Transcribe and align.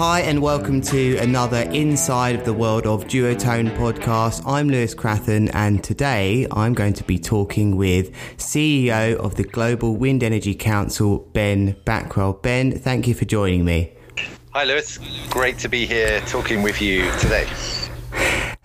Hi, 0.00 0.20
and 0.20 0.40
welcome 0.40 0.80
to 0.80 1.18
another 1.18 1.58
Inside 1.58 2.34
of 2.34 2.46
the 2.46 2.54
World 2.54 2.86
of 2.86 3.04
Duotone 3.04 3.76
podcast. 3.76 4.42
I'm 4.46 4.70
Lewis 4.70 4.94
Crathern, 4.94 5.50
and 5.52 5.84
today 5.84 6.46
I'm 6.52 6.72
going 6.72 6.94
to 6.94 7.04
be 7.04 7.18
talking 7.18 7.76
with 7.76 8.10
CEO 8.38 9.16
of 9.16 9.34
the 9.34 9.44
Global 9.44 9.96
Wind 9.96 10.22
Energy 10.22 10.54
Council, 10.54 11.18
Ben 11.34 11.76
Backwell. 11.84 12.40
Ben, 12.40 12.72
thank 12.72 13.08
you 13.08 13.12
for 13.12 13.26
joining 13.26 13.66
me. 13.66 13.92
Hi, 14.54 14.64
Lewis. 14.64 14.98
Great 15.28 15.58
to 15.58 15.68
be 15.68 15.84
here 15.84 16.22
talking 16.22 16.62
with 16.62 16.80
you 16.80 17.02
today. 17.18 17.46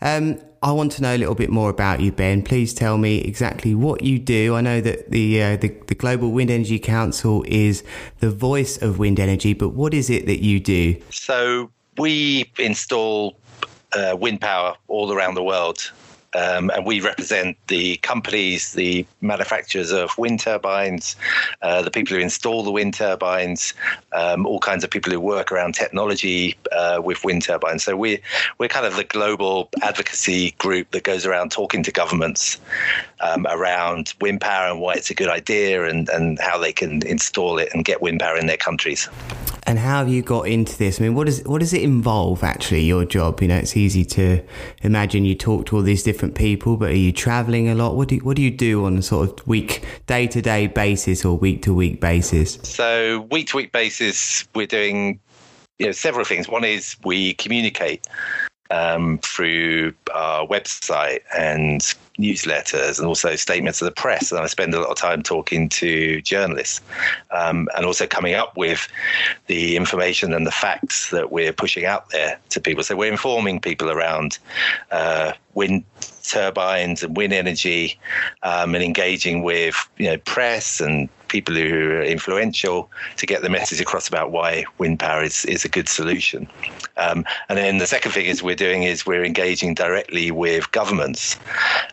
Um, 0.02 0.40
I 0.62 0.72
want 0.72 0.92
to 0.94 1.02
know 1.02 1.16
a 1.16 1.18
little 1.18 1.36
bit 1.36 1.52
more 1.52 1.70
about 1.70 2.00
you, 2.00 2.12
Ben. 2.12 2.42
Please 2.42 2.74
tell 2.74 2.98
me 2.98 3.20
exactly 3.20 3.76
what 3.76 4.04
you 4.04 4.18
do. 4.18 4.56
I 4.56 4.62
know 4.62 4.82
that 4.82 5.12
the, 5.12 5.42
uh, 5.42 5.58
the, 5.58 5.70
the 5.88 5.96
Global 5.96 6.32
Wind 6.32 6.50
Energy 6.50 6.80
Council 6.80 7.44
is 7.48 7.84
the 8.20 8.32
voice 8.32 8.82
of 8.82 8.98
wind 8.98 9.20
energy, 9.20 9.54
but 9.54 9.70
what 9.70 9.94
is 9.94 10.10
it 10.10 10.26
that 10.26 10.44
you 10.44 10.60
do? 10.60 11.00
So 11.12 11.70
we 11.98 12.52
install 12.58 13.38
uh, 13.96 14.18
wind 14.20 14.42
power 14.42 14.76
all 14.88 15.12
around 15.12 15.36
the 15.36 15.44
world. 15.44 15.92
Um, 16.36 16.70
and 16.72 16.86
we 16.86 17.00
represent 17.00 17.58
the 17.68 17.98
companies, 17.98 18.74
the 18.74 19.06
manufacturers 19.22 19.92
of 19.92 20.18
wind 20.18 20.42
turbines, 20.42 21.16
uh, 21.62 21.82
the 21.82 21.92
people 21.92 22.16
who 22.16 22.22
install 22.22 22.64
the 22.64 22.72
wind 22.72 22.94
turbines, 22.94 23.74
um, 24.12 24.46
all 24.46 24.60
kinds 24.60 24.84
of 24.84 24.90
people 24.90 25.12
who 25.12 25.20
work 25.20 25.52
around 25.52 25.76
technology 25.76 26.58
uh, 26.72 27.02
with 27.04 27.24
wind 27.24 27.44
turbines. 27.44 27.84
So 27.84 27.96
we 27.96 28.20
we're 28.60 28.68
kind 28.68 28.86
of 28.86 28.96
the 28.96 29.04
global 29.04 29.70
advocacy 29.82 30.52
group 30.58 30.92
that 30.92 31.04
goes 31.04 31.26
around 31.26 31.52
talking 31.52 31.84
to 31.84 31.92
governments 31.92 32.60
um, 33.22 33.48
around 33.50 34.14
wind 34.20 34.42
power 34.42 34.70
and 34.70 34.82
why 34.82 34.94
it's 34.94 35.10
a 35.10 35.16
good 35.16 35.30
idea 35.30 35.86
and, 35.86 36.10
and 36.10 36.40
how 36.40 36.58
they 36.58 36.74
can 36.74 37.06
install 37.08 37.58
it 37.58 37.70
and 37.74 37.86
get 37.86 38.02
wind 38.02 38.20
power 38.20 38.38
in 38.38 38.48
their 38.48 38.58
countries. 38.58 39.10
And 39.68 39.80
how 39.80 39.98
have 40.00 40.10
you 40.10 40.22
got 40.22 40.48
into 40.48 40.78
this? 40.78 41.00
I 41.00 41.04
mean, 41.04 41.16
what 41.16 41.26
does 41.26 41.42
what 41.44 41.60
does 41.60 41.74
it 41.74 41.82
involve 41.82 42.44
actually? 42.44 42.82
Your 42.82 43.04
job, 43.04 43.42
you 43.42 43.48
know, 43.48 43.58
it's 43.58 43.76
easy 43.76 44.06
to 44.06 44.44
imagine 44.84 45.26
you 45.26 45.34
talk 45.34 45.66
to 45.68 45.78
all 45.78 45.82
these 45.82 46.04
different 46.04 46.36
people, 46.36 46.78
but 46.78 46.92
are 46.92 46.96
you 46.96 47.12
traveling 47.12 47.68
a 47.68 47.74
lot? 47.74 47.96
What 47.96 48.10
do 48.10 48.16
you, 48.16 48.22
what 48.22 48.36
do 48.36 48.44
you 48.44 48.52
do 48.52 48.86
on 48.86 48.98
a 48.98 49.02
sort 49.02 49.40
of 49.40 49.48
week, 49.48 49.84
day 50.06 50.28
to 50.28 50.42
day 50.42 50.68
basis 50.68 51.26
or 51.26 51.36
week 51.36 51.64
to 51.64 51.74
week 51.74 52.00
basis? 52.00 52.60
So 52.62 53.28
week 53.32 53.48
to 53.48 53.58
week 53.58 53.72
basis, 53.72 54.48
we're 54.54 54.68
doing 54.68 55.20
you 55.80 55.88
know 55.88 55.92
several 55.92 56.26
things. 56.26 56.48
One 56.48 56.64
is 56.64 56.96
we 57.04 57.34
communicate 57.34 58.08
um, 58.70 59.18
through 59.20 59.94
our 60.14 60.46
website 60.48 61.22
and 61.36 61.82
newsletters 62.20 62.98
and 63.00 63.08
also 63.08 63.36
statements 63.36 63.80
to 63.80 63.86
the 63.86 63.92
press. 63.92 64.32
And 64.32 64.42
I 64.42 64.48
spend 64.48 64.74
a 64.74 64.80
lot 64.80 64.90
of 64.90 64.98
time 64.98 65.22
talking 65.22 65.70
to 65.70 66.22
journalists 66.22 66.82
um, 67.32 67.68
and 67.76 67.86
also 67.86 68.08
coming 68.08 68.34
up 68.34 68.56
with 68.58 68.88
the 69.48 69.76
information 69.76 70.34
and 70.34 70.46
the 70.46 70.52
facts 70.52 71.10
that 71.12 71.32
we're 71.32 71.54
pushing 71.54 71.86
out 71.86 72.10
there 72.10 72.40
to 72.50 72.60
people. 72.60 72.84
So 72.84 72.96
we're 72.96 73.12
informing 73.12 73.60
people 73.60 73.90
around 73.90 74.40
uh, 74.92 75.34
wind 75.54 75.84
turbines 76.30 77.04
and 77.04 77.16
wind 77.16 77.34
energy 77.34 78.00
um, 78.44 78.76
and 78.76 78.84
engaging 78.84 79.44
with 79.44 79.76
you 79.98 80.06
know 80.06 80.18
press 80.18 80.80
and 80.80 81.10
people 81.28 81.56
who 81.56 81.92
are 81.92 82.04
influential 82.04 82.90
to 83.18 83.26
get 83.26 83.42
the 83.42 83.50
message 83.50 83.82
across 83.82 84.08
about 84.08 84.32
why 84.32 84.64
wind 84.78 85.00
power 85.00 85.24
is, 85.24 85.44
is 85.46 85.66
a 85.66 85.70
good 85.70 85.90
solution. 85.90 86.48
Um, 86.98 87.26
and 87.50 87.58
then 87.58 87.78
the 87.78 87.88
second 87.88 88.12
thing 88.12 88.26
is 88.26 88.42
we're 88.42 88.56
doing 88.56 88.84
is 88.84 89.06
we're 89.06 89.26
engaging 89.26 89.74
directly 89.74 90.32
with 90.32 90.72
governments. 90.72 91.38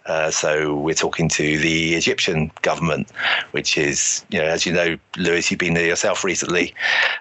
Uh, 0.06 0.30
so 0.30 0.76
we're 0.76 0.94
talking 0.94 1.28
to 1.30 1.58
the 1.58 1.94
Egyptian 1.94 2.52
government, 2.62 3.10
which 3.52 3.76
is, 3.76 4.24
you 4.30 4.38
know, 4.38 4.46
as 4.46 4.64
you 4.64 4.72
know, 4.72 4.96
Lewis, 5.16 5.50
you've 5.50 5.58
been 5.58 5.74
there 5.74 5.86
yourself 5.86 6.22
recently. 6.24 6.74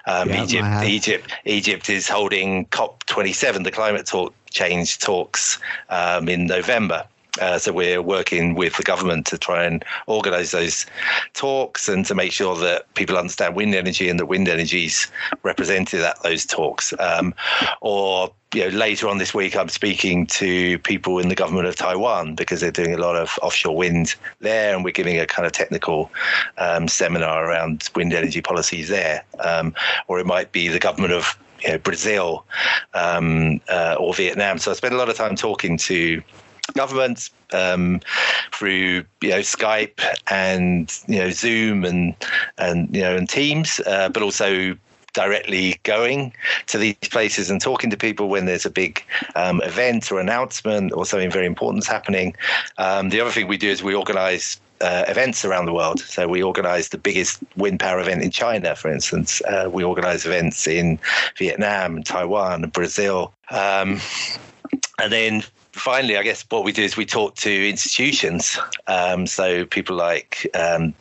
Um, 0.06 0.30
yeah, 0.30 0.44
Egypt, 0.44 0.84
Egypt, 0.84 1.32
Egypt 1.46 1.90
is 1.90 2.08
holding 2.08 2.66
COP27, 2.68 3.64
the 3.64 3.72
climate 3.72 4.06
talk 4.06 4.34
change 4.52 5.00
talks 5.00 5.58
um, 5.90 6.30
in 6.30 6.46
November. 6.46 7.06
Uh, 7.40 7.58
so 7.58 7.72
we're 7.72 8.02
working 8.02 8.56
with 8.56 8.76
the 8.76 8.84
government 8.84 9.26
to 9.28 9.38
try 9.38 9.64
and 9.64 9.86
organise 10.08 10.52
those 10.52 10.86
talks 11.34 11.88
and 11.88 12.06
to 12.06 12.14
make 12.14 12.32
sure 12.32 12.58
that 12.58 12.94
people 12.96 13.18
understand 13.18 13.56
wind 13.56 13.74
energy 13.74 14.10
and 14.10 14.20
that 14.20 14.26
wind 14.26 14.50
energy 14.50 14.86
is 14.86 15.08
represented 15.44 16.02
at 16.02 16.22
those 16.24 16.46
talks. 16.46 16.94
Um, 17.00 17.34
or 17.80 18.34
you 18.54 18.70
know, 18.70 18.78
later 18.78 19.08
on 19.08 19.18
this 19.18 19.34
week, 19.34 19.56
I'm 19.56 19.70
speaking 19.70 20.28
to 20.28 20.78
people 20.80 21.20
in 21.20 21.30
the 21.30 21.36
government 21.36 21.68
of 21.68 21.76
Taiwan 21.78 22.36
because 22.36 22.60
they're 22.60 22.70
doing 22.70 22.94
a 22.94 22.98
lot 22.98 23.16
of 23.16 23.40
offshore 23.42 23.78
wind 23.78 24.16
there, 24.40 24.76
and 24.76 24.84
we're 24.84 24.92
giving 24.92 25.18
a 25.18 25.26
kind 25.26 25.46
of 25.46 25.54
technical 25.54 26.12
um, 26.58 26.90
seminar 26.90 27.46
around 27.46 27.90
wind 27.96 28.12
energy 28.14 28.42
policies 28.42 28.90
there. 28.90 29.24
Um, 29.40 29.74
or 30.10 30.20
it 30.20 30.26
might 30.26 30.52
be 30.52 30.68
the 30.68 30.80
government 30.80 31.14
of 31.14 31.38
you 31.64 31.70
know, 31.70 31.78
Brazil 31.78 32.46
um, 32.94 33.62
uh, 33.70 33.96
or 33.98 34.14
Vietnam. 34.14 34.58
So 34.58 34.72
I 34.72 34.74
spend 34.74 34.96
a 34.96 34.98
lot 34.98 35.08
of 35.08 35.16
time 35.16 35.38
talking 35.38 35.78
to 35.78 36.22
governments 36.74 37.30
um, 37.52 38.00
through 38.54 39.04
you 39.22 39.30
know 39.30 39.40
Skype 39.40 40.00
and 40.30 40.92
you 41.08 41.20
know 41.20 41.30
Zoom 41.32 41.84
and 41.84 42.16
and 42.58 42.94
you 42.96 43.02
know 43.02 43.16
and 43.16 43.30
Teams, 43.30 43.80
uh, 43.86 44.10
but 44.10 44.24
also 44.24 44.78
directly 45.14 45.78
going 45.84 46.34
to 46.68 46.78
these 46.78 46.96
places 46.96 47.50
and 47.50 47.60
talking 47.60 47.90
to 47.90 47.98
people 47.98 48.30
when 48.30 48.46
there's 48.46 48.66
a 48.66 48.70
big 48.70 49.04
um, 49.36 49.62
event 49.64 50.10
or 50.12 50.20
announcement 50.22 50.94
or 50.94 51.06
something 51.06 51.30
very 51.30 51.46
important 51.46 51.84
is 51.84 51.88
happening. 51.88 52.34
Um, 52.78 53.10
the 53.10 53.20
other 53.20 53.32
thing 53.32 53.48
we 53.48 53.58
do 53.58 53.70
is 53.70 53.84
we 53.84 53.94
organise 53.94 54.60
uh, 54.82 55.06
events 55.08 55.46
around 55.46 55.66
the 55.66 55.74
world. 55.74 56.00
So 56.00 56.28
we 56.28 56.42
organise 56.42 56.90
the 56.90 56.98
biggest 56.98 57.44
wind 57.56 57.80
power 57.80 58.00
event 58.00 58.24
in 58.24 58.32
China, 58.32 58.76
for 58.76 58.92
instance. 58.92 59.42
Uh, 59.42 59.70
we 59.72 59.84
organise 59.84 60.26
events 60.26 60.68
in 60.68 61.00
Vietnam, 61.38 62.04
Taiwan, 62.04 62.64
and 62.64 62.74
Brazil. 62.74 63.34
Um, 63.50 64.00
and 65.00 65.12
then 65.12 65.44
finally, 65.74 66.18
I 66.18 66.24
guess 66.24 66.46
what 66.50 66.64
we 66.64 66.72
do 66.72 66.84
is 66.84 66.98
we 66.98 67.06
talk 67.06 67.36
to 67.36 67.70
institutions. 67.70 68.58
Um, 68.88 69.28
so 69.28 69.66
people 69.66 69.96
like 69.96 70.50
um, 70.54 70.94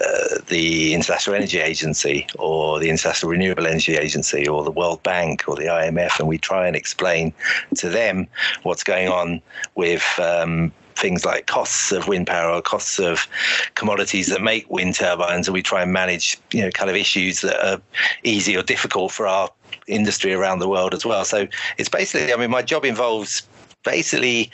uh, 0.00 0.38
the 0.48 0.94
International 0.94 1.36
Energy 1.36 1.58
Agency 1.58 2.26
or 2.38 2.78
the 2.78 2.90
International 2.90 3.30
Renewable 3.30 3.66
Energy 3.66 3.96
Agency 3.96 4.46
or 4.46 4.62
the 4.64 4.70
World 4.70 5.02
Bank 5.02 5.44
or 5.48 5.56
the 5.56 5.66
IMF, 5.66 6.18
and 6.18 6.28
we 6.28 6.38
try 6.38 6.66
and 6.66 6.76
explain 6.76 7.32
to 7.76 7.88
them 7.88 8.26
what's 8.62 8.84
going 8.84 9.08
on 9.08 9.40
with 9.74 10.04
um, 10.18 10.72
things 10.96 11.24
like 11.24 11.46
costs 11.46 11.92
of 11.92 12.08
wind 12.08 12.26
power 12.26 12.50
or 12.50 12.60
costs 12.60 12.98
of 12.98 13.26
commodities 13.74 14.26
that 14.26 14.42
make 14.42 14.68
wind 14.70 14.94
turbines, 14.94 15.48
and 15.48 15.54
we 15.54 15.62
try 15.62 15.82
and 15.82 15.92
manage, 15.92 16.38
you 16.52 16.62
know, 16.62 16.70
kind 16.70 16.90
of 16.90 16.96
issues 16.96 17.40
that 17.40 17.64
are 17.66 17.80
easy 18.22 18.56
or 18.56 18.62
difficult 18.62 19.12
for 19.12 19.26
our 19.26 19.48
industry 19.86 20.32
around 20.32 20.58
the 20.58 20.68
world 20.68 20.94
as 20.94 21.04
well. 21.04 21.24
So 21.24 21.48
it's 21.78 21.88
basically, 21.88 22.32
I 22.32 22.36
mean, 22.36 22.50
my 22.50 22.62
job 22.62 22.84
involves 22.84 23.42
basically 23.84 24.50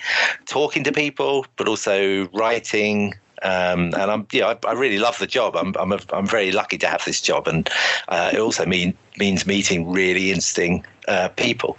talking 0.47 0.85
to 0.85 0.93
people, 0.93 1.47
but 1.57 1.69
also 1.69 2.29
writing. 2.29 3.15
Um, 3.43 3.93
and 3.95 4.11
I'm, 4.11 4.27
know, 4.41 4.49
I, 4.49 4.69
I, 4.69 4.73
really 4.73 4.99
love 4.99 5.19
the 5.19 5.27
job. 5.27 5.57
I'm, 5.57 5.75
I'm, 5.79 5.93
a, 5.93 6.01
I'm 6.11 6.27
very 6.27 6.53
lucky 6.53 6.79
to 6.79 6.87
have 6.87 7.05
this 7.05 7.21
job, 7.21 7.47
and 7.47 7.69
uh, 8.09 8.31
it 8.33 8.41
also 8.41 8.65
mean, 8.65 8.97
means 9.19 9.47
meeting 9.47 9.91
really 9.91 10.31
interesting 10.31 10.87
uh, 11.07 11.29
people, 11.29 11.79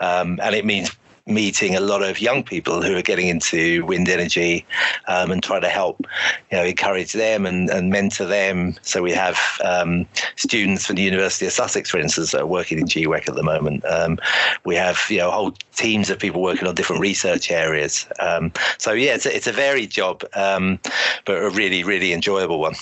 um, 0.00 0.40
and 0.42 0.54
it 0.54 0.64
means 0.64 0.90
meeting 1.26 1.74
a 1.74 1.80
lot 1.80 2.02
of 2.02 2.20
young 2.20 2.42
people 2.44 2.80
who 2.82 2.96
are 2.96 3.02
getting 3.02 3.26
into 3.26 3.84
wind 3.84 4.08
energy 4.08 4.64
um, 5.08 5.32
and 5.32 5.42
try 5.42 5.58
to 5.58 5.68
help, 5.68 6.06
you 6.52 6.56
know, 6.56 6.64
encourage 6.64 7.12
them 7.12 7.44
and, 7.44 7.68
and 7.68 7.90
mentor 7.90 8.24
them. 8.24 8.76
So 8.82 9.02
we 9.02 9.10
have 9.10 9.36
um, 9.64 10.06
students 10.36 10.86
from 10.86 10.96
the 10.96 11.02
University 11.02 11.46
of 11.46 11.52
Sussex, 11.52 11.90
for 11.90 11.98
instance, 11.98 12.30
that 12.30 12.42
are 12.42 12.46
working 12.46 12.78
in 12.78 12.86
GWEC 12.86 13.28
at 13.28 13.34
the 13.34 13.42
moment. 13.42 13.84
Um, 13.84 14.18
we 14.64 14.76
have, 14.76 15.00
you 15.10 15.18
know, 15.18 15.32
whole 15.32 15.52
teams 15.74 16.10
of 16.10 16.20
people 16.20 16.40
working 16.40 16.68
on 16.68 16.76
different 16.76 17.02
research 17.02 17.50
areas. 17.50 18.06
Um, 18.20 18.52
so 18.78 18.92
yeah, 18.92 19.14
it's 19.14 19.26
a, 19.26 19.34
it's 19.34 19.48
a 19.48 19.52
varied 19.52 19.90
job, 19.90 20.22
um, 20.34 20.78
but 21.24 21.42
a 21.42 21.50
really, 21.50 21.82
really 21.82 22.12
enjoyable 22.12 22.60
one. 22.60 22.74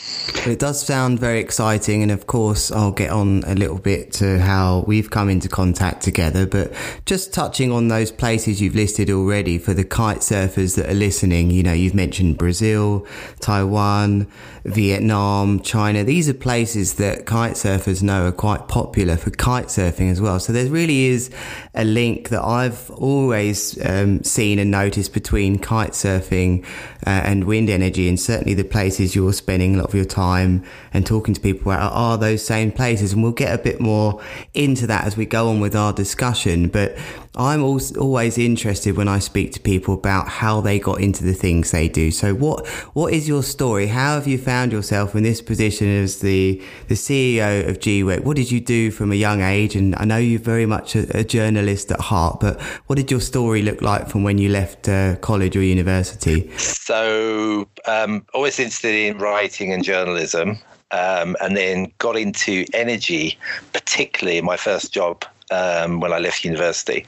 It 0.47 0.59
does 0.59 0.87
sound 0.87 1.19
very 1.19 1.41
exciting, 1.41 2.03
and 2.03 2.13
of 2.13 2.27
course, 2.27 2.71
I'll 2.71 2.93
get 2.93 3.11
on 3.11 3.43
a 3.47 3.55
little 3.55 3.79
bit 3.79 4.13
to 4.15 4.39
how 4.39 4.85
we've 4.87 5.11
come 5.11 5.31
into 5.31 5.49
contact 5.49 6.03
together. 6.03 6.47
But 6.47 6.75
just 7.07 7.33
touching 7.33 7.73
on 7.73 7.89
those 7.89 8.13
places 8.13 8.34
places 8.35 8.61
you've 8.61 8.75
listed 8.75 9.11
already 9.11 9.59
for 9.59 9.73
the 9.75 9.85
kite 9.85 10.19
surfers 10.19 10.75
that 10.75 10.91
are 10.91 10.95
listening. 10.95 11.53
You 11.53 11.63
know, 11.63 11.73
you've 11.73 11.95
mentioned 11.95 12.37
Brazil, 12.37 13.07
Taiwan, 13.39 14.27
Vietnam, 14.65 15.61
China. 15.61 16.05
These 16.05 16.29
are 16.31 16.35
places 16.35 16.95
that 16.95 17.27
kite 17.27 17.53
surfers 17.53 18.03
know 18.03 18.27
are 18.27 18.33
quite 18.33 18.67
popular 18.67 19.19
for 19.19 19.31
kite 19.31 19.67
surfing 19.67 20.11
as 20.11 20.23
well. 20.23 20.41
So 20.41 20.55
there 20.55 20.67
really 20.71 21.05
is 21.05 21.31
a 21.75 21.85
link 21.85 22.31
that 22.31 22.43
I've 22.43 22.91
always 22.93 23.79
um, 23.85 24.23
seen 24.25 24.59
and 24.59 24.71
noticed 24.71 25.13
between 25.13 25.59
kite 25.59 25.93
surfing 25.93 26.65
uh, 27.07 27.11
and 27.11 27.45
wind 27.45 27.69
energy, 27.69 28.09
and 28.09 28.19
certainly 28.19 28.55
the 28.55 28.65
places 28.65 29.15
you're 29.15 29.35
spending 29.35 29.75
a 29.75 29.79
lot 29.79 29.89
of 29.89 29.95
your 29.95 30.07
time 30.07 30.65
and 30.95 31.07
talking 31.07 31.35
to 31.35 31.41
people 31.41 31.71
about 31.71 31.93
are 31.93 32.17
those 32.17 32.43
same 32.43 32.73
places. 32.73 33.13
And 33.13 33.23
we'll 33.23 33.33
get 33.33 33.55
a 33.55 33.63
bit 33.63 33.81
more 33.81 34.23
into 34.55 34.87
that 34.87 35.05
as 35.05 35.15
we 35.15 35.27
go 35.27 35.51
on 35.51 35.61
with 35.61 35.77
our 35.77 35.93
discussion. 35.93 36.69
But 36.69 36.97
I'm 37.37 37.63
always 37.63 38.39
interested 38.39 38.97
when 38.97 39.09
I 39.09 39.19
speak 39.19 39.53
to 39.53 39.61
people 39.61 39.93
about 39.93 40.29
how 40.29 40.63
they 40.63 40.79
got 40.79 41.01
into 41.03 41.23
the 41.23 41.35
things 41.35 41.71
they 41.71 41.89
do. 41.89 42.11
So, 42.11 42.33
what 42.35 42.67
what 42.95 43.13
is 43.13 43.29
your 43.29 43.43
story? 43.43 43.89
How 43.89 44.15
have 44.15 44.27
you 44.27 44.39
found 44.39 44.54
yourself 44.63 45.15
in 45.15 45.23
this 45.23 45.43
position 45.43 45.89
as 45.89 46.21
the 46.21 46.63
the 46.89 46.95
CEO 46.95 47.69
of 47.69 47.79
GWEC? 47.79 48.25
What 48.25 48.37
did 48.37 48.51
you 48.51 48.61
do 48.61 48.91
from 48.91 49.13
a 49.13 49.15
young 49.15 49.41
age? 49.41 49.77
And 49.77 49.95
I 49.97 50.05
know 50.05 50.17
you're 50.17 50.41
very 50.41 50.67
much 50.67 50.97
a, 50.97 51.19
a 51.19 51.25
journalist 51.25 51.91
at 51.91 52.01
heart, 52.01 52.41
but 52.41 52.61
what 52.87 52.97
did 52.97 53.11
your 53.11 53.21
story 53.21 53.63
look 53.63 53.83
like 53.83 54.09
from 54.09 54.23
when 54.23 54.39
you 54.39 54.49
left 54.49 54.89
uh, 54.89 55.17
college 55.17 55.57
or 55.57 55.63
university? 55.63 56.51
So, 56.59 57.69
um, 57.87 58.25
always 58.33 58.59
interested 58.59 58.95
in 58.95 59.19
writing 59.19 59.73
and 59.73 59.85
journalism. 59.85 60.59
Um, 60.91 61.35
and 61.41 61.57
then 61.57 61.91
got 61.99 62.17
into 62.17 62.65
energy, 62.73 63.37
particularly 63.73 64.41
my 64.43 64.57
first 64.57 64.93
job 64.93 65.25
um, 65.51 66.01
when 66.01 66.13
I 66.13 66.19
left 66.19 66.45
university, 66.45 67.07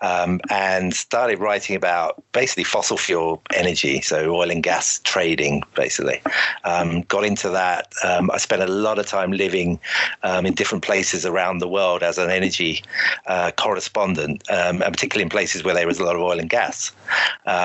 um, 0.00 0.40
and 0.50 0.94
started 0.94 1.38
writing 1.38 1.76
about 1.76 2.22
basically 2.32 2.64
fossil 2.64 2.96
fuel 2.96 3.42
energy, 3.54 4.00
so 4.00 4.34
oil 4.34 4.50
and 4.50 4.62
gas 4.62 5.00
trading, 5.04 5.62
basically. 5.74 6.20
Um, 6.64 7.02
got 7.02 7.24
into 7.24 7.48
that. 7.50 7.92
Um, 8.04 8.30
I 8.30 8.38
spent 8.38 8.62
a 8.62 8.66
lot 8.66 8.98
of 8.98 9.06
time 9.06 9.32
living 9.32 9.78
um, 10.22 10.46
in 10.46 10.54
different 10.54 10.84
places 10.84 11.24
around 11.26 11.58
the 11.58 11.68
world 11.68 12.02
as 12.02 12.18
an 12.18 12.30
energy 12.30 12.82
uh, 13.26 13.50
correspondent, 13.56 14.42
um, 14.50 14.82
and 14.82 14.92
particularly 14.92 15.22
in 15.22 15.30
places 15.30 15.64
where 15.64 15.74
there 15.74 15.86
was 15.86 15.98
a 15.98 16.04
lot 16.04 16.16
of 16.16 16.22
oil 16.22 16.38
and 16.38 16.50
gas. 16.50 16.92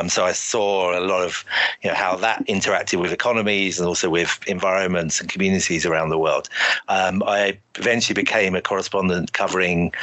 So 0.10 0.26
I 0.26 0.32
saw 0.32 0.98
a 0.98 1.02
lot 1.02 1.24
of 1.24 1.44
you 1.82 1.90
know 1.90 1.96
how 1.96 2.16
that 2.18 2.46
interacted 2.48 3.00
with 3.00 3.12
economies 3.12 3.80
and 3.80 3.88
also 3.88 4.10
with 4.10 4.40
environments 4.48 5.20
and 5.20 5.30
communities 5.30 5.86
around 5.86 6.10
the 6.10 6.18
world. 6.18 6.50
I 6.88 7.58
eventually 7.78 8.14
became 8.14 8.56
a 8.56 8.62
correspondent 8.62 9.34
covering 9.34 9.94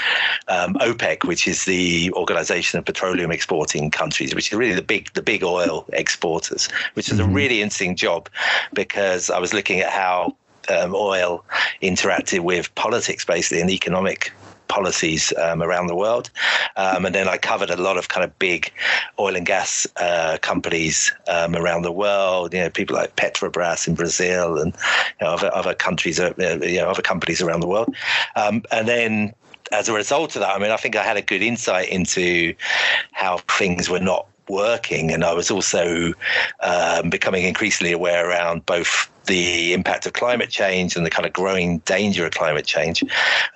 um, 0.49 0.75
OPEC, 0.75 1.25
which 1.25 1.47
is 1.47 1.65
the 1.65 2.13
Organization 2.13 2.79
of 2.79 2.85
Petroleum 2.85 3.31
Exporting 3.31 3.91
Countries, 3.91 4.35
which 4.35 4.49
is 4.49 4.59
really 4.59 4.75
the 4.75 4.83
big 4.83 5.13
the 5.15 5.23
big 5.23 5.43
oil 5.43 5.85
exporters, 5.93 6.69
which 6.95 7.11
is 7.11 7.19
mm-hmm. 7.19 7.31
a 7.31 7.35
really 7.35 7.63
interesting 7.63 7.97
job 7.97 8.29
because 8.73 9.31
I 9.31 9.39
was 9.39 9.53
looking 9.53 9.81
at 9.81 9.91
how 9.91 10.35
um, 10.69 10.95
oil 10.95 11.45
interacted 11.83 12.41
with 12.41 12.75
politics, 12.75 13.25
basically, 13.25 13.61
and 13.61 13.71
economic 13.71 14.33
policies 14.69 15.33
um, 15.39 15.63
around 15.63 15.87
the 15.87 15.95
world. 15.95 16.31
Um, 16.77 17.07
and 17.07 17.15
then 17.15 17.29
I 17.29 17.37
covered 17.37 17.71
a 17.71 17.77
lot 17.77 17.97
of 17.97 18.09
kind 18.09 18.25
of 18.25 18.39
big 18.39 18.73
oil 19.19 19.37
and 19.37 19.47
gas 19.47 19.87
uh, 19.97 20.39
companies 20.41 21.13
um, 21.29 21.57
around 21.57 21.83
the 21.83 21.93
world. 21.93 22.55
You 22.55 22.61
know, 22.61 22.71
people 22.71 22.97
like 22.97 23.17
Petrobras 23.17 23.89
in 23.89 23.95
Brazil 23.95 24.59
and 24.59 24.75
you 25.21 25.27
know, 25.27 25.33
other 25.33 25.53
other 25.55 25.75
countries, 25.75 26.21
uh, 26.21 26.33
you 26.39 26.79
know, 26.79 26.89
other 26.89 27.03
companies 27.03 27.41
around 27.41 27.61
the 27.61 27.69
world. 27.69 27.95
Um, 28.37 28.63
and 28.71 28.87
then 28.87 29.35
as 29.73 29.89
a 29.89 29.93
result 29.93 30.37
of 30.37 30.41
that, 30.41 30.55
I 30.55 30.59
mean, 30.59 30.71
I 30.71 30.77
think 30.77 30.97
I 30.97 31.03
had 31.03 31.17
a 31.17 31.23
good 31.23 31.43
insight 31.43 31.89
into 31.89 32.55
how 33.13 33.39
things 33.39 33.91
were 33.91 34.01
not 34.01 34.27
working, 34.49 35.13
and 35.13 35.25
I 35.25 35.33
was 35.33 35.51
also 35.51 36.13
um, 36.61 37.11
becoming 37.11 37.45
increasingly 37.45 37.93
aware 37.93 38.29
around 38.29 38.67
both 38.67 39.11
the 39.27 39.73
impact 39.75 40.07
of 40.07 40.15
climate 40.15 40.51
change 40.51 40.97
and 40.97 41.05
the 41.05 41.11
kind 41.11 41.27
of 41.27 41.33
growing 41.33 41.79
danger 41.81 42.27
of 42.27 42.33
climate 42.33 42.67
change, 42.67 43.05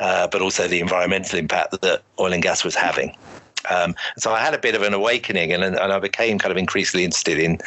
uh, 0.00 0.28
but 0.28 0.42
also 0.42 0.68
the 0.68 0.80
environmental 0.80 1.38
impact 1.38 1.80
that 1.80 2.02
oil 2.20 2.32
and 2.32 2.42
gas 2.42 2.62
was 2.62 2.74
having. 2.74 3.16
Um, 3.70 3.94
so 4.18 4.32
I 4.32 4.40
had 4.40 4.54
a 4.54 4.58
bit 4.58 4.74
of 4.74 4.82
an 4.82 4.92
awakening, 4.92 5.52
and, 5.52 5.62
and 5.62 5.76
I 5.78 5.98
became 5.98 6.38
kind 6.38 6.52
of 6.52 6.58
increasingly 6.58 7.04
interested 7.04 7.38
in 7.38 7.58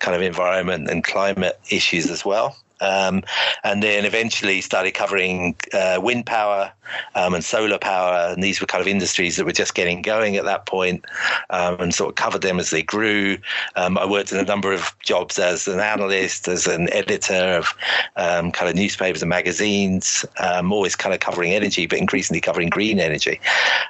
kind 0.00 0.14
of 0.14 0.22
environment 0.22 0.90
and 0.90 1.02
climate 1.02 1.58
issues 1.70 2.10
as 2.10 2.24
well. 2.24 2.56
Um, 2.80 3.22
and 3.62 3.82
then 3.82 4.04
eventually 4.04 4.60
started 4.60 4.92
covering 4.92 5.56
uh, 5.72 5.98
wind 6.02 6.26
power 6.26 6.72
um, 7.14 7.34
and 7.34 7.44
solar 7.44 7.78
power. 7.78 8.32
And 8.32 8.42
these 8.42 8.60
were 8.60 8.66
kind 8.66 8.82
of 8.82 8.88
industries 8.88 9.36
that 9.36 9.44
were 9.44 9.52
just 9.52 9.74
getting 9.74 10.02
going 10.02 10.36
at 10.36 10.44
that 10.44 10.66
point, 10.66 11.04
um, 11.50 11.76
and 11.80 11.94
sort 11.94 12.10
of 12.10 12.16
covered 12.16 12.42
them 12.42 12.58
as 12.58 12.70
they 12.70 12.82
grew. 12.82 13.38
Um, 13.76 13.96
I 13.98 14.06
worked 14.06 14.32
in 14.32 14.38
a 14.38 14.44
number 14.44 14.72
of 14.72 14.94
jobs 15.00 15.38
as 15.38 15.68
an 15.68 15.80
analyst, 15.80 16.48
as 16.48 16.66
an 16.66 16.92
editor 16.92 17.34
of 17.34 17.74
um, 18.16 18.50
kind 18.52 18.68
of 18.68 18.76
newspapers 18.76 19.22
and 19.22 19.28
magazines, 19.28 20.24
um, 20.38 20.72
always 20.72 20.96
kind 20.96 21.14
of 21.14 21.20
covering 21.20 21.52
energy, 21.52 21.86
but 21.86 21.98
increasingly 21.98 22.40
covering 22.40 22.68
green 22.68 22.98
energy. 22.98 23.40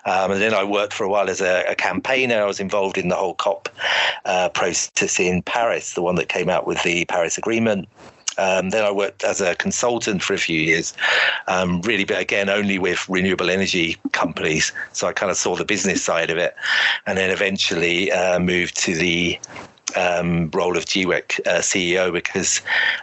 and 0.05 0.41
then 0.41 0.55
I 0.55 0.65
worked 0.65 0.93
for 0.93 1.05
a 1.05 1.09
while 1.09 1.29
as 1.29 1.41
a, 1.41 1.65
a 1.69 1.75
campaigner. 1.75 2.43
I 2.43 2.47
was 2.47 2.61
involved 2.61 2.99
in 2.99 3.09
the 3.09 3.17
whole 3.17 3.35
COP 3.35 3.69
uh, 4.25 4.49
process 4.51 5.19
in 5.21 5.43
Paris, 5.43 5.95
the 5.95 6.03
one 6.03 6.15
that 6.17 6.29
came 6.29 6.49
out 6.49 6.67
with 6.67 6.83
the 6.83 7.05
Paris 7.07 7.39
Agreement. 7.39 7.89
Um, 8.39 8.71
then 8.71 8.85
I 8.85 8.91
worked 8.91 9.25
as 9.25 9.41
a 9.41 9.55
consultant 9.55 10.23
for 10.23 10.35
a 10.35 10.39
few 10.39 10.61
years, 10.61 10.95
um, 11.47 11.81
really, 11.83 12.05
but 12.05 12.21
again, 12.21 12.49
only 12.49 12.79
with 12.79 13.09
renewable 13.09 13.51
energy 13.51 13.97
companies. 14.13 14.73
So 14.93 15.07
I 15.07 15.13
kind 15.13 15.31
of 15.31 15.37
saw 15.37 15.57
the 15.57 15.65
business 15.65 16.03
side 16.03 16.31
of 16.31 16.39
it, 16.39 16.55
and 17.07 17.17
then 17.19 17.31
eventually 17.31 18.11
uh, 18.13 18.39
moved 18.39 18.77
to 18.79 18.95
the 18.95 19.39
um, 19.97 20.51
role 20.51 20.77
of 20.77 20.87
GWEC 20.87 21.41
uh, 21.47 21.61
CEO 21.61 22.13
because 22.13 22.61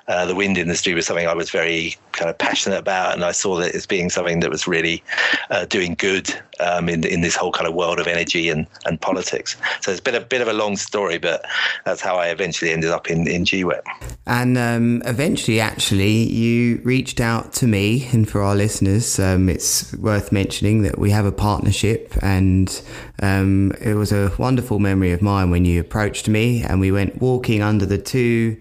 uh, 0.07 0.25
the 0.25 0.36
wind 0.36 0.57
industry 0.57 0.94
was 0.94 1.06
something 1.06 1.28
I 1.28 1.33
was 1.33 1.50
very 1.50 1.95
kind 2.13 2.29
of 2.29 2.37
passionate 2.37 2.77
about, 2.77 3.13
and 3.13 3.23
I 3.23 3.31
saw 3.31 3.57
that 3.57 3.75
as 3.75 3.85
being 3.85 4.09
something 4.09 4.39
that 4.41 4.49
was 4.49 4.67
really 4.67 5.03
uh, 5.49 5.65
doing 5.65 5.95
good 5.95 6.33
um, 6.59 6.89
in 6.89 7.03
in 7.05 7.21
this 7.21 7.35
whole 7.35 7.51
kind 7.51 7.67
of 7.67 7.73
world 7.73 7.99
of 7.99 8.07
energy 8.07 8.49
and, 8.49 8.67
and 8.85 8.99
politics. 8.99 9.55
So 9.81 9.91
it's 9.91 9.99
been 9.99 10.15
a 10.15 10.21
bit 10.21 10.41
of 10.41 10.47
a 10.47 10.53
long 10.53 10.77
story, 10.77 11.17
but 11.17 11.45
that's 11.85 12.01
how 12.01 12.15
I 12.15 12.27
eventually 12.27 12.71
ended 12.71 12.91
up 12.91 13.09
in 13.09 13.27
in 13.27 13.43
GWEC. 13.45 13.81
And 14.27 14.57
um, 14.57 15.01
eventually, 15.05 15.59
actually, 15.59 16.31
you 16.31 16.81
reached 16.83 17.19
out 17.19 17.53
to 17.53 17.67
me, 17.67 18.07
and 18.11 18.29
for 18.29 18.41
our 18.41 18.55
listeners, 18.55 19.19
um, 19.19 19.49
it's 19.49 19.93
worth 19.97 20.31
mentioning 20.31 20.83
that 20.83 20.97
we 20.97 21.11
have 21.11 21.25
a 21.25 21.31
partnership, 21.31 22.13
and 22.21 22.81
um, 23.21 23.71
it 23.81 23.95
was 23.95 24.11
a 24.11 24.31
wonderful 24.37 24.79
memory 24.79 25.11
of 25.11 25.21
mine 25.21 25.51
when 25.51 25.65
you 25.65 25.79
approached 25.79 26.27
me 26.27 26.63
and 26.63 26.79
we 26.79 26.91
went 26.91 27.21
walking 27.21 27.61
under 27.61 27.85
the 27.85 27.97
two 27.97 28.57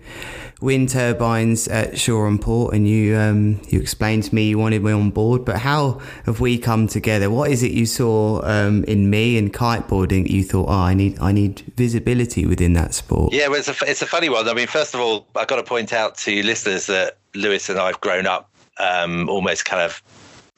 wind 0.61 0.91
turbines 0.91 1.69
at 1.69 1.99
Shoreham 1.99 2.39
Port, 2.39 2.75
and 2.75 2.87
you 2.87 3.17
um, 3.17 3.61
you 3.69 3.81
explained 3.81 4.25
to 4.25 4.35
me 4.35 4.49
you 4.49 4.59
wanted 4.59 4.83
me 4.83 4.93
on 4.93 5.11
board. 5.11 5.45
But 5.45 5.59
how 5.59 6.01
have 6.27 6.41
we 6.41 6.59
come 6.59 6.87
together? 6.87 7.31
What 7.31 7.51
is 7.51 7.63
it 7.63 7.73
you 7.73 7.87
saw 7.87 8.43
um, 8.45 8.85
in 8.85 9.11
me 9.11 9.39
and 9.39 9.53
kiteboarding 9.53 10.25
that 10.25 10.31
you 10.31 10.45
thought, 10.45 10.69
oh, 10.69 10.73
I 10.73 10.95
need 10.95 11.19
I 11.21 11.33
need 11.33 11.61
visibility 11.77 12.47
within 12.47 12.75
that 12.75 12.95
sport? 12.95 13.33
Yeah, 13.33 13.49
well, 13.49 13.59
it's 13.59 13.69
a 13.69 13.75
it's 13.87 14.03
a 14.03 14.07
funny 14.07 14.29
one. 14.29 14.49
I 14.49 14.55
mean, 14.55 14.67
first 14.67 14.95
of 14.95 15.01
all, 15.01 15.27
I've 15.37 15.49
got 15.49 15.57
to 15.57 15.65
point 15.65 15.93
out 15.93 16.17
to 16.19 16.43
listeners 16.43 16.87
that 16.87 17.19
Lewis 17.35 17.69
and 17.69 17.79
I've 17.79 18.01
grown 18.01 18.27
up 18.27 18.51
um, 18.79 19.29
almost 19.29 19.65
kind 19.65 19.83
of 19.83 20.03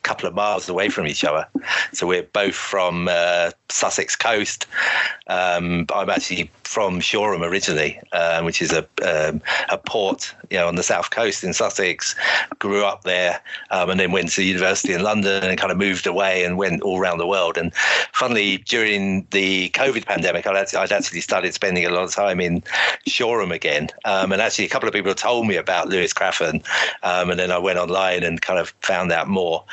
couple 0.02 0.28
of 0.28 0.34
miles 0.34 0.69
away 0.69 0.88
from 0.88 1.06
each 1.06 1.25
other. 1.25 1.46
So 1.93 2.06
we're 2.06 2.25
both 2.25 2.54
from 2.54 3.08
uh, 3.08 3.50
Sussex 3.69 4.16
coast. 4.16 4.66
Um, 5.28 5.87
I'm 5.94 6.10
actually 6.10 6.50
from 6.64 7.00
Shoreham 7.00 7.43
originally, 7.43 8.00
um, 8.12 8.44
which 8.44 8.62
is 8.62 8.72
a 8.72 8.87
um, 9.04 9.43
a 9.69 9.78
port, 9.78 10.34
you 10.50 10.58
know, 10.58 10.69
on 10.69 10.76
the 10.76 10.82
south 10.82 11.10
coast 11.10 11.44
in 11.44 11.52
Sussex. 11.52 12.14
Grew 12.58 12.84
up 12.84 13.04
there, 13.04 13.40
um, 13.71 13.90
and 13.90 14.00
then 14.00 14.12
went 14.12 14.30
to 14.32 14.42
university 14.42 14.92
in 14.92 15.02
London 15.02 15.44
and 15.44 15.59
kind 15.59 15.73
of 15.73 15.78
moved 15.78 16.06
away 16.06 16.44
and 16.44 16.59
went 16.59 16.82
all 16.82 16.99
around 16.99 17.18
the 17.18 17.26
world. 17.26 17.56
And 17.56 17.75
funnily, 18.12 18.59
during 18.59 19.26
the 19.30 19.71
COVID 19.71 20.06
pandemic, 20.06 20.47
I'd 20.47 20.56
actually, 20.56 20.78
I'd 20.78 20.92
actually 20.92 21.21
started 21.21 21.54
spending 21.54 21.85
a 21.85 21.90
lot 21.90 22.04
of 22.04 22.14
time 22.14 22.40
in 22.40 22.62
Shoreham 23.06 23.52
again. 23.52 23.88
Um, 24.04 24.32
and 24.32 24.42
actually, 24.42 24.64
a 24.64 24.68
couple 24.68 24.88
of 24.88 24.94
people 24.94 25.14
told 25.14 25.47
me 25.47 25.56
about 25.56 25.88
Lewis 25.88 26.12
Crathern, 26.12 26.64
um, 27.02 27.30
and 27.30 27.38
then 27.38 27.50
I 27.50 27.59
went 27.59 27.78
online 27.78 28.23
and 28.23 28.40
kind 28.40 28.59
of 28.59 28.75
found 28.80 29.12
out 29.12 29.28
more. 29.28 29.64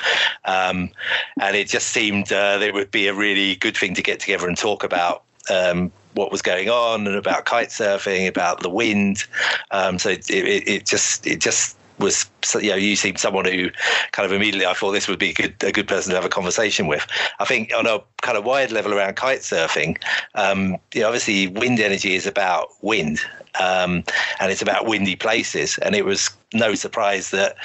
And 0.46 1.56
it 1.56 1.68
just 1.68 1.88
seemed 1.88 2.32
uh, 2.32 2.58
there 2.58 2.74
would 2.74 2.92
be 2.92 3.08
a 3.08 3.14
really 3.14 3.56
good 3.56 3.78
thing 3.78 3.94
to 3.96 4.02
get 4.02 4.20
together 4.20 4.48
and 4.48 4.58
talk 4.58 4.84
about 4.84 5.24
um, 5.50 5.92
what 6.14 6.32
was 6.32 6.42
going 6.42 6.70
on 6.70 7.08
and 7.08 7.16
about 7.16 7.46
kite 7.46 7.70
surfing, 7.70 8.28
about 8.28 8.62
the 8.62 8.70
wind. 8.70 9.26
Um, 9.72 10.00
so 10.00 10.10
it, 10.10 10.30
it, 10.30 10.68
it, 10.68 10.86
just 10.86 11.26
it 11.26 11.40
just 11.40 11.78
was 12.00 12.30
you 12.62 12.70
know 12.70 12.76
you 12.76 12.96
seem 12.96 13.18
someone 13.18 13.46
who 13.46 13.70
kind 14.12 14.26
of 14.26 14.32
immediately 14.32 14.66
I 14.66 14.74
thought 14.74 14.92
this 14.92 15.08
would 15.08 15.20
be 15.20 15.32
a 15.32 15.34
good, 15.34 15.56
a 15.64 15.72
good 15.72 15.88
person 15.88 16.12
to 16.12 16.16
have 16.16 16.26
a 16.26 16.30
conversation 16.30 16.88
with. 16.88 17.06
I 17.40 17.46
think 17.46 17.72
on 17.78 17.86
a 17.86 18.00
kind 18.22 18.38
of 18.38 18.46
wide 18.46 18.72
level 18.72 18.94
around 18.94 19.16
kite 19.16 19.40
surfing, 19.40 20.02
um, 20.36 20.78
you 20.94 21.02
know, 21.02 21.08
obviously 21.08 21.48
wind 21.48 21.80
energy 21.80 22.16
is 22.16 22.26
about 22.26 22.70
wind 22.82 23.20
um, 23.60 24.04
and 24.40 24.52
it's 24.52 24.62
about 24.62 24.86
windy 24.86 25.16
places. 25.16 25.78
And 25.80 25.96
it 25.96 26.06
was 26.06 26.30
no 26.54 26.74
surprise 26.74 27.30
that 27.32 27.56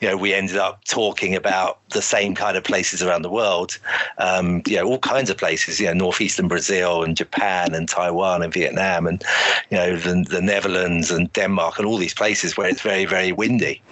you 0.00 0.08
know 0.08 0.16
we 0.16 0.34
ended 0.34 0.56
up 0.56 0.84
talking 0.84 1.34
about 1.34 1.78
the 1.90 2.02
same 2.02 2.34
kind 2.34 2.56
of 2.56 2.64
places 2.64 3.02
around 3.02 3.22
the 3.22 3.30
world. 3.30 3.78
Um, 4.18 4.62
you 4.66 4.76
know, 4.76 4.84
all 4.84 4.98
kinds 4.98 5.30
of 5.30 5.36
places. 5.36 5.80
You 5.80 5.86
know, 5.86 5.94
northeastern 5.94 6.48
Brazil 6.48 7.02
and 7.02 7.16
Japan 7.16 7.74
and 7.74 7.88
Taiwan 7.88 8.42
and 8.42 8.52
Vietnam 8.52 9.06
and 9.06 9.22
you 9.70 9.76
know 9.76 9.96
the, 9.96 10.24
the 10.28 10.42
Netherlands 10.42 11.10
and 11.10 11.32
Denmark 11.32 11.78
and 11.78 11.86
all 11.86 11.98
these 11.98 12.14
places 12.14 12.56
where 12.56 12.68
it's 12.68 12.82
very 12.82 13.04
very 13.04 13.32
windy. 13.32 13.82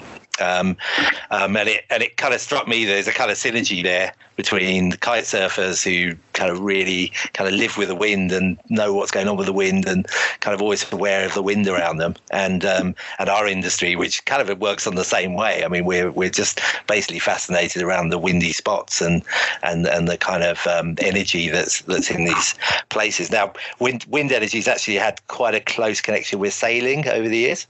Um, 0.41 0.77
um, 1.31 1.57
and 1.57 1.69
it 1.69 1.85
and 1.91 2.03
it 2.03 2.17
kind 2.17 2.35
of 2.35 2.41
struck 2.41 2.67
me 2.67 2.85
there's 2.85 3.09
a 3.09 3.13
kind 3.13 3.31
of 3.31 3.37
synergy 3.37 3.83
there 3.83 4.13
between 4.37 4.89
the 4.89 4.97
kite 4.97 5.25
surfers 5.25 5.85
who 5.85 6.17
kind 6.33 6.51
of 6.51 6.61
really 6.61 7.13
kind 7.35 7.47
of 7.47 7.55
live 7.55 7.77
with 7.77 7.89
the 7.89 7.95
wind 7.95 8.33
and 8.33 8.59
know 8.71 8.95
what's 8.95 9.11
going 9.11 9.29
on 9.29 9.37
with 9.37 9.47
the 9.47 9.53
wind 9.53 9.87
and 9.87 10.07
kind 10.41 10.55
of 10.55 10.63
always 10.63 10.91
aware 10.93 11.27
of 11.27 11.35
the 11.35 11.43
wind 11.43 11.69
around 11.69 11.99
them, 11.99 12.15
and 12.31 12.65
um, 12.65 12.95
and 13.19 13.29
our 13.29 13.47
industry, 13.47 13.97
which 13.97 14.25
kind 14.25 14.41
of 14.41 14.59
works 14.59 14.87
on 14.87 14.95
the 14.95 15.05
same 15.05 15.35
way. 15.35 15.63
I 15.65 15.69
mean, 15.69 15.85
we're 15.85 16.11
we're 16.11 16.31
just 16.31 16.61
basically 16.87 17.19
fascinated 17.19 17.83
around 17.83 18.09
the 18.09 18.19
windy 18.19 18.53
spots 18.53 19.03
and 19.03 19.23
and 19.63 19.87
and 19.87 20.09
the 20.09 20.17
kind 20.17 20.43
of 20.43 20.67
um, 20.67 20.95
energy 20.99 21.51
that's 21.51 21.83
that's 21.83 22.11
in 22.11 22.25
these 22.25 22.55
places. 22.89 23.31
Now, 23.31 23.53
wind 23.79 24.07
wind 24.09 24.33
energy 24.33 24.59
has 24.59 24.69
actually 24.69 24.97
had 24.97 25.21
quite 25.29 25.55
a 25.55 25.61
close 25.61 26.01
connection 26.01 26.39
with 26.39 26.55
sailing 26.55 27.07
over 27.09 27.29
the 27.29 27.37
years. 27.37 27.67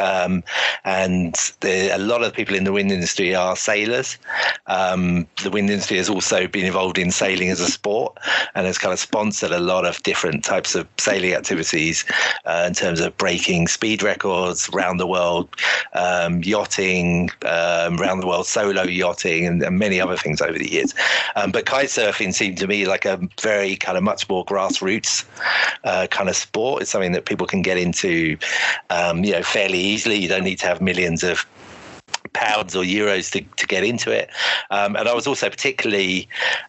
Um, 0.00 0.42
and 0.84 1.34
the, 1.60 1.94
a 1.94 1.98
lot 1.98 2.22
of 2.22 2.32
people 2.32 2.54
in 2.54 2.64
the 2.64 2.72
wind 2.72 2.92
industry 2.92 3.34
are 3.34 3.56
sailors. 3.56 4.18
Um, 4.66 5.26
the 5.42 5.50
wind 5.50 5.70
industry 5.70 5.96
has 5.98 6.08
also 6.08 6.46
been 6.46 6.64
involved 6.64 6.98
in 6.98 7.10
sailing 7.10 7.50
as 7.50 7.60
a 7.60 7.66
sport 7.66 8.16
and 8.54 8.66
has 8.66 8.78
kind 8.78 8.92
of 8.92 8.98
sponsored 8.98 9.50
a 9.50 9.60
lot 9.60 9.84
of 9.84 10.02
different 10.02 10.44
types 10.44 10.74
of 10.74 10.86
sailing 10.98 11.32
activities 11.32 12.04
uh, 12.44 12.64
in 12.66 12.74
terms 12.74 13.00
of 13.00 13.16
breaking 13.16 13.68
speed 13.68 14.02
records 14.02 14.68
around 14.70 14.98
the 14.98 15.06
world, 15.06 15.48
um, 15.94 16.42
yachting 16.42 17.30
um, 17.44 18.00
around 18.00 18.20
the 18.20 18.26
world, 18.26 18.46
solo 18.46 18.82
yachting, 18.82 19.46
and, 19.46 19.62
and, 19.62 19.78
many 19.78 20.00
other 20.00 20.16
things 20.16 20.40
over 20.40 20.58
the 20.58 20.70
years. 20.70 20.94
Um, 21.36 21.50
but 21.50 21.66
kite 21.66 21.88
surfing 21.88 22.32
seemed 22.32 22.58
to 22.58 22.66
me 22.66 22.86
like 22.86 23.04
a 23.04 23.20
very 23.40 23.76
kind 23.76 23.98
of 23.98 24.04
much 24.04 24.28
more 24.28 24.44
grassroots 24.44 25.24
uh, 25.84 26.06
kind 26.10 26.28
of 26.28 26.36
sport. 26.36 26.82
It's 26.82 26.90
something 26.90 27.12
that 27.12 27.26
people 27.26 27.46
can 27.46 27.60
get 27.60 27.76
into, 27.76 28.38
um, 28.90 29.24
you 29.24 29.32
know, 29.32 29.42
fairly 29.42 29.83
easily. 29.84 30.16
You 30.16 30.28
don't 30.28 30.44
need 30.44 30.58
to 30.60 30.66
have 30.66 30.80
millions 30.80 31.22
of 31.22 31.46
pounds 32.32 32.74
or 32.76 32.82
euros 32.82 33.30
to, 33.32 33.40
to 33.56 33.66
get 33.66 33.84
into 33.84 34.10
it. 34.10 34.28
Um, 34.70 34.96
and 34.96 35.08
I 35.08 35.14
was 35.14 35.26
also 35.26 35.48
particularly 35.48 36.28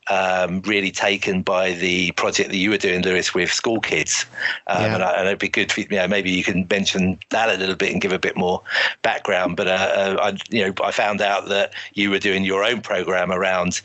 um, 0.10 0.62
really 0.62 0.91
taken 0.91 1.41
by 1.41 1.74
the 1.74 2.12
project 2.13 2.50
that 2.50 2.57
you 2.57 2.69
were 2.69 2.77
doing, 2.77 3.01
Lewis, 3.01 3.34
with 3.34 3.51
school 3.51 3.81
kids. 3.81 4.25
Um, 4.67 4.84
yeah. 4.84 4.93
and, 4.95 5.03
I, 5.03 5.12
and, 5.12 5.27
it'd 5.27 5.39
be 5.39 5.50
good, 5.50 5.72
for, 5.72 5.81
you 5.81 5.88
know, 5.89 6.07
maybe 6.07 6.31
you 6.31 6.43
can 6.43 6.67
mention 6.69 7.19
that 7.31 7.50
a 7.50 7.57
little 7.57 7.75
bit 7.75 7.91
and 7.91 8.01
give 8.01 8.13
a 8.13 8.19
bit 8.19 8.38
more 8.38 8.62
background. 9.01 9.57
But 9.57 9.67
uh, 9.67 9.72
uh 9.72 10.17
I, 10.22 10.38
you 10.50 10.65
know, 10.65 10.74
I 10.84 10.91
found 10.91 11.22
out 11.22 11.50
that 11.50 11.74
you 11.93 12.10
were 12.10 12.19
doing 12.19 12.43
your 12.43 12.63
own 12.63 12.81
program 12.81 13.31
around 13.31 13.81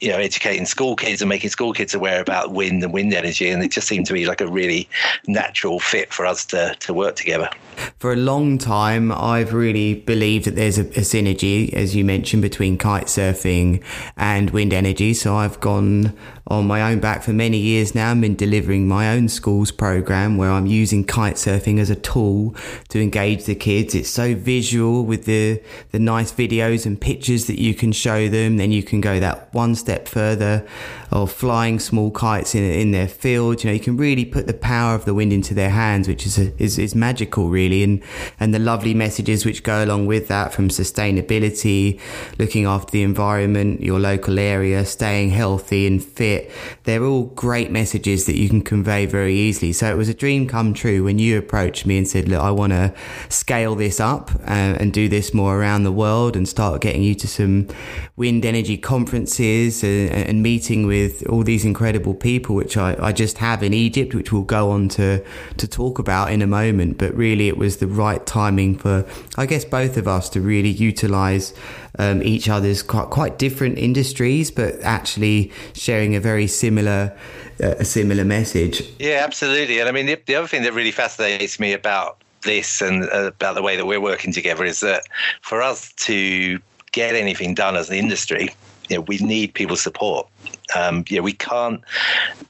you 0.00 0.08
know, 0.08 0.16
educating 0.16 0.66
school 0.66 0.96
kids 0.96 1.20
and 1.20 1.28
making 1.28 1.50
school 1.50 1.72
kids 1.72 1.94
aware 1.94 2.20
about 2.20 2.52
wind 2.52 2.82
and 2.82 2.92
wind 2.92 3.12
energy. 3.12 3.50
And 3.50 3.62
it 3.62 3.70
just 3.70 3.86
seemed 3.86 4.06
to 4.06 4.12
be 4.12 4.26
like 4.26 4.40
a 4.40 4.48
really 4.48 4.88
natural 5.26 5.78
fit 5.78 6.12
for 6.12 6.24
us 6.24 6.46
to, 6.46 6.74
to 6.80 6.94
work 6.94 7.16
together. 7.16 7.50
For 7.98 8.12
a 8.12 8.16
long 8.16 8.56
time, 8.56 9.12
I've 9.12 9.52
really 9.52 9.94
believed 9.94 10.46
that 10.46 10.56
there's 10.56 10.78
a, 10.78 10.82
a 10.82 11.02
synergy, 11.02 11.72
as 11.74 11.94
you 11.94 12.04
mentioned, 12.04 12.42
between 12.42 12.78
kite 12.78 13.06
surfing 13.06 13.82
and 14.16 14.50
wind 14.50 14.72
energy. 14.72 15.12
So 15.12 15.36
I've 15.36 15.60
gone 15.60 16.16
on 16.50 16.66
my 16.66 16.82
own 16.90 16.98
back 16.98 17.22
for 17.22 17.32
many 17.32 17.58
years 17.58 17.94
now. 17.94 18.10
I've 18.10 18.20
been 18.20 18.34
delivering 18.34 18.88
my 18.88 19.12
own 19.12 19.28
schools 19.28 19.70
program 19.70 20.36
where 20.36 20.50
I'm 20.50 20.66
using 20.66 21.04
kite 21.04 21.36
surfing 21.36 21.78
as 21.78 21.90
a 21.90 21.94
tool 21.94 22.56
to 22.88 23.00
engage 23.00 23.44
the 23.44 23.54
kids. 23.54 23.94
It's 23.94 24.10
so 24.10 24.34
visual 24.34 25.04
with 25.04 25.26
the, 25.26 25.62
the 25.92 26.00
nice 26.00 26.32
videos 26.32 26.86
and 26.86 27.00
pictures 27.00 27.46
that 27.46 27.60
you 27.60 27.72
can 27.72 27.92
show 27.92 28.28
them. 28.28 28.56
Then 28.56 28.72
you 28.72 28.82
can 28.82 29.00
go 29.00 29.20
that 29.20 29.54
one 29.54 29.76
step 29.76 30.08
further 30.08 30.66
of 31.12 31.30
flying 31.32 31.78
small 31.78 32.10
kites 32.10 32.54
in, 32.56 32.64
in 32.64 32.90
their 32.90 33.08
field. 33.08 33.62
You 33.62 33.70
know, 33.70 33.74
you 33.74 33.80
can 33.80 33.96
really 33.96 34.24
put 34.24 34.48
the 34.48 34.54
power 34.54 34.96
of 34.96 35.04
the 35.04 35.14
wind 35.14 35.32
into 35.32 35.54
their 35.54 35.70
hands, 35.70 36.08
which 36.08 36.26
is, 36.26 36.36
a, 36.36 36.52
is, 36.60 36.78
is 36.80 36.96
magical 36.96 37.48
really. 37.48 37.84
And, 37.84 38.02
and 38.40 38.52
the 38.52 38.58
lovely 38.58 38.92
messages 38.92 39.46
which 39.46 39.62
go 39.62 39.84
along 39.84 40.06
with 40.06 40.26
that 40.28 40.52
from 40.52 40.68
sustainability, 40.68 42.00
looking 42.40 42.66
after 42.66 42.90
the 42.90 43.04
environment, 43.04 43.82
your 43.82 44.00
local 44.00 44.40
area, 44.40 44.84
staying 44.84 45.30
healthy 45.30 45.86
and 45.86 46.02
fit 46.02 46.39
it. 46.40 46.50
They're 46.84 47.04
all 47.04 47.24
great 47.24 47.70
messages 47.70 48.26
that 48.26 48.36
you 48.36 48.48
can 48.48 48.62
convey 48.62 49.06
very 49.06 49.34
easily. 49.34 49.72
So 49.72 49.90
it 49.90 49.96
was 49.96 50.08
a 50.08 50.14
dream 50.14 50.46
come 50.46 50.74
true 50.74 51.04
when 51.04 51.18
you 51.18 51.38
approached 51.38 51.86
me 51.86 51.98
and 51.98 52.06
said, 52.06 52.28
look, 52.28 52.40
I 52.40 52.50
want 52.50 52.72
to 52.72 52.94
scale 53.28 53.74
this 53.74 54.00
up 54.00 54.30
and, 54.44 54.76
uh, 54.76 54.80
and 54.80 54.92
do 54.92 55.08
this 55.08 55.34
more 55.34 55.58
around 55.58 55.84
the 55.84 55.92
world 55.92 56.36
and 56.36 56.48
start 56.48 56.80
getting 56.80 57.02
you 57.02 57.14
to 57.16 57.28
some 57.28 57.68
wind 58.16 58.44
energy 58.44 58.76
conferences 58.76 59.82
and, 59.82 60.10
and 60.10 60.42
meeting 60.42 60.86
with 60.86 61.26
all 61.28 61.42
these 61.42 61.64
incredible 61.64 62.14
people, 62.14 62.54
which 62.54 62.76
I, 62.76 62.96
I 63.00 63.12
just 63.12 63.38
have 63.38 63.62
in 63.62 63.74
Egypt, 63.74 64.14
which 64.14 64.32
we'll 64.32 64.42
go 64.42 64.70
on 64.70 64.88
to, 64.90 65.24
to 65.56 65.68
talk 65.68 65.98
about 65.98 66.32
in 66.32 66.42
a 66.42 66.46
moment. 66.46 66.98
But 66.98 67.14
really, 67.14 67.48
it 67.48 67.56
was 67.56 67.78
the 67.78 67.86
right 67.86 68.24
timing 68.26 68.78
for, 68.78 69.06
I 69.36 69.46
guess, 69.46 69.64
both 69.64 69.96
of 69.96 70.08
us 70.08 70.28
to 70.30 70.40
really 70.40 70.70
utilize 70.70 71.52
um, 71.98 72.22
each 72.22 72.48
other's 72.48 72.82
quite, 72.82 73.10
quite 73.10 73.38
different 73.38 73.78
industries, 73.78 74.50
but 74.50 74.80
actually 74.82 75.52
sharing 75.74 76.14
a 76.14 76.20
very 76.20 76.29
similar 76.46 77.16
uh, 77.62 77.74
a 77.78 77.84
similar 77.84 78.24
message. 78.24 78.82
Yeah, 78.98 79.22
absolutely. 79.22 79.80
And 79.80 79.88
I 79.88 79.92
mean, 79.92 80.06
the, 80.06 80.18
the 80.26 80.34
other 80.34 80.48
thing 80.48 80.62
that 80.62 80.72
really 80.72 80.92
fascinates 80.92 81.60
me 81.60 81.72
about 81.72 82.18
this 82.42 82.80
and 82.80 83.04
uh, 83.04 83.26
about 83.26 83.54
the 83.54 83.62
way 83.62 83.76
that 83.76 83.86
we're 83.86 84.00
working 84.00 84.32
together 84.32 84.64
is 84.64 84.80
that 84.80 85.02
for 85.42 85.60
us 85.60 85.92
to 85.94 86.58
get 86.92 87.14
anything 87.14 87.54
done 87.54 87.76
as 87.76 87.90
an 87.90 87.96
industry, 87.96 88.48
you 88.88 88.96
know, 88.96 89.02
we 89.02 89.18
need 89.18 89.54
people's 89.54 89.80
support. 89.80 90.26
Um, 90.74 91.04
we 91.10 91.32
can't 91.32 91.82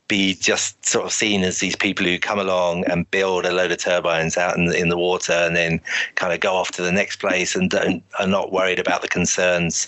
be 0.08 0.34
just 0.34 0.84
sort 0.84 1.06
of 1.06 1.12
seen 1.12 1.42
as 1.42 1.58
these 1.58 1.76
people 1.76 2.06
who 2.06 2.18
come 2.18 2.38
along 2.38 2.84
and 2.86 3.10
build 3.10 3.44
a 3.44 3.52
load 3.52 3.72
of 3.72 3.78
turbines 3.78 4.36
out 4.36 4.56
in 4.56 4.66
the, 4.66 4.76
in 4.76 4.88
the 4.88 4.96
water 4.96 5.32
and 5.32 5.54
then 5.54 5.80
kind 6.14 6.32
of 6.32 6.40
go 6.40 6.54
off 6.54 6.70
to 6.72 6.82
the 6.82 6.92
next 6.92 7.16
place 7.16 7.54
and 7.54 7.70
don't, 7.70 8.02
are 8.18 8.26
not 8.26 8.52
worried 8.52 8.78
about 8.78 9.02
the 9.02 9.08
concerns, 9.08 9.86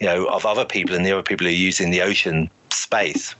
you 0.00 0.06
know, 0.06 0.26
of 0.26 0.46
other 0.46 0.64
people 0.64 0.94
and 0.94 1.04
the 1.04 1.12
other 1.12 1.22
people 1.22 1.46
who 1.46 1.52
are 1.52 1.56
using 1.56 1.90
the 1.90 2.02
ocean 2.02 2.50
space. 2.72 3.34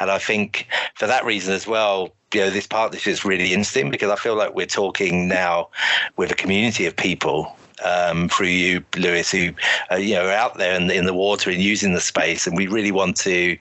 And 0.00 0.10
I 0.10 0.18
think 0.18 0.66
for 0.94 1.06
that 1.06 1.24
reason 1.24 1.54
as 1.54 1.66
well, 1.66 2.14
you 2.32 2.40
know, 2.40 2.50
this 2.50 2.66
partnership 2.66 3.12
is 3.12 3.24
really 3.24 3.52
interesting 3.52 3.90
because 3.90 4.10
I 4.10 4.16
feel 4.16 4.34
like 4.34 4.54
we're 4.54 4.66
talking 4.66 5.28
now 5.28 5.68
with 6.16 6.32
a 6.32 6.34
community 6.34 6.86
of 6.86 6.96
people 6.96 7.56
um, 7.82 8.28
through 8.28 8.48
you, 8.48 8.84
Lewis, 8.96 9.30
who 9.30 9.50
uh, 9.90 9.96
you 9.96 10.14
know 10.14 10.26
are 10.26 10.32
out 10.32 10.58
there 10.58 10.74
in 10.74 10.86
the, 10.86 10.94
in 10.94 11.04
the 11.04 11.14
water 11.14 11.50
and 11.50 11.60
using 11.60 11.92
the 11.94 12.00
space, 12.00 12.46
and 12.46 12.56
we 12.56 12.66
really 12.66 12.92
want 12.92 13.16
to 13.18 13.58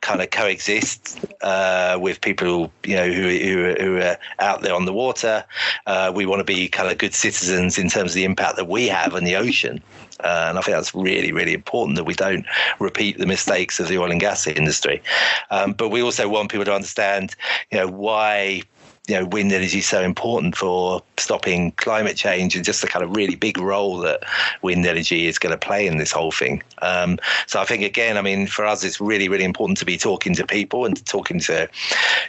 kind 0.00 0.20
of 0.20 0.30
coexist 0.30 1.24
uh, 1.42 1.98
with 2.00 2.20
people 2.20 2.72
you 2.84 2.96
know 2.96 3.10
who, 3.10 3.28
who, 3.28 3.74
who, 3.80 3.96
are 4.00 4.18
out 4.38 4.62
there 4.62 4.74
on 4.74 4.84
the 4.84 4.92
water. 4.92 5.44
Uh, 5.86 6.12
we 6.14 6.26
want 6.26 6.40
to 6.40 6.44
be 6.44 6.68
kind 6.68 6.90
of 6.90 6.98
good 6.98 7.14
citizens 7.14 7.78
in 7.78 7.88
terms 7.88 8.12
of 8.12 8.14
the 8.14 8.24
impact 8.24 8.56
that 8.56 8.68
we 8.68 8.86
have 8.88 9.14
on 9.14 9.24
the 9.24 9.36
ocean. 9.36 9.82
Uh, 10.20 10.46
and 10.48 10.58
I 10.58 10.62
think 10.62 10.76
that's 10.76 10.94
really, 10.94 11.32
really 11.32 11.54
important 11.54 11.96
that 11.96 12.04
we 12.04 12.14
don't 12.14 12.46
repeat 12.78 13.18
the 13.18 13.26
mistakes 13.26 13.80
of 13.80 13.88
the 13.88 13.98
oil 13.98 14.10
and 14.10 14.20
gas 14.20 14.46
industry. 14.46 15.02
Um, 15.50 15.72
but 15.72 15.88
we 15.88 16.02
also 16.02 16.28
want 16.28 16.50
people 16.50 16.64
to 16.64 16.74
understand, 16.74 17.34
you 17.72 17.78
know, 17.78 17.88
why 17.88 18.62
you 19.06 19.14
know 19.14 19.26
wind 19.26 19.52
energy 19.52 19.78
is 19.78 19.86
so 19.86 20.00
important 20.00 20.56
for 20.56 21.02
stopping 21.18 21.72
climate 21.72 22.16
change 22.16 22.56
and 22.56 22.64
just 22.64 22.80
the 22.80 22.88
kind 22.88 23.04
of 23.04 23.14
really 23.14 23.34
big 23.34 23.58
role 23.58 23.98
that 23.98 24.22
wind 24.62 24.86
energy 24.86 25.26
is 25.26 25.38
going 25.38 25.52
to 25.52 25.58
play 25.58 25.86
in 25.86 25.98
this 25.98 26.10
whole 26.10 26.32
thing. 26.32 26.62
Um, 26.80 27.18
so 27.46 27.60
I 27.60 27.64
think 27.66 27.82
again, 27.82 28.16
I 28.16 28.22
mean, 28.22 28.46
for 28.46 28.64
us, 28.64 28.82
it's 28.82 29.00
really 29.00 29.28
really 29.28 29.44
important 29.44 29.78
to 29.78 29.84
be 29.84 29.98
talking 29.98 30.34
to 30.36 30.46
people 30.46 30.86
and 30.86 31.04
talking 31.06 31.38
to 31.40 31.68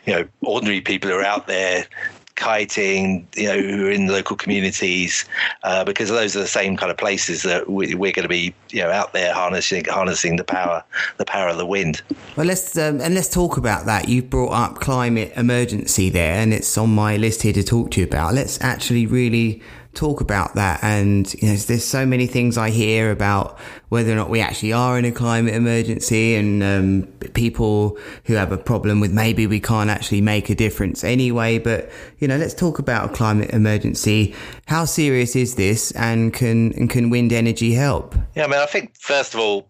you 0.05 0.13
know 0.13 0.27
ordinary 0.41 0.81
people 0.81 1.09
who 1.09 1.15
are 1.15 1.23
out 1.23 1.47
there 1.47 1.85
kiting, 2.35 3.27
you 3.35 3.47
know, 3.47 3.59
who 3.59 3.87
are 3.87 3.91
in 3.91 4.07
the 4.07 4.13
local 4.13 4.35
communities, 4.35 5.25
uh, 5.63 5.83
because 5.83 6.09
those 6.09 6.35
are 6.35 6.39
the 6.39 6.47
same 6.47 6.77
kind 6.77 6.91
of 6.91 6.97
places 6.97 7.43
that 7.43 7.69
we, 7.69 7.93
are 7.93 7.97
going 7.97 8.23
to 8.23 8.27
be, 8.27 8.53
you 8.69 8.81
know, 8.81 8.91
out 8.91 9.13
there 9.13 9.33
harnessing 9.33 9.85
harnessing 9.85 10.35
the 10.35 10.43
power 10.43 10.83
the 11.17 11.25
power 11.25 11.47
of 11.47 11.57
the 11.57 11.65
wind. 11.65 12.01
Well, 12.35 12.45
let's 12.45 12.77
um, 12.77 13.01
and 13.01 13.15
let's 13.15 13.29
talk 13.29 13.57
about 13.57 13.85
that. 13.85 14.09
You've 14.09 14.29
brought 14.29 14.51
up 14.51 14.75
climate 14.79 15.33
emergency 15.35 16.09
there, 16.09 16.35
and 16.35 16.53
it's 16.53 16.77
on 16.77 16.93
my 16.93 17.17
list 17.17 17.41
here 17.41 17.53
to 17.53 17.63
talk 17.63 17.91
to 17.91 18.01
you 18.01 18.07
about. 18.07 18.33
Let's 18.33 18.61
actually 18.61 19.05
really 19.05 19.61
talk 19.95 20.21
about 20.21 20.55
that. 20.55 20.83
And 20.83 21.33
you 21.41 21.49
know, 21.49 21.55
there's 21.55 21.83
so 21.83 22.05
many 22.05 22.27
things 22.27 22.57
I 22.57 22.69
hear 22.69 23.11
about 23.11 23.57
whether 23.89 24.11
or 24.11 24.15
not 24.15 24.29
we 24.29 24.41
actually 24.41 24.73
are 24.73 24.97
in 24.99 25.05
a 25.05 25.11
climate 25.11 25.55
emergency, 25.55 26.35
and 26.35 26.63
um, 26.63 27.03
people 27.33 27.97
who 28.25 28.33
have 28.33 28.51
a 28.51 28.57
problem 28.57 28.99
with 28.99 29.11
maybe 29.11 29.47
we 29.47 29.59
can't 29.59 29.89
actually 29.89 30.21
make 30.21 30.49
a 30.49 30.55
difference 30.55 31.03
anyway. 31.03 31.57
But 31.57 31.89
you 32.19 32.27
know, 32.27 32.37
let's 32.37 32.53
talk 32.53 32.79
about 32.79 33.11
a 33.11 33.13
climate 33.13 33.51
emergency. 33.51 34.35
How 34.67 34.85
serious 34.85 35.35
is 35.35 35.55
this, 35.55 35.91
and 35.91 36.33
can 36.33 36.73
and 36.73 36.89
can 36.89 37.09
wind 37.09 37.33
energy 37.33 37.73
help? 37.73 38.15
Yeah, 38.35 38.45
I 38.45 38.47
mean, 38.47 38.59
I 38.59 38.65
think 38.65 38.95
first 38.97 39.33
of 39.33 39.39
all, 39.39 39.67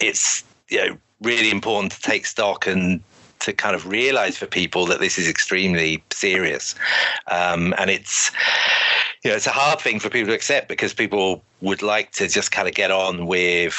it's 0.00 0.44
you 0.68 0.86
know 0.86 0.98
really 1.22 1.50
important 1.50 1.92
to 1.92 2.00
take 2.00 2.26
stock 2.26 2.66
and 2.66 3.00
to 3.40 3.52
kind 3.52 3.74
of 3.74 3.86
realize 3.86 4.36
for 4.36 4.46
people 4.46 4.86
that 4.86 5.00
this 5.00 5.18
is 5.18 5.28
extremely 5.28 6.02
serious. 6.10 6.74
Um, 7.28 7.74
and 7.78 7.90
it's, 7.90 8.30
you 9.22 9.30
know, 9.30 9.36
it's 9.36 9.46
a 9.46 9.52
hard 9.52 9.80
thing 9.80 10.00
for 10.00 10.10
people 10.10 10.28
to 10.28 10.34
accept 10.34 10.68
because 10.68 10.94
people 10.94 11.42
would 11.60 11.82
like 11.82 12.12
to 12.12 12.28
just 12.28 12.52
kind 12.52 12.68
of 12.68 12.74
get 12.74 12.90
on 12.90 13.26
with 13.26 13.74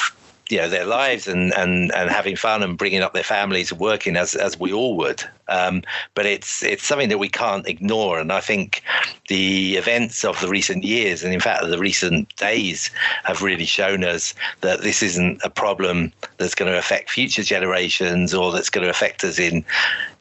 you 0.50 0.58
know 0.58 0.68
their 0.68 0.86
lives 0.86 1.28
and 1.28 1.52
and 1.54 1.92
and 1.92 2.10
having 2.10 2.36
fun 2.36 2.62
and 2.62 2.78
bringing 2.78 3.02
up 3.02 3.12
their 3.14 3.22
families 3.22 3.70
and 3.70 3.80
working 3.80 4.16
as 4.16 4.34
as 4.34 4.58
we 4.58 4.72
all 4.72 4.96
would. 4.96 5.22
Um, 5.48 5.82
but 6.14 6.26
it's 6.26 6.62
it's 6.62 6.86
something 6.86 7.08
that 7.08 7.18
we 7.18 7.28
can't 7.28 7.66
ignore, 7.66 8.18
and 8.18 8.32
I 8.32 8.40
think 8.40 8.82
the 9.28 9.76
events 9.76 10.24
of 10.24 10.40
the 10.40 10.48
recent 10.48 10.84
years 10.84 11.22
and 11.22 11.32
in 11.32 11.40
fact 11.40 11.64
the 11.64 11.78
recent 11.78 12.34
days 12.36 12.90
have 13.24 13.42
really 13.42 13.64
shown 13.64 14.04
us 14.04 14.34
that 14.60 14.82
this 14.82 15.02
isn't 15.02 15.40
a 15.44 15.50
problem 15.50 16.12
that's 16.38 16.54
going 16.54 16.70
to 16.70 16.78
affect 16.78 17.10
future 17.10 17.44
generations 17.44 18.34
or 18.34 18.50
that's 18.50 18.70
going 18.70 18.84
to 18.84 18.90
affect 18.90 19.22
us 19.22 19.38
in 19.38 19.64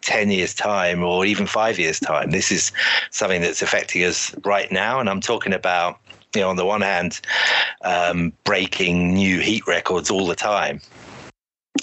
10 0.01 0.31
years 0.31 0.53
time 0.53 1.03
or 1.03 1.25
even 1.25 1.47
five 1.47 1.79
years 1.79 1.99
time. 1.99 2.31
This 2.31 2.51
is 2.51 2.71
something 3.11 3.41
that's 3.41 3.61
affecting 3.61 4.03
us 4.03 4.33
right 4.45 4.71
now. 4.71 4.99
And 4.99 5.09
i'm 5.09 5.21
talking 5.21 5.53
about 5.53 5.99
you 6.35 6.41
know, 6.41 6.49
on 6.49 6.55
the 6.55 6.65
one 6.65 6.81
hand, 6.81 7.21
um, 7.83 8.33
breaking 8.43 9.13
new 9.13 9.39
heat 9.39 9.65
records 9.67 10.09
all 10.09 10.27
the 10.27 10.35
time. 10.35 10.81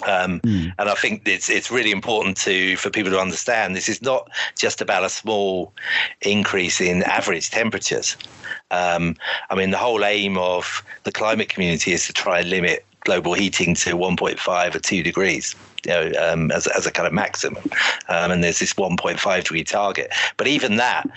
Um, 0.06 0.40
mm. 0.40 0.74
And 0.78 0.88
I 0.88 0.94
think 0.94 1.26
it's 1.26 1.48
it's 1.48 1.70
really 1.70 1.90
important 1.90 2.36
to 2.38 2.76
for 2.76 2.90
people 2.90 3.10
to 3.12 3.20
understand 3.20 3.74
this 3.74 3.88
is 3.88 4.02
not 4.02 4.28
just 4.56 4.80
about 4.80 5.04
a 5.04 5.08
small 5.08 5.72
increase 6.22 6.80
in 6.80 7.02
average 7.04 7.50
temperatures. 7.50 8.16
Um, 8.70 9.16
I 9.48 9.54
mean, 9.54 9.70
the 9.70 9.78
whole 9.78 10.04
aim 10.04 10.36
of 10.36 10.82
the 11.04 11.12
climate 11.12 11.48
community 11.48 11.92
is 11.92 12.06
to 12.06 12.12
try 12.12 12.40
and 12.40 12.50
limit 12.50 12.84
global 13.00 13.34
heating 13.34 13.74
to 13.76 13.96
1.5 13.96 14.74
or 14.74 14.78
2 14.78 15.02
degrees. 15.02 15.54
You 15.86 15.92
know, 15.92 16.12
um, 16.20 16.50
as, 16.50 16.66
as 16.66 16.84
a 16.84 16.90
kind 16.90 17.06
of 17.06 17.12
maximum, 17.12 17.62
um, 18.08 18.32
and 18.32 18.42
there's 18.42 18.58
this 18.58 18.74
1.5 18.74 19.44
degree 19.44 19.62
target. 19.62 20.12
But 20.36 20.48
even 20.48 20.76
that 20.76 21.08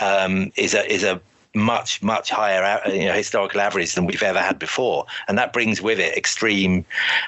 um, 0.00 0.52
is 0.56 0.74
a 0.74 0.86
is 0.92 1.02
a 1.02 1.18
much 1.58 2.02
much 2.02 2.30
higher 2.30 2.62
uh, 2.62 2.90
you 2.90 3.06
know, 3.06 3.12
historical 3.12 3.60
average 3.60 3.94
than 3.94 4.06
we've 4.06 4.22
ever 4.22 4.40
had 4.40 4.58
before, 4.58 5.06
and 5.26 5.36
that 5.38 5.52
brings 5.52 5.82
with 5.82 5.98
it 5.98 6.16
extreme 6.16 6.84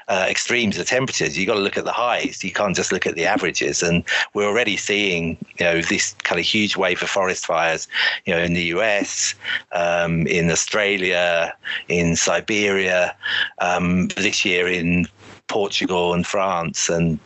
uh, 0.08 0.26
extremes 0.28 0.78
of 0.78 0.86
temperatures. 0.86 1.36
You 1.36 1.42
have 1.42 1.54
got 1.54 1.58
to 1.58 1.64
look 1.64 1.76
at 1.76 1.84
the 1.84 1.92
highs. 1.92 2.42
You 2.42 2.52
can't 2.52 2.76
just 2.76 2.92
look 2.92 3.06
at 3.06 3.14
the 3.14 3.26
averages. 3.26 3.82
And 3.82 4.04
we're 4.34 4.46
already 4.46 4.76
seeing 4.76 5.36
you 5.58 5.64
know 5.64 5.82
this 5.82 6.14
kind 6.22 6.38
of 6.38 6.46
huge 6.46 6.76
wave 6.76 7.02
of 7.02 7.10
forest 7.10 7.46
fires, 7.46 7.88
you 8.24 8.34
know, 8.34 8.40
in 8.40 8.54
the 8.54 8.64
U.S., 8.64 9.34
um, 9.72 10.26
in 10.26 10.50
Australia, 10.50 11.54
in 11.88 12.16
Siberia, 12.16 13.16
um, 13.58 14.08
this 14.16 14.44
year 14.44 14.68
in 14.68 15.06
Portugal 15.50 16.14
and 16.14 16.24
France 16.24 16.88
and 16.88 17.18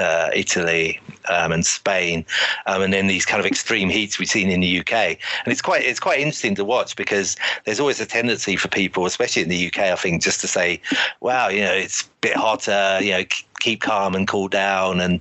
uh, 0.00 0.30
Italy 0.34 0.98
um, 1.28 1.52
and 1.52 1.64
Spain, 1.64 2.24
um, 2.66 2.82
and 2.82 2.92
then 2.92 3.06
these 3.06 3.26
kind 3.26 3.38
of 3.38 3.46
extreme 3.46 3.88
heats 3.88 4.18
we've 4.18 4.28
seen 4.28 4.50
in 4.50 4.60
the 4.60 4.80
UK. 4.80 4.92
And 4.92 5.48
it's 5.48 5.62
quite 5.62 5.84
it's 5.84 6.00
quite 6.00 6.18
interesting 6.18 6.54
to 6.56 6.64
watch 6.64 6.96
because 6.96 7.36
there's 7.64 7.78
always 7.78 8.00
a 8.00 8.06
tendency 8.06 8.56
for 8.56 8.68
people, 8.68 9.06
especially 9.06 9.42
in 9.42 9.48
the 9.48 9.66
UK, 9.66 9.78
I 9.78 9.96
think, 9.96 10.22
just 10.22 10.40
to 10.40 10.48
say, 10.48 10.80
"Wow, 11.20 11.48
you 11.48 11.60
know, 11.60 11.72
it's 11.72 12.02
a 12.02 12.06
bit 12.20 12.36
hotter. 12.36 12.98
You 13.00 13.12
know, 13.12 13.24
keep 13.60 13.82
calm 13.82 14.14
and 14.14 14.26
cool 14.26 14.48
down, 14.48 15.00
and 15.00 15.20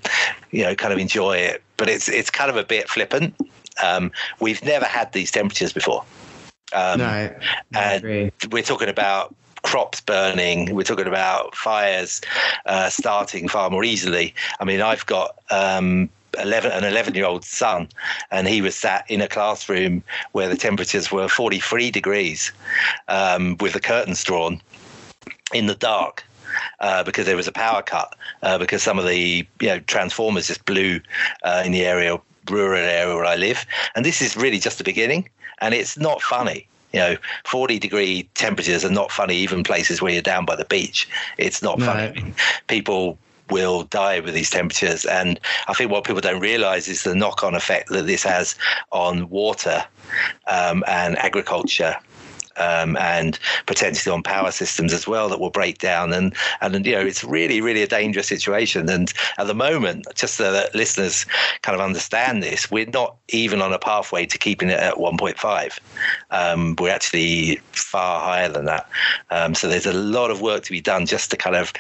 you 0.51 0.63
know, 0.63 0.75
kind 0.75 0.93
of 0.93 1.00
enjoy 1.00 1.38
it." 1.38 1.62
But 1.77 1.89
it's 1.89 2.07
it's 2.09 2.29
kind 2.29 2.50
of 2.50 2.55
a 2.55 2.63
bit 2.63 2.89
flippant. 2.89 3.36
Um, 3.83 4.12
we've 4.39 4.63
never 4.63 4.86
had 4.86 5.12
these 5.12 5.31
temperatures 5.31 5.74
before. 5.74 6.03
Um, 6.74 7.00
no, 7.00 7.36
and 7.74 8.31
we're 8.51 8.63
talking 8.63 8.89
about 8.89 9.36
crops 9.63 10.01
burning. 10.01 10.73
We're 10.75 10.83
talking 10.83 11.07
about 11.07 11.55
fires 11.55 12.21
uh, 12.65 12.89
starting 12.89 13.47
far 13.47 13.69
more 13.69 13.83
easily. 13.83 14.33
I 14.59 14.65
mean, 14.65 14.81
I've 14.81 15.05
got 15.05 15.37
um, 15.49 16.09
11, 16.37 16.71
an 16.71 16.83
11 16.83 17.15
year 17.15 17.25
old 17.25 17.43
son, 17.43 17.89
and 18.31 18.47
he 18.47 18.61
was 18.61 18.75
sat 18.75 19.09
in 19.09 19.21
a 19.21 19.27
classroom 19.27 20.03
where 20.31 20.49
the 20.49 20.57
temperatures 20.57 21.11
were 21.11 21.27
43 21.27 21.91
degrees 21.91 22.51
um, 23.07 23.57
with 23.59 23.73
the 23.73 23.79
curtains 23.79 24.23
drawn 24.23 24.61
in 25.53 25.65
the 25.65 25.75
dark. 25.75 26.23
Uh, 26.79 27.03
because 27.03 27.27
there 27.27 27.35
was 27.35 27.47
a 27.47 27.51
power 27.51 27.83
cut, 27.83 28.15
uh, 28.41 28.57
because 28.57 28.81
some 28.81 28.97
of 28.97 29.05
the 29.05 29.45
you 29.61 29.67
know 29.67 29.79
transformers 29.81 30.47
just 30.47 30.65
blew 30.65 30.99
uh, 31.43 31.61
in 31.63 31.71
the 31.71 31.85
area, 31.85 32.19
rural 32.49 32.79
area 32.81 33.13
where 33.13 33.23
I 33.23 33.35
live, 33.35 33.67
and 33.93 34.03
this 34.03 34.19
is 34.19 34.35
really 34.35 34.57
just 34.57 34.79
the 34.79 34.83
beginning, 34.83 35.29
and 35.61 35.75
it's 35.75 35.95
not 35.95 36.23
funny 36.23 36.67
you 36.93 37.00
know, 37.00 37.15
40 37.46 37.79
degree 37.79 38.29
temperatures 38.36 38.84
are 38.84 38.91
not 38.91 39.12
funny, 39.12 39.36
even 39.38 39.63
places 39.63 40.01
where 40.01 40.12
you're 40.12 40.22
down 40.22 40.46
by 40.46 40.55
the 40.55 40.65
beach. 40.65 41.08
It's 41.38 41.62
not 41.62 41.79
no. 41.79 41.86
funny. 41.86 42.34
People 42.67 43.17
will 43.50 43.84
die 43.84 44.19
with 44.19 44.34
these 44.34 44.50
temperatures. 44.50 45.05
And 45.05 45.39
I 45.67 45.74
think 45.74 45.91
what 45.91 46.03
people 46.03 46.22
don't 46.22 46.41
realize 46.41 46.88
is 46.88 47.03
the 47.03 47.15
knock 47.15 47.43
on 47.43 47.55
effect 47.55 47.89
that 47.89 48.05
this 48.05 48.24
has 48.24 48.55
on 48.91 49.29
water 49.29 49.84
um, 50.48 50.84
and 50.88 51.17
agriculture 51.17 51.96
um, 52.59 52.97
and 52.97 53.39
potentially 53.65 54.13
on 54.13 54.23
power 54.23 54.51
systems 54.51 54.93
as 54.93 55.07
well 55.07 55.29
that 55.29 55.39
will 55.39 55.49
break 55.49 55.79
down. 55.79 56.13
And 56.13 56.33
and 56.61 56.85
you 56.85 56.93
know 56.93 57.01
it's 57.01 57.23
really 57.23 57.61
really 57.61 57.81
a 57.81 57.87
dangerous 57.87 58.27
situation. 58.27 58.89
And 58.89 59.11
at 59.37 59.47
the 59.47 59.55
moment, 59.55 60.05
just 60.15 60.35
so 60.35 60.51
that 60.51 60.75
listeners 60.75 61.25
kind 61.61 61.75
of 61.75 61.81
understand 61.81 62.43
this, 62.43 62.69
we're 62.69 62.85
not 62.87 63.15
even 63.29 63.61
on 63.61 63.73
a 63.73 63.79
pathway 63.79 64.25
to 64.25 64.37
keeping 64.37 64.69
it 64.69 64.79
at 64.79 64.95
1.5. 64.95 65.79
Um, 66.31 66.75
we're 66.79 66.89
actually 66.89 67.57
far 67.71 68.21
higher 68.21 68.49
than 68.49 68.65
that. 68.65 68.89
Um, 69.29 69.55
so 69.55 69.67
there's 69.67 69.85
a 69.85 69.93
lot 69.93 70.31
of 70.31 70.41
work 70.41 70.63
to 70.63 70.71
be 70.71 70.81
done 70.81 71.05
just 71.05 71.31
to 71.31 71.37
kind 71.37 71.55
of 71.55 71.73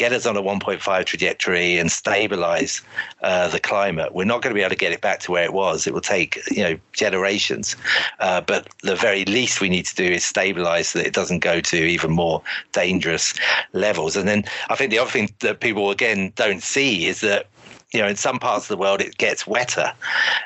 get 0.00 0.14
us 0.14 0.24
on 0.24 0.34
a 0.34 0.42
1.5 0.42 1.04
trajectory 1.04 1.76
and 1.76 1.92
stabilize 1.92 2.80
uh, 3.22 3.48
the 3.48 3.60
climate. 3.60 4.14
We're 4.14 4.24
not 4.24 4.40
going 4.40 4.50
to 4.50 4.54
be 4.54 4.62
able 4.62 4.70
to 4.70 4.76
get 4.76 4.92
it 4.92 5.02
back 5.02 5.20
to 5.20 5.30
where 5.30 5.44
it 5.44 5.52
was. 5.52 5.86
It 5.86 5.92
will 5.92 6.00
take 6.00 6.40
you 6.50 6.62
know 6.62 6.78
generations. 6.94 7.76
Uh, 8.18 8.40
but 8.40 8.66
the 8.82 8.96
very 8.96 9.26
least 9.26 9.60
we 9.60 9.68
need 9.68 9.84
to 9.84 9.94
do 9.94 10.04
is 10.04 10.24
stabilize 10.24 10.88
so 10.88 11.00
that 11.00 11.06
it 11.06 11.12
doesn't 11.12 11.40
go 11.40 11.60
to 11.60 11.76
even 11.76 12.12
more 12.12 12.42
dangerous 12.72 13.34
levels. 13.74 14.16
And 14.16 14.26
then 14.26 14.44
I 14.70 14.74
think 14.74 14.90
the 14.90 14.98
other 14.98 15.10
thing 15.10 15.28
that 15.40 15.60
people 15.60 15.90
again 15.90 16.32
don't 16.34 16.62
see 16.62 17.04
is 17.04 17.20
that 17.20 17.48
you 17.92 18.00
know 18.00 18.08
in 18.08 18.16
some 18.16 18.38
parts 18.38 18.64
of 18.64 18.68
the 18.68 18.80
world 18.80 19.02
it 19.02 19.18
gets 19.18 19.46
wetter 19.46 19.92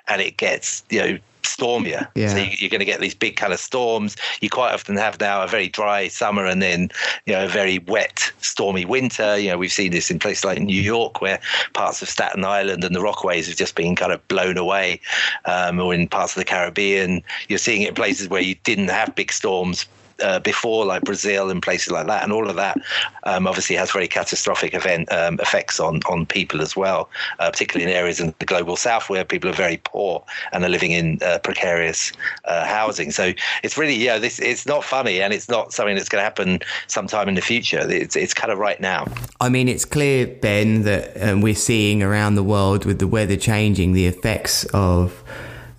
and 0.08 0.20
it 0.20 0.36
gets 0.36 0.82
you 0.90 0.98
know 0.98 1.18
stormier. 1.46 2.08
Yeah. 2.14 2.28
So 2.28 2.36
you, 2.38 2.66
are 2.66 2.70
going 2.70 2.80
to 2.80 2.84
get 2.84 3.00
these 3.00 3.14
big 3.14 3.36
kind 3.36 3.52
of 3.52 3.60
storms. 3.60 4.16
You 4.40 4.50
quite 4.50 4.72
often 4.72 4.96
have 4.96 5.20
now 5.20 5.42
a 5.42 5.48
very 5.48 5.68
dry 5.68 6.08
summer 6.08 6.46
and 6.46 6.60
then 6.60 6.90
you 7.26 7.32
know 7.32 7.44
a 7.44 7.48
very 7.48 7.78
wet, 7.80 8.32
stormy 8.40 8.84
winter. 8.84 9.38
You 9.38 9.50
know 9.50 9.58
we've 9.58 9.72
seen 9.72 9.92
this 9.92 10.10
in 10.10 10.18
places 10.18 10.44
like 10.44 10.60
New 10.60 10.80
York 10.80 11.20
where 11.20 11.40
parts 11.72 12.02
of 12.02 12.08
Staten 12.08 12.44
Island 12.44 12.84
and 12.84 12.94
the 12.94 13.00
Rockaways 13.00 13.46
have 13.48 13.56
just 13.56 13.74
been 13.74 13.96
kind 13.96 14.12
of 14.12 14.26
blown 14.28 14.56
away, 14.56 15.00
um, 15.44 15.80
or 15.80 15.94
in 15.94 16.08
parts 16.08 16.36
of 16.36 16.40
the 16.40 16.44
Caribbean. 16.44 17.22
You're 17.48 17.58
seeing 17.58 17.82
it 17.82 17.90
in 17.90 17.94
places 17.94 18.28
where 18.28 18.42
you 18.42 18.54
didn't 18.64 18.88
have 18.88 19.14
big 19.14 19.32
storms 19.32 19.86
uh, 20.22 20.38
before, 20.40 20.84
like 20.84 21.02
Brazil 21.02 21.50
and 21.50 21.62
places 21.62 21.90
like 21.90 22.06
that, 22.06 22.22
and 22.22 22.32
all 22.32 22.48
of 22.48 22.56
that 22.56 22.76
um, 23.24 23.46
obviously 23.46 23.76
has 23.76 23.90
very 23.90 24.08
catastrophic 24.08 24.74
event 24.74 25.10
um, 25.12 25.38
effects 25.40 25.80
on 25.80 26.00
on 26.08 26.26
people 26.26 26.60
as 26.60 26.76
well, 26.76 27.08
uh, 27.38 27.50
particularly 27.50 27.90
in 27.90 27.96
areas 27.96 28.20
in 28.20 28.34
the 28.38 28.46
global 28.46 28.76
south 28.76 29.08
where 29.08 29.24
people 29.24 29.50
are 29.50 29.54
very 29.54 29.80
poor 29.84 30.24
and 30.52 30.64
are 30.64 30.68
living 30.68 30.92
in 30.92 31.18
uh, 31.22 31.38
precarious 31.42 32.12
uh, 32.44 32.64
housing. 32.64 33.10
So 33.10 33.32
it's 33.62 33.76
really 33.76 33.94
yeah, 33.94 34.18
this 34.18 34.38
it's 34.38 34.66
not 34.66 34.84
funny 34.84 35.20
and 35.20 35.32
it's 35.32 35.48
not 35.48 35.72
something 35.72 35.96
that's 35.96 36.08
going 36.08 36.20
to 36.20 36.24
happen 36.24 36.60
sometime 36.86 37.28
in 37.28 37.34
the 37.34 37.42
future. 37.42 37.84
It's 37.90 38.16
it's 38.16 38.34
kind 38.34 38.52
of 38.52 38.58
right 38.58 38.80
now. 38.80 39.06
I 39.40 39.48
mean, 39.48 39.68
it's 39.68 39.84
clear, 39.84 40.26
Ben, 40.26 40.82
that 40.82 41.20
um, 41.22 41.40
we're 41.40 41.54
seeing 41.54 42.02
around 42.02 42.34
the 42.34 42.42
world 42.42 42.84
with 42.84 42.98
the 42.98 43.08
weather 43.08 43.36
changing 43.36 43.92
the 43.92 44.06
effects 44.06 44.64
of 44.72 45.22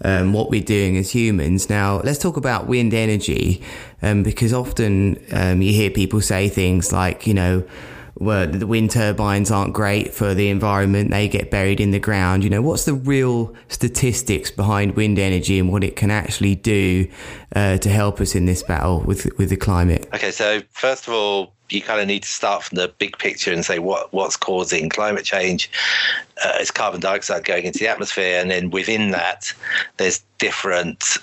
um, 0.04 0.34
what 0.34 0.50
we're 0.50 0.62
doing 0.62 0.98
as 0.98 1.12
humans. 1.12 1.70
Now, 1.70 2.02
let's 2.02 2.20
talk 2.20 2.38
about 2.38 2.68
wind 2.68 2.94
energy, 2.94 3.62
um, 4.02 4.24
because 4.24 4.54
often 4.54 5.24
um, 5.32 5.62
you 5.62 5.74
hear 5.74 5.90
people 5.90 6.22
say 6.22 6.50
things 6.50 6.92
like, 6.92 7.28
you 7.28 7.34
know, 7.34 7.64
well, 8.18 8.48
the 8.48 8.66
wind 8.66 8.92
turbines 8.92 9.52
aren't 9.52 9.74
great 9.74 10.14
for 10.14 10.34
the 10.34 10.48
environment. 10.48 11.12
They 11.12 11.28
get 11.28 11.52
buried 11.52 11.82
in 11.82 11.92
the 11.92 12.00
ground. 12.00 12.46
You 12.46 12.50
know, 12.50 12.62
what's 12.62 12.86
the 12.86 12.94
real 12.94 13.54
statistics 13.68 14.50
behind 14.50 14.96
wind 14.96 15.20
energy 15.20 15.60
and 15.60 15.70
what 15.70 15.84
it 15.84 15.98
can 15.98 16.12
actually 16.12 16.56
do 16.56 17.10
uh, 17.56 17.78
to 17.78 17.90
help 17.90 18.22
us 18.22 18.34
in 18.34 18.46
this 18.46 18.64
battle 18.64 19.02
with 19.02 19.28
with 19.38 19.50
the 19.50 19.58
climate? 19.58 20.08
Okay, 20.14 20.32
so 20.32 20.62
first 20.72 21.08
of 21.10 21.14
all, 21.14 21.55
you 21.70 21.82
kind 21.82 22.00
of 22.00 22.08
need 22.08 22.24
to 22.24 22.30
start 22.30 22.64
from 22.64 22.78
the 22.78 22.88
big 22.98 23.18
picture 23.18 23.52
and 23.52 23.66
say 23.66 23.80
what 23.80 24.12
what's 24.14 24.38
causing 24.38 24.90
climate 24.90 25.26
change. 25.26 25.70
Uh, 26.44 26.58
it's 26.60 26.72
carbon 26.72 27.00
dioxide 27.00 27.46
going 27.46 27.66
into 27.66 27.80
the 27.80 27.88
atmosphere, 27.88 28.40
and 28.40 28.52
then 28.52 28.70
within 28.70 29.12
that, 29.12 29.54
there's 29.98 30.24
different 30.38 31.18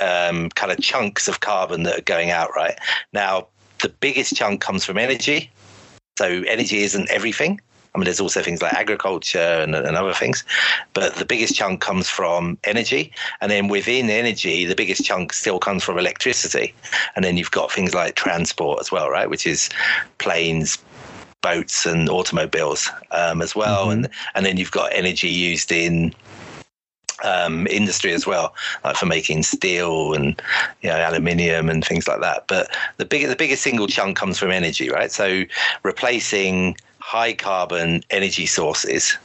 um, 0.00 0.48
kind 0.50 0.72
of 0.72 0.80
chunks 0.80 1.28
of 1.28 1.40
carbon 1.40 1.82
that 1.84 1.98
are 1.98 2.02
going 2.02 2.30
out. 2.30 2.50
Right 2.54 2.78
now, 3.12 3.48
the 3.80 3.88
biggest 3.88 4.34
chunk 4.34 4.60
comes 4.60 4.84
from 4.84 4.98
energy 4.98 5.50
so 6.16 6.26
energy 6.26 6.82
isn't 6.82 7.10
everything. 7.10 7.60
I 7.94 7.98
mean, 7.98 8.06
there's 8.06 8.20
also 8.20 8.42
things 8.42 8.60
like 8.60 8.72
agriculture 8.72 9.38
and, 9.38 9.74
and, 9.74 9.96
other 9.96 10.12
things, 10.12 10.42
but 10.94 11.14
the 11.14 11.24
biggest 11.24 11.54
chunk 11.54 11.80
comes 11.80 12.08
from 12.08 12.58
energy. 12.64 13.12
And 13.40 13.52
then 13.52 13.68
within 13.68 14.10
energy, 14.10 14.64
the 14.64 14.74
biggest 14.74 15.04
chunk 15.04 15.32
still 15.32 15.60
comes 15.60 15.84
from 15.84 15.96
electricity. 15.96 16.74
And 17.14 17.24
then 17.24 17.36
you've 17.36 17.52
got 17.52 17.70
things 17.70 17.94
like 17.94 18.16
transport 18.16 18.80
as 18.80 18.90
well, 18.90 19.10
right? 19.10 19.30
Which 19.30 19.46
is 19.46 19.70
planes, 20.18 20.76
boats, 21.40 21.86
and 21.86 22.08
automobiles 22.08 22.90
um, 23.12 23.40
as 23.40 23.54
well. 23.54 23.84
Mm-hmm. 23.84 24.04
And, 24.04 24.08
and 24.34 24.46
then 24.46 24.56
you've 24.56 24.72
got 24.72 24.92
energy 24.92 25.28
used 25.28 25.70
in 25.70 26.12
um, 27.22 27.66
industry 27.68 28.12
as 28.12 28.26
well, 28.26 28.54
like 28.82 28.96
for 28.96 29.06
making 29.06 29.44
steel 29.44 30.14
and 30.14 30.40
you 30.82 30.90
know 30.90 30.96
aluminium 30.96 31.68
and 31.70 31.84
things 31.84 32.08
like 32.08 32.20
that. 32.20 32.46
But 32.48 32.74
the 32.96 33.04
big 33.04 33.28
the 33.28 33.36
biggest 33.36 33.62
single 33.62 33.86
chunk 33.86 34.16
comes 34.16 34.38
from 34.38 34.50
energy, 34.50 34.90
right? 34.90 35.12
So 35.12 35.44
replacing 35.84 36.76
high 37.04 37.34
carbon 37.34 38.02
energy 38.08 38.46
sources. 38.46 39.18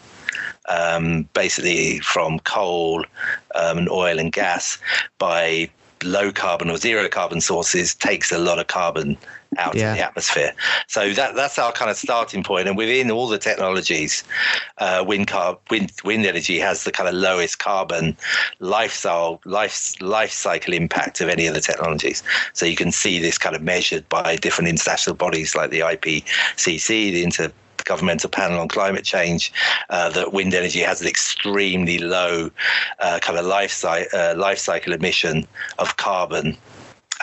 Um, 0.68 1.24
basically, 1.34 2.00
from 2.00 2.40
coal 2.40 3.06
um, 3.56 3.78
and 3.80 3.90
oil 3.90 4.20
and 4.20 4.32
gas 4.32 4.78
by 5.18 5.70
low 6.04 6.32
carbon 6.32 6.70
or 6.70 6.78
zero 6.78 7.08
carbon 7.08 7.42
sources 7.42 7.96
takes 7.96 8.32
a 8.32 8.38
lot 8.38 8.60
of 8.60 8.68
carbon 8.68 9.18
out 9.58 9.76
yeah. 9.76 9.92
of 9.92 9.98
the 9.98 10.04
atmosphere. 10.04 10.54
So 10.88 11.14
that 11.14 11.36
that's 11.36 11.58
our 11.58 11.72
kind 11.72 11.90
of 11.90 11.98
starting 11.98 12.44
point. 12.44 12.68
And 12.68 12.78
within 12.78 13.10
all 13.10 13.28
the 13.28 13.38
technologies, 13.38 14.24
uh, 14.78 15.04
wind, 15.08 15.28
car, 15.28 15.58
wind 15.72 15.92
wind 16.04 16.26
energy 16.26 16.60
has 16.60 16.84
the 16.84 16.92
kind 16.92 17.08
of 17.10 17.16
lowest 17.16 17.60
carbon 17.60 18.16
lifestyle 18.60 19.40
life 19.46 20.00
life 20.02 20.32
cycle 20.32 20.74
impact 20.74 21.22
of 21.22 21.30
any 21.30 21.48
of 21.48 21.54
the 21.54 21.62
technologies. 21.62 22.24
So 22.54 22.66
you 22.66 22.76
can 22.76 22.92
see 22.92 23.20
this 23.20 23.38
kind 23.38 23.56
of 23.56 23.62
measured 23.64 24.08
by 24.10 24.36
different 24.36 24.68
international 24.68 25.16
bodies 25.16 25.56
like 25.56 25.72
the 25.72 25.80
IPCC, 25.80 26.88
the 26.88 27.24
Inter 27.24 27.52
governmental 27.90 28.30
panel 28.30 28.60
on 28.60 28.68
climate 28.68 29.04
change 29.04 29.52
uh, 29.90 30.10
that 30.12 30.32
wind 30.32 30.54
energy 30.54 30.80
has 30.80 31.02
an 31.02 31.08
extremely 31.08 31.98
low 31.98 32.52
uh, 33.00 33.18
kind 33.20 33.38
of 33.40 33.46
life, 33.46 33.84
uh, 33.84 34.36
life 34.38 34.60
cycle 34.60 34.94
emission 34.94 35.46
of 35.80 35.98
carbon 35.98 36.56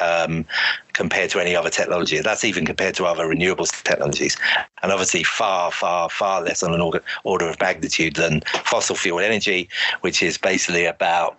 um, 0.03 0.45
compared 0.93 1.31
to 1.31 1.39
any 1.39 1.55
other 1.55 1.71
technology. 1.71 2.19
That's 2.19 2.45
even 2.45 2.67
compared 2.67 2.97
to 2.97 3.05
other 3.05 3.27
renewables 3.27 3.71
technologies, 3.85 4.37
and 4.83 4.91
obviously 4.91 5.23
far, 5.23 5.71
far, 5.71 6.11
far 6.11 6.43
less 6.43 6.65
on 6.65 6.75
an 6.75 6.81
order 7.25 7.49
of 7.49 7.61
magnitude 7.61 8.17
than 8.17 8.41
fossil 8.65 8.97
fuel 8.97 9.21
energy, 9.21 9.69
which 10.01 10.21
is 10.21 10.37
basically 10.37 10.85
about 10.85 11.39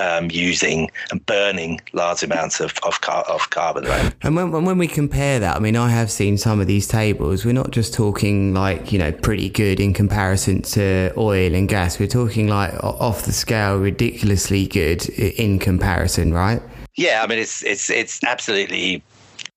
um, 0.00 0.30
using 0.30 0.90
and 1.10 1.24
burning 1.26 1.80
large 1.92 2.22
amounts 2.22 2.60
of 2.60 2.74
of, 2.82 3.00
car- 3.00 3.24
of 3.28 3.50
carbon. 3.50 3.84
Right? 3.84 4.14
And 4.22 4.36
when 4.36 4.50
when 4.64 4.78
we 4.78 4.88
compare 4.88 5.38
that, 5.40 5.56
I 5.56 5.58
mean, 5.58 5.76
I 5.76 5.90
have 5.90 6.10
seen 6.10 6.38
some 6.38 6.60
of 6.60 6.66
these 6.66 6.86
tables. 6.86 7.44
We're 7.44 7.52
not 7.52 7.70
just 7.70 7.94
talking 7.94 8.54
like 8.54 8.92
you 8.92 8.98
know 8.98 9.12
pretty 9.12 9.48
good 9.48 9.80
in 9.80 9.92
comparison 9.92 10.62
to 10.62 11.12
oil 11.16 11.54
and 11.54 11.68
gas. 11.68 11.98
We're 11.98 12.08
talking 12.08 12.48
like 12.48 12.72
off 12.82 13.24
the 13.24 13.32
scale, 13.32 13.78
ridiculously 13.78 14.66
good 14.66 15.08
in 15.08 15.58
comparison, 15.58 16.32
right? 16.32 16.62
Yeah, 16.96 17.22
I 17.22 17.26
mean 17.26 17.38
it's 17.38 17.62
it's 17.64 17.90
it's 17.90 18.22
absolutely 18.24 19.02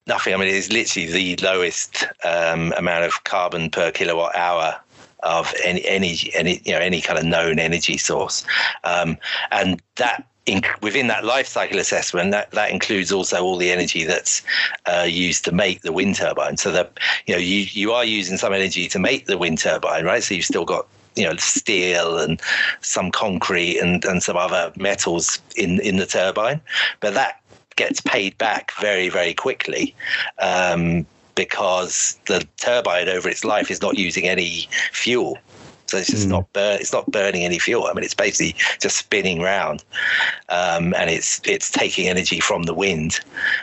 nothing. 0.06 0.34
I 0.34 0.36
mean 0.36 0.48
it's 0.48 0.70
literally 0.70 1.10
the 1.10 1.36
lowest 1.42 2.04
um, 2.24 2.72
amount 2.76 3.04
of 3.04 3.24
carbon 3.24 3.70
per 3.70 3.90
kilowatt 3.90 4.36
hour 4.36 4.78
of 5.22 5.52
any 5.64 5.84
any 5.86 6.18
any 6.34 6.60
you 6.64 6.72
know 6.72 6.78
any 6.78 7.00
kind 7.00 7.18
of 7.18 7.24
known 7.24 7.58
energy 7.58 7.96
source, 7.96 8.44
um, 8.84 9.16
and 9.50 9.80
that. 9.96 10.26
In, 10.46 10.62
within 10.80 11.06
that 11.08 11.24
life 11.24 11.46
cycle 11.46 11.78
assessment, 11.78 12.30
that, 12.32 12.50
that 12.52 12.70
includes 12.70 13.12
also 13.12 13.42
all 13.42 13.56
the 13.56 13.70
energy 13.70 14.04
that's 14.04 14.42
uh, 14.86 15.06
used 15.08 15.44
to 15.44 15.52
make 15.52 15.82
the 15.82 15.92
wind 15.92 16.16
turbine. 16.16 16.56
So 16.56 16.72
that 16.72 16.98
you 17.26 17.34
know 17.34 17.40
you 17.40 17.66
you 17.70 17.92
are 17.92 18.04
using 18.04 18.36
some 18.36 18.52
energy 18.52 18.88
to 18.88 18.98
make 18.98 19.26
the 19.26 19.38
wind 19.38 19.58
turbine, 19.58 20.04
right? 20.04 20.22
So 20.22 20.34
you've 20.34 20.46
still 20.46 20.64
got 20.64 20.86
you 21.14 21.24
know 21.24 21.36
steel 21.36 22.18
and 22.18 22.40
some 22.80 23.10
concrete 23.10 23.78
and, 23.78 24.04
and 24.04 24.22
some 24.22 24.36
other 24.36 24.72
metals 24.76 25.40
in 25.56 25.80
in 25.80 25.98
the 25.98 26.06
turbine, 26.06 26.60
but 27.00 27.14
that 27.14 27.40
gets 27.76 28.00
paid 28.00 28.36
back 28.38 28.72
very 28.80 29.08
very 29.08 29.34
quickly. 29.34 29.94
Um, 30.38 31.06
because 31.36 32.18
the 32.26 32.46
turbine 32.58 33.08
over 33.08 33.28
its 33.28 33.44
life 33.44 33.70
is 33.70 33.80
not 33.80 33.96
using 33.96 34.28
any 34.28 34.68
fuel. 34.92 35.38
So 35.90 35.96
it's 35.98 36.10
just 36.10 36.26
mm. 36.28 36.30
not 36.30 36.52
burn, 36.52 36.78
it's 36.80 36.92
not 36.92 37.10
burning 37.10 37.44
any 37.44 37.58
fuel. 37.58 37.86
I 37.86 37.92
mean, 37.92 38.04
it's 38.04 38.14
basically 38.14 38.54
just 38.78 38.96
spinning 38.96 39.40
round, 39.40 39.84
um, 40.48 40.94
and 40.94 41.10
it's 41.10 41.40
it's 41.44 41.70
taking 41.70 42.08
energy 42.08 42.38
from 42.38 42.62
the 42.62 42.74
wind, 42.74 43.20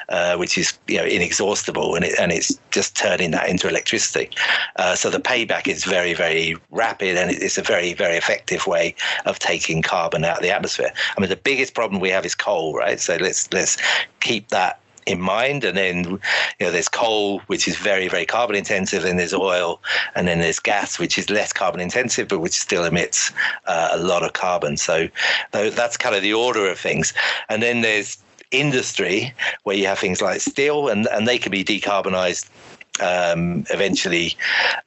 uh, 0.09 0.35
which 0.35 0.57
is 0.57 0.77
you 0.87 0.97
know 0.97 1.05
inexhaustible, 1.05 1.95
and 1.95 2.03
it, 2.03 2.19
and 2.19 2.31
it's 2.31 2.59
just 2.71 2.95
turning 2.97 3.31
that 3.31 3.47
into 3.47 3.67
electricity. 3.67 4.29
Uh, 4.75 4.95
so 4.95 5.09
the 5.09 5.19
payback 5.19 5.67
is 5.67 5.85
very 5.85 6.13
very 6.13 6.55
rapid, 6.71 7.17
and 7.17 7.31
it's 7.31 7.57
a 7.57 7.63
very 7.63 7.93
very 7.93 8.17
effective 8.17 8.67
way 8.67 8.93
of 9.25 9.39
taking 9.39 9.81
carbon 9.81 10.25
out 10.25 10.37
of 10.37 10.43
the 10.43 10.51
atmosphere. 10.51 10.91
I 11.17 11.21
mean, 11.21 11.29
the 11.29 11.37
biggest 11.37 11.73
problem 11.73 12.01
we 12.01 12.09
have 12.09 12.25
is 12.25 12.35
coal, 12.35 12.75
right? 12.75 12.99
So 12.99 13.15
let's 13.21 13.51
let's 13.53 13.77
keep 14.19 14.49
that 14.49 14.81
in 15.07 15.19
mind. 15.19 15.63
And 15.63 15.75
then, 15.75 16.03
you 16.05 16.65
know, 16.65 16.71
there's 16.71 16.89
coal, 16.89 17.39
which 17.47 17.67
is 17.67 17.77
very, 17.77 18.07
very 18.07 18.25
carbon 18.25 18.55
intensive, 18.55 19.05
and 19.05 19.17
there's 19.17 19.33
oil, 19.33 19.81
and 20.13 20.27
then 20.27 20.39
there's 20.39 20.59
gas, 20.59 20.99
which 20.99 21.17
is 21.17 21.29
less 21.29 21.51
carbon 21.51 21.79
intensive, 21.81 22.27
but 22.27 22.39
which 22.39 22.53
still 22.53 22.85
emits 22.85 23.31
uh, 23.65 23.89
a 23.91 23.97
lot 23.97 24.23
of 24.23 24.33
carbon. 24.33 24.77
So 24.77 25.09
that's 25.51 25.97
kind 25.97 26.15
of 26.15 26.21
the 26.21 26.33
order 26.33 26.67
of 26.69 26.77
things. 26.77 27.13
And 27.49 27.63
then 27.63 27.81
there's 27.81 28.17
industry 28.51 29.33
where 29.63 29.75
you 29.75 29.87
have 29.87 29.99
things 29.99 30.21
like 30.21 30.41
steel, 30.41 30.89
and, 30.89 31.07
and 31.07 31.27
they 31.27 31.37
can 31.37 31.51
be 31.51 31.63
decarbonized 31.63 32.47
um, 33.01 33.65
eventually 33.69 34.35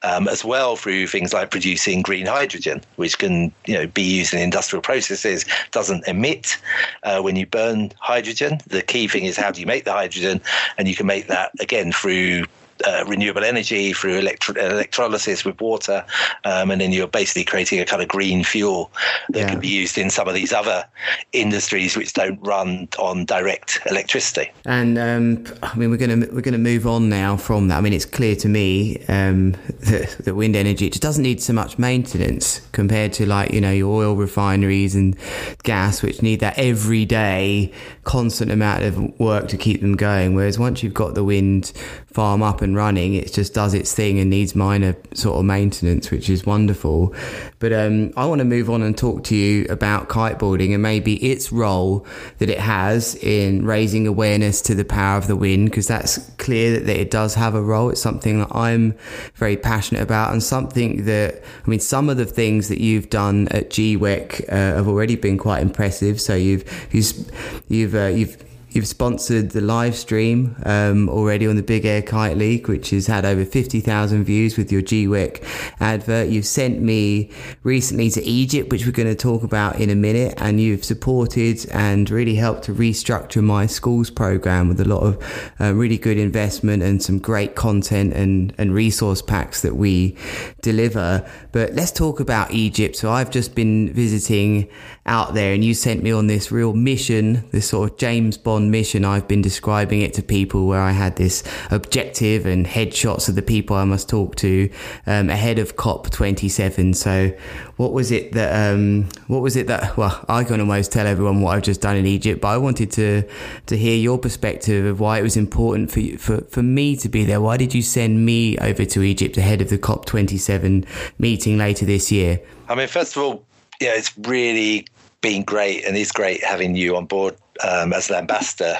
um, 0.03 0.29
as 0.29 0.45
well 0.45 0.77
through 0.77 1.07
things 1.07 1.33
like 1.33 1.51
producing 1.51 2.03
green 2.03 2.27
hydrogen, 2.27 2.81
which 2.97 3.19
can 3.19 3.53
you 3.67 3.75
know 3.75 3.87
be 3.87 4.03
used 4.03 4.33
in 4.35 4.41
industrial 4.41 4.83
processes, 4.83 5.45
doesn't 5.71 6.07
emit 6.07 6.57
uh, 7.03 7.21
when 7.21 7.37
you 7.37 7.47
burn 7.47 7.93
hydrogen. 7.99 8.59
The 8.67 8.83
key 8.83 9.09
thing 9.09 9.25
is 9.25 9.37
how 9.37 9.51
do 9.51 9.61
you 9.61 9.67
make 9.67 9.85
the 9.85 9.93
hydrogen, 9.93 10.41
and 10.79 10.89
you 10.89 10.95
can 10.95 11.07
make 11.07 11.27
that 11.29 11.53
again 11.61 11.93
through 11.93 12.45
uh, 12.87 13.05
renewable 13.07 13.45
energy 13.45 13.93
through 13.93 14.19
electro- 14.19 14.55
electrolysis 14.55 15.45
with 15.45 15.61
water, 15.61 16.05
um, 16.45 16.71
and 16.71 16.81
then 16.81 16.93
you're 16.93 17.09
basically 17.09 17.45
creating 17.45 17.81
a 17.81 17.85
kind 17.85 18.03
of 18.03 18.09
green 18.09 18.45
fuel 18.45 18.91
that 19.31 19.41
yeah. 19.41 19.49
can 19.51 19.61
be 19.61 19.69
used 19.69 19.99
in 19.99 20.11
some 20.11 20.29
of 20.29 20.35
these 20.35 20.53
other 20.53 20.85
industries 21.33 21.97
which 21.97 22.13
don't 22.13 22.41
run 22.43 22.89
on 22.99 23.25
direct 23.25 23.81
electricity. 23.87 24.51
And 24.65 24.99
um, 24.99 25.45
I 25.63 25.75
mean, 25.77 25.91
we're 25.91 25.97
going 25.97 26.21
to 26.21 26.27
we're 26.33 26.41
going 26.41 26.53
to 26.53 26.59
move 26.59 26.87
on 26.87 27.09
now 27.09 27.37
from 27.37 27.69
that. 27.69 27.79
I 27.79 27.81
mean, 27.81 27.93
it's 27.93 28.07
clear 28.07 28.37
to 28.37 28.49
me 28.49 29.05
um, 29.09 29.53
that, 29.81 30.17
that 30.25 30.35
wind 30.35 30.57
energy 30.57 30.87
it 30.87 30.93
just 30.93 31.03
doesn't 31.03 31.23
need 31.23 31.41
so 31.43 31.53
much 31.53 31.79
maintenance 31.79 32.61
compared 32.73 33.13
to 33.15 33.27
like 33.27 33.53
you 33.53 33.61
know 33.61 33.71
your 33.71 34.03
oil 34.03 34.17
refineries 34.17 34.95
and 34.95 35.17
gas, 35.63 36.03
which 36.03 36.23
need 36.23 36.41
that 36.41 36.59
every 36.59 37.05
day 37.05 37.73
constant 38.05 38.51
amount 38.51 38.83
of 38.83 39.21
work 39.21 39.49
to 39.49 39.57
keep 39.57 39.81
them 39.81 39.97
going. 39.97 40.35
Whereas 40.35 40.59
once 40.59 40.83
you've 40.83 40.95
got 40.95 41.15
the 41.15 41.25
wind 41.25 41.73
farm 42.07 42.43
up 42.43 42.61
and 42.61 42.70
running, 42.75 43.15
it 43.15 43.33
just 43.33 43.55
does 43.55 43.75
its 43.75 43.93
thing 43.93 44.19
and 44.19 44.31
needs 44.31 44.55
minor 44.55 44.97
sort 45.15 45.39
of 45.39 45.45
maintenance, 45.45 46.11
which 46.11 46.31
is 46.31 46.45
wonderful. 46.47 47.15
But 47.59 47.73
um, 47.73 48.13
I 48.17 48.27
want 48.27 48.39
to 48.41 48.45
move 48.45 48.71
on 48.71 48.83
and 48.83 48.97
talk 48.97 49.25
to 49.25 49.37
you 49.37 49.67
about 49.69 50.09
kiteboarding 50.09 50.73
and 50.73 50.83
maybe 50.83 51.17
its 51.17 51.53
role 51.53 52.07
that 52.39 52.49
it 52.49 52.59
has 52.59 53.15
in 53.17 53.65
raising 53.65 54.07
awareness 54.07 54.61
to 54.63 54.75
the 54.75 54.85
power 54.85 55.19
of 55.19 55.27
the 55.27 55.37
wind, 55.37 55.71
because 55.71 55.87
that's 55.87 56.19
clear 56.39 56.73
that, 56.73 56.87
that 56.87 57.01
it 57.01 57.11
does 57.11 57.35
have 57.35 57.55
a 57.55 57.63
role. 57.63 57.91
It's 57.91 58.03
something 58.03 58.41
that 58.41 58.55
I'm 58.55 58.95
very 59.35 59.57
passionate 59.57 60.03
about 60.03 60.33
and 60.33 60.43
something 60.43 61.05
that, 61.05 61.43
I 61.65 61.71
mean, 61.71 61.81
some 61.81 62.09
of 62.09 62.17
the 62.17 62.27
things 62.27 62.69
that 62.69 62.81
you've 62.81 63.11
done 63.11 63.49
at 63.51 63.71
GWEC 63.71 64.49
uh, 64.49 64.77
have 64.77 64.89
already 64.89 65.17
been 65.17 65.39
quite 65.39 65.63
impressive. 65.63 66.21
So 66.21 66.35
you've, 66.35 66.65
you've, 66.93 67.31
you've, 67.69 67.95
uh, 67.95 68.07
you've 68.07 68.43
You've 68.73 68.87
sponsored 68.87 69.51
the 69.51 69.61
live 69.61 69.97
stream 69.97 70.55
um, 70.65 71.09
already 71.09 71.47
on 71.49 71.57
the 71.57 71.63
Big 71.63 71.85
Air 71.85 72.03
Kite 72.03 72.37
League, 72.37 72.69
which 72.69 72.91
has 72.91 73.09
had 73.09 73.25
over 73.25 73.45
50,000 73.45 74.23
views 74.23 74.57
with 74.57 74.71
your 74.71 74.81
GWEC 74.81 75.43
advert. 75.81 76.29
You've 76.29 76.47
sent 76.47 76.81
me 76.81 77.31
recently 77.65 78.11
to 78.11 78.23
Egypt, 78.23 78.71
which 78.71 78.87
we're 78.87 78.93
going 78.93 79.09
to 79.09 79.17
talk 79.17 79.43
about 79.43 79.81
in 79.81 79.91
a 79.91 79.97
minute, 79.97 80.35
and 80.37 80.61
you've 80.61 80.85
supported 80.85 81.69
and 81.73 82.09
really 82.11 82.37
helped 82.37 82.63
to 82.65 82.73
restructure 82.73 83.43
my 83.43 83.67
schools 83.67 84.09
program 84.09 84.69
with 84.69 84.81
a 84.81 84.85
lot 84.85 85.03
of 85.03 85.53
uh, 85.61 85.75
really 85.75 85.99
good 85.99 86.17
investment 86.17 86.81
and 86.81 87.03
some 87.03 87.19
great 87.19 87.57
content 87.57 88.13
and, 88.13 88.55
and 88.57 88.73
resource 88.73 89.21
packs 89.21 89.63
that 89.63 89.75
we 89.75 90.17
deliver. 90.63 91.29
But 91.51 91.73
let's 91.73 91.91
talk 91.91 92.21
about 92.21 92.53
Egypt. 92.53 92.95
So 92.95 93.11
I've 93.11 93.33
just 93.33 93.57
been 93.57 93.93
visiting 93.93 94.69
out 95.11 95.35
there 95.35 95.53
and 95.53 95.65
you 95.65 95.75
sent 95.75 96.05
me 96.05 96.13
on 96.13 96.29
this 96.29 96.53
real 96.53 96.73
mission, 96.73 97.45
this 97.51 97.71
sort 97.71 97.91
of 97.91 97.97
James 97.99 98.39
Bond 98.39 98.71
mission. 98.71 99.05
I've 99.05 99.27
been 99.27 99.43
describing 99.43 100.03
it 100.03 100.15
to 100.15 100.23
people 100.23 100.69
where 100.69 100.81
I 100.81 100.93
had 100.93 101.17
this 101.17 101.43
objective 101.73 102.47
and 102.47 102.65
headshots 102.65 103.29
of 103.29 103.35
the 103.35 103.43
people 103.43 103.75
I 103.75 103.85
must 103.85 104.09
talk 104.09 104.37
to 104.37 104.71
um, 105.09 105.29
ahead 105.29 105.59
of 105.59 105.75
COP27. 105.75 106.95
So 106.95 107.37
what 107.77 107.93
was 107.93 108.13
it 108.13 108.33
that, 108.35 108.73
um, 108.73 109.09
what 109.27 109.43
was 109.43 109.57
it 109.57 109.67
that, 109.67 109.97
well, 109.97 110.25
I 110.29 110.45
can 110.45 110.61
almost 110.61 110.93
tell 110.93 111.09
everyone 111.09 111.41
what 111.41 111.57
I've 111.57 111.65
just 111.65 111.81
done 111.81 111.97
in 111.97 112.07
Egypt, 112.07 112.41
but 112.41 112.49
I 112.49 112.59
wanted 112.59 112.93
to, 112.93 113.25
to 113.67 113.77
hear 113.77 113.97
your 113.97 114.17
perspective 114.17 114.87
of 114.87 115.01
why 115.01 115.19
it 115.19 115.23
was 115.23 115.37
important 115.37 115.91
for, 115.91 115.99
you, 115.99 116.19
for, 116.19 116.43
for 116.43 116.63
me 116.63 116.95
to 116.99 117.09
be 117.09 117.25
there. 117.25 117.41
Why 117.41 117.57
did 117.57 117.75
you 117.75 117.83
send 117.83 118.25
me 118.25 118.57
over 118.59 118.85
to 118.85 119.03
Egypt 119.03 119.37
ahead 119.37 119.61
of 119.61 119.71
the 119.71 119.79
COP27 119.79 120.87
meeting 121.19 121.59
later 121.59 121.85
this 121.85 122.13
year? 122.13 122.41
I 122.69 122.77
mean, 122.77 122.87
first 122.87 123.17
of 123.17 123.23
all, 123.25 123.45
yeah, 123.81 123.95
it's 123.95 124.17
really 124.19 124.87
been 125.21 125.43
great 125.43 125.85
and 125.85 125.97
it's 125.97 126.13
great 126.13 126.43
having 126.43 126.75
you 126.75 126.97
on 126.97 127.07
board 127.07 127.37
um, 127.67 127.93
as 127.93 128.09
an 128.09 128.17
ambassador, 128.17 128.77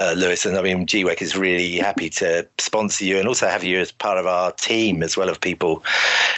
uh, 0.00 0.14
Lewis. 0.16 0.44
And 0.44 0.56
I 0.56 0.62
mean, 0.62 0.86
GWEC 0.86 1.22
is 1.22 1.36
really 1.36 1.76
happy 1.76 2.10
to 2.10 2.46
sponsor 2.58 3.04
you 3.04 3.18
and 3.18 3.28
also 3.28 3.46
have 3.46 3.64
you 3.64 3.78
as 3.78 3.92
part 3.92 4.18
of 4.18 4.26
our 4.26 4.52
team 4.52 5.02
as 5.02 5.16
well 5.16 5.28
of 5.28 5.40
people 5.40 5.84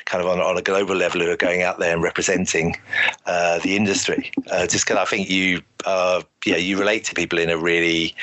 kind 0.05 0.23
of 0.23 0.31
on, 0.31 0.41
on 0.41 0.57
a 0.57 0.63
global 0.63 0.95
level 0.95 1.21
who 1.21 1.31
are 1.31 1.37
going 1.37 1.63
out 1.63 1.79
there 1.79 1.93
and 1.93 2.03
representing 2.03 2.77
uh, 3.27 3.59
the 3.61 3.77
industry. 3.77 4.31
Uh, 4.51 4.67
just 4.67 4.87
because 4.87 4.99
I 4.99 5.05
think 5.05 5.31
you, 5.31 5.63
uh, 5.85 6.23
yeah, 6.45 6.57
you 6.57 6.79
relate 6.79 7.05
to 7.05 7.15
people 7.15 7.39
in 7.39 7.51
a 7.51 7.57
really 7.57 8.15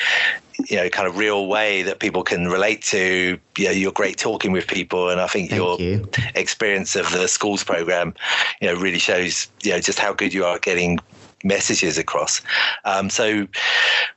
you 0.70 0.78
know 0.78 0.88
kind 0.88 1.08
of 1.08 1.18
real 1.18 1.48
way 1.48 1.82
that 1.82 2.00
people 2.00 2.22
can 2.24 2.48
relate 2.48 2.82
to 2.84 3.40
you 3.58 3.66
know, 3.66 3.72
you're 3.72 3.92
great 3.92 4.18
talking 4.18 4.52
with 4.52 4.68
people 4.68 5.10
and 5.10 5.20
i 5.20 5.26
think 5.26 5.50
Thank 5.50 5.60
your 5.60 5.82
you. 5.82 6.08
experience 6.36 6.96
of 6.96 7.12
the 7.12 7.28
schools 7.28 7.64
program 7.64 8.14
you 8.62 8.68
know 8.68 8.80
really 8.80 9.00
shows 9.00 9.48
you 9.64 9.72
know 9.72 9.80
just 9.80 9.98
how 9.98 10.14
good 10.14 10.32
you 10.32 10.46
are 10.46 10.58
at 10.58 10.62
getting 10.62 11.00
messages 11.44 11.98
across 11.98 12.42
um, 12.86 13.10
so 13.10 13.48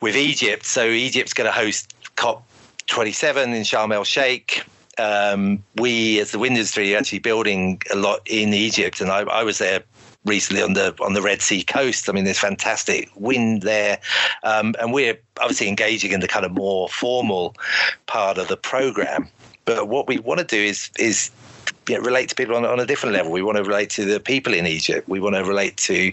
with 0.00 0.16
egypt 0.16 0.64
so 0.64 0.86
egypt's 0.86 1.32
going 1.32 1.46
to 1.46 1.52
host 1.52 1.94
cop 2.16 2.46
27 2.86 3.52
in 3.52 3.62
sharm 3.62 3.92
el 3.92 4.04
sheikh 4.04 4.64
um, 4.98 5.62
we 5.76 6.20
as 6.20 6.30
the 6.30 6.38
wind 6.38 6.56
industry 6.56 6.94
are 6.94 6.98
actually 6.98 7.18
building 7.18 7.80
a 7.92 7.96
lot 7.96 8.20
in 8.26 8.54
egypt 8.54 9.00
and 9.00 9.10
I, 9.10 9.20
I 9.22 9.42
was 9.42 9.58
there 9.58 9.82
recently 10.26 10.62
on 10.62 10.74
the 10.74 10.94
on 11.00 11.14
the 11.14 11.22
Red 11.22 11.40
Sea 11.40 11.62
coast. 11.62 12.08
I 12.08 12.12
mean, 12.12 12.24
there's 12.24 12.38
fantastic 12.38 13.10
wind 13.14 13.62
there, 13.62 13.98
um, 14.42 14.74
and 14.80 14.92
we're 14.92 15.18
obviously 15.40 15.68
engaging 15.68 16.12
in 16.12 16.20
the 16.20 16.28
kind 16.28 16.44
of 16.44 16.52
more 16.52 16.88
formal 16.88 17.54
part 18.06 18.36
of 18.36 18.48
the 18.48 18.56
program. 18.56 19.28
But 19.64 19.88
what 19.88 20.06
we 20.06 20.18
want 20.18 20.40
to 20.40 20.44
do 20.44 20.60
is 20.60 20.90
is 20.98 21.30
you 21.88 21.96
know, 21.96 22.02
relate 22.02 22.28
to 22.28 22.34
people 22.34 22.56
on, 22.56 22.64
on 22.64 22.80
a 22.80 22.86
different 22.86 23.14
level. 23.14 23.32
We 23.32 23.42
want 23.42 23.56
to 23.56 23.64
relate 23.64 23.90
to 23.90 24.04
the 24.04 24.20
people 24.20 24.54
in 24.54 24.66
Egypt. 24.66 25.08
We 25.08 25.20
want 25.20 25.36
to 25.36 25.44
relate 25.44 25.76
to, 25.78 26.12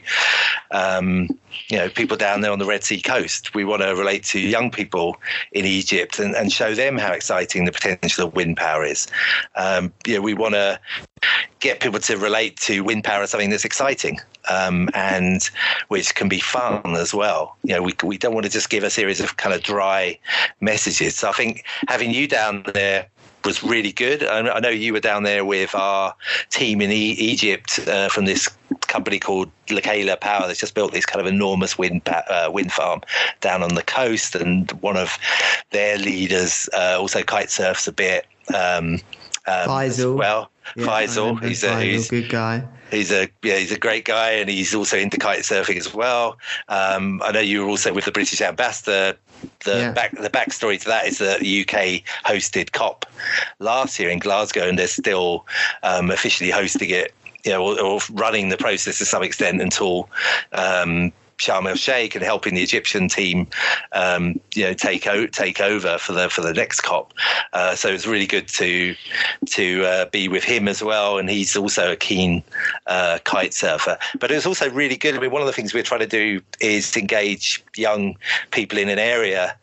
um, 0.71 1.29
you 1.67 1.77
know, 1.77 1.89
people 1.89 2.17
down 2.17 2.41
there 2.41 2.51
on 2.51 2.59
the 2.59 2.65
Red 2.65 2.83
Sea 2.83 3.01
coast. 3.01 3.53
We 3.53 3.65
want 3.65 3.81
to 3.81 3.95
relate 3.95 4.23
to 4.25 4.39
young 4.39 4.71
people 4.71 5.17
in 5.51 5.65
Egypt 5.65 6.19
and, 6.19 6.35
and 6.35 6.51
show 6.51 6.73
them 6.75 6.97
how 6.97 7.11
exciting 7.11 7.65
the 7.65 7.71
potential 7.71 8.27
of 8.27 8.35
wind 8.35 8.57
power 8.57 8.83
is. 8.85 9.07
Um, 9.55 9.91
you 10.05 10.15
know, 10.15 10.21
we 10.21 10.33
want 10.33 10.53
to 10.53 10.79
get 11.59 11.79
people 11.79 11.99
to 11.99 12.17
relate 12.17 12.57
to 12.57 12.81
wind 12.81 13.03
power 13.03 13.23
as 13.23 13.31
something 13.31 13.49
that's 13.49 13.65
exciting 13.65 14.19
um, 14.49 14.89
and 14.93 15.49
which 15.87 16.13
can 16.15 16.27
be 16.27 16.39
fun 16.39 16.81
as 16.97 17.13
well. 17.13 17.55
You 17.63 17.75
know, 17.75 17.81
we 17.81 17.93
we 18.03 18.17
don't 18.17 18.33
want 18.33 18.45
to 18.45 18.51
just 18.51 18.69
give 18.69 18.83
a 18.83 18.89
series 18.89 19.21
of 19.21 19.37
kind 19.37 19.55
of 19.55 19.61
dry 19.63 20.19
messages. 20.59 21.15
So 21.15 21.29
I 21.29 21.31
think 21.31 21.63
having 21.87 22.11
you 22.11 22.27
down 22.27 22.63
there 22.73 23.07
was 23.45 23.63
really 23.63 23.91
good. 23.91 24.23
I 24.23 24.59
know 24.59 24.69
you 24.69 24.93
were 24.93 24.99
down 24.99 25.23
there 25.23 25.45
with 25.45 25.75
our 25.75 26.15
team 26.49 26.81
in 26.81 26.91
e- 26.91 27.11
Egypt 27.11 27.79
uh, 27.87 28.09
from 28.09 28.25
this 28.25 28.49
company 28.81 29.19
called 29.19 29.51
Lekela 29.67 30.19
Power 30.19 30.47
that's 30.47 30.59
just 30.59 30.75
built 30.75 30.91
this 30.91 31.05
kind 31.05 31.25
of 31.25 31.31
enormous 31.31 31.77
wind 31.77 32.01
uh, 32.07 32.49
wind 32.51 32.71
farm 32.71 33.01
down 33.41 33.63
on 33.63 33.75
the 33.75 33.83
coast, 33.83 34.35
and 34.35 34.71
one 34.81 34.97
of 34.97 35.17
their 35.71 35.97
leaders 35.97 36.69
uh, 36.73 36.97
also 36.99 37.23
kite 37.23 37.49
surfs 37.49 37.87
a 37.87 37.91
bit. 37.91 38.25
Um, 38.53 38.99
um, 39.45 39.67
Faisal. 39.67 40.15
well, 40.15 40.51
yeah, 40.75 40.85
Faisal, 40.85 41.43
he's 41.43 41.63
a 41.63 41.81
he's, 41.81 42.09
good 42.09 42.29
guy. 42.29 42.63
He's 42.91 43.11
a 43.11 43.27
yeah, 43.41 43.57
he's 43.57 43.71
a 43.71 43.79
great 43.79 44.05
guy, 44.05 44.31
and 44.31 44.49
he's 44.49 44.73
also 44.73 44.97
into 44.97 45.17
kite 45.17 45.39
surfing 45.39 45.77
as 45.77 45.93
well. 45.93 46.37
Um, 46.69 47.21
I 47.23 47.31
know 47.31 47.39
you 47.39 47.61
were 47.61 47.69
also 47.69 47.93
with 47.93 48.05
the 48.05 48.11
British 48.11 48.41
ambassador 48.41 49.17
the 49.63 49.77
yeah. 49.77 49.91
back 49.91 50.11
the 50.11 50.29
backstory 50.29 50.79
to 50.79 50.87
that 50.87 51.05
is 51.05 51.17
that 51.19 51.39
the 51.39 51.61
UK 51.61 52.03
hosted 52.25 52.71
COP 52.71 53.05
last 53.59 53.99
year 53.99 54.09
in 54.09 54.19
Glasgow, 54.19 54.67
and 54.67 54.77
they're 54.77 54.87
still 54.87 55.45
um, 55.83 56.11
officially 56.11 56.49
hosting 56.49 56.89
it. 56.89 57.13
You 57.45 57.51
know, 57.51 57.61
or, 57.61 57.81
or, 57.81 57.99
running 58.13 58.47
the 58.47 58.55
process 58.55 58.99
to 58.99 59.05
some 59.05 59.21
extent 59.21 59.61
until 59.61 60.07
um, 60.53 61.11
Sharm 61.37 61.67
el 61.67 61.75
Sheikh 61.75 62.15
and 62.15 62.23
helping 62.23 62.55
the 62.55 62.63
Egyptian 62.63 63.07
team, 63.07 63.47
um, 63.91 64.39
you 64.53 64.63
know, 64.63 64.73
take 64.73 65.07
o- 65.07 65.27
take 65.27 65.59
over 65.59 65.97
for 65.97 66.13
the 66.13 66.29
for 66.29 66.41
the 66.41 66.53
next 66.53 66.81
COP. 66.81 67.13
Uh, 67.53 67.75
so 67.75 67.89
it's 67.89 68.07
really 68.07 68.27
good 68.27 68.47
to 68.49 68.95
to 69.47 69.85
uh, 69.85 70.05
be 70.05 70.27
with 70.27 70.43
him 70.43 70.67
as 70.67 70.83
well, 70.83 71.17
and 71.17 71.29
he's 71.29 71.55
also 71.55 71.91
a 71.91 71.95
keen 71.95 72.43
uh, 72.87 73.19
kite 73.23 73.53
surfer. 73.53 73.97
But 74.19 74.31
it 74.31 74.35
was 74.35 74.45
also 74.45 74.69
really 74.69 74.97
good. 74.97 75.15
I 75.15 75.19
mean, 75.19 75.31
one 75.31 75.41
of 75.41 75.47
the 75.47 75.53
things 75.53 75.73
we're 75.73 75.83
trying 75.83 76.01
to 76.01 76.07
do 76.07 76.41
is 76.59 76.95
engage 76.95 77.63
young 77.75 78.15
people 78.51 78.77
in 78.77 78.89
an 78.89 78.99
area 78.99 79.55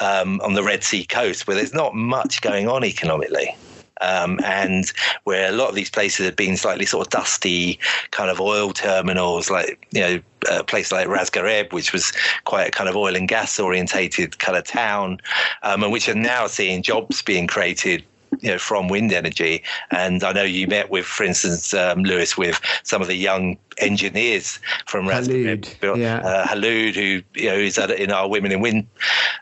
um, 0.00 0.40
on 0.40 0.54
the 0.54 0.62
Red 0.62 0.82
Sea 0.84 1.04
coast 1.04 1.46
where 1.46 1.56
there's 1.56 1.74
not 1.74 1.94
much 1.94 2.40
going 2.40 2.68
on 2.68 2.84
economically. 2.84 3.56
Um, 4.00 4.40
and 4.44 4.90
where 5.24 5.48
a 5.48 5.52
lot 5.52 5.68
of 5.68 5.74
these 5.74 5.90
places 5.90 6.26
have 6.26 6.36
been 6.36 6.56
slightly 6.56 6.86
sort 6.86 7.06
of 7.06 7.10
dusty, 7.10 7.78
kind 8.10 8.30
of 8.30 8.40
oil 8.40 8.72
terminals, 8.72 9.50
like 9.50 9.86
you 9.92 10.00
know, 10.00 10.20
a 10.50 10.64
place 10.64 10.90
like 10.90 11.06
Ras 11.08 11.30
Gharib, 11.30 11.72
which 11.72 11.92
was 11.92 12.12
quite 12.44 12.68
a 12.68 12.70
kind 12.70 12.88
of 12.88 12.96
oil 12.96 13.14
and 13.14 13.28
gas 13.28 13.58
orientated 13.58 14.38
kind 14.38 14.56
of 14.56 14.64
town, 14.64 15.20
um, 15.62 15.82
and 15.82 15.92
which 15.92 16.08
are 16.08 16.14
now 16.14 16.46
seeing 16.46 16.82
jobs 16.82 17.22
being 17.22 17.46
created 17.46 18.04
you 18.40 18.50
know 18.50 18.58
from 18.58 18.88
wind 18.88 19.12
energy. 19.12 19.62
And 19.90 20.22
I 20.22 20.32
know 20.32 20.42
you 20.42 20.66
met 20.66 20.90
with, 20.90 21.06
for 21.06 21.24
instance, 21.24 21.74
um, 21.74 22.04
Lewis, 22.04 22.36
with 22.36 22.60
some 22.82 23.02
of 23.02 23.08
the 23.08 23.16
young 23.16 23.58
engineers 23.78 24.58
from 24.86 25.06
Khulud, 25.06 25.98
yeah. 25.98 26.18
uh, 26.18 26.46
Khulud, 26.46 26.94
who 26.94 27.22
you 27.34 27.48
know 27.48 27.56
is 27.56 27.78
in 27.78 28.10
our 28.10 28.28
Women 28.28 28.52
in 28.52 28.60
Wind 28.60 28.86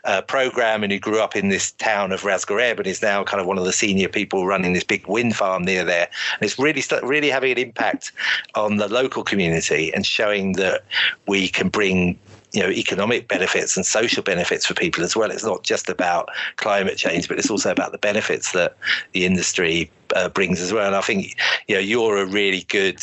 uh, 0.05 0.21
program, 0.21 0.83
and 0.83 0.91
who 0.91 0.99
grew 0.99 1.19
up 1.19 1.35
in 1.35 1.49
this 1.49 1.71
town 1.73 2.11
of 2.11 2.25
Ras 2.25 2.45
Gharib, 2.45 2.77
and 2.77 2.87
is 2.87 3.01
now 3.01 3.23
kind 3.23 3.41
of 3.41 3.47
one 3.47 3.57
of 3.57 3.65
the 3.65 3.73
senior 3.73 4.09
people 4.09 4.45
running 4.45 4.73
this 4.73 4.83
big 4.83 5.05
wind 5.07 5.35
farm 5.35 5.63
near 5.63 5.83
there. 5.83 6.09
And 6.33 6.43
it's 6.43 6.57
really 6.57 6.83
really 7.03 7.29
having 7.29 7.51
an 7.51 7.57
impact 7.57 8.11
on 8.55 8.77
the 8.77 8.87
local 8.87 9.23
community 9.23 9.93
and 9.93 10.05
showing 10.05 10.53
that 10.53 10.83
we 11.27 11.47
can 11.47 11.69
bring 11.69 12.17
you 12.51 12.61
know 12.61 12.69
economic 12.69 13.27
benefits 13.27 13.77
and 13.77 13.85
social 13.85 14.23
benefits 14.23 14.65
for 14.65 14.73
people 14.73 15.03
as 15.03 15.15
well. 15.15 15.31
It's 15.31 15.43
not 15.43 15.63
just 15.63 15.89
about 15.89 16.29
climate 16.57 16.97
change, 16.97 17.27
but 17.27 17.37
it's 17.37 17.49
also 17.49 17.71
about 17.71 17.91
the 17.91 17.97
benefits 17.97 18.51
that 18.53 18.75
the 19.13 19.25
industry 19.25 19.91
uh, 20.15 20.29
brings 20.29 20.59
as 20.59 20.73
well. 20.73 20.87
And 20.87 20.95
I 20.95 21.01
think 21.01 21.35
you 21.67 21.75
know 21.75 21.81
you're 21.81 22.17
a 22.17 22.25
really 22.25 22.65
good 22.69 23.01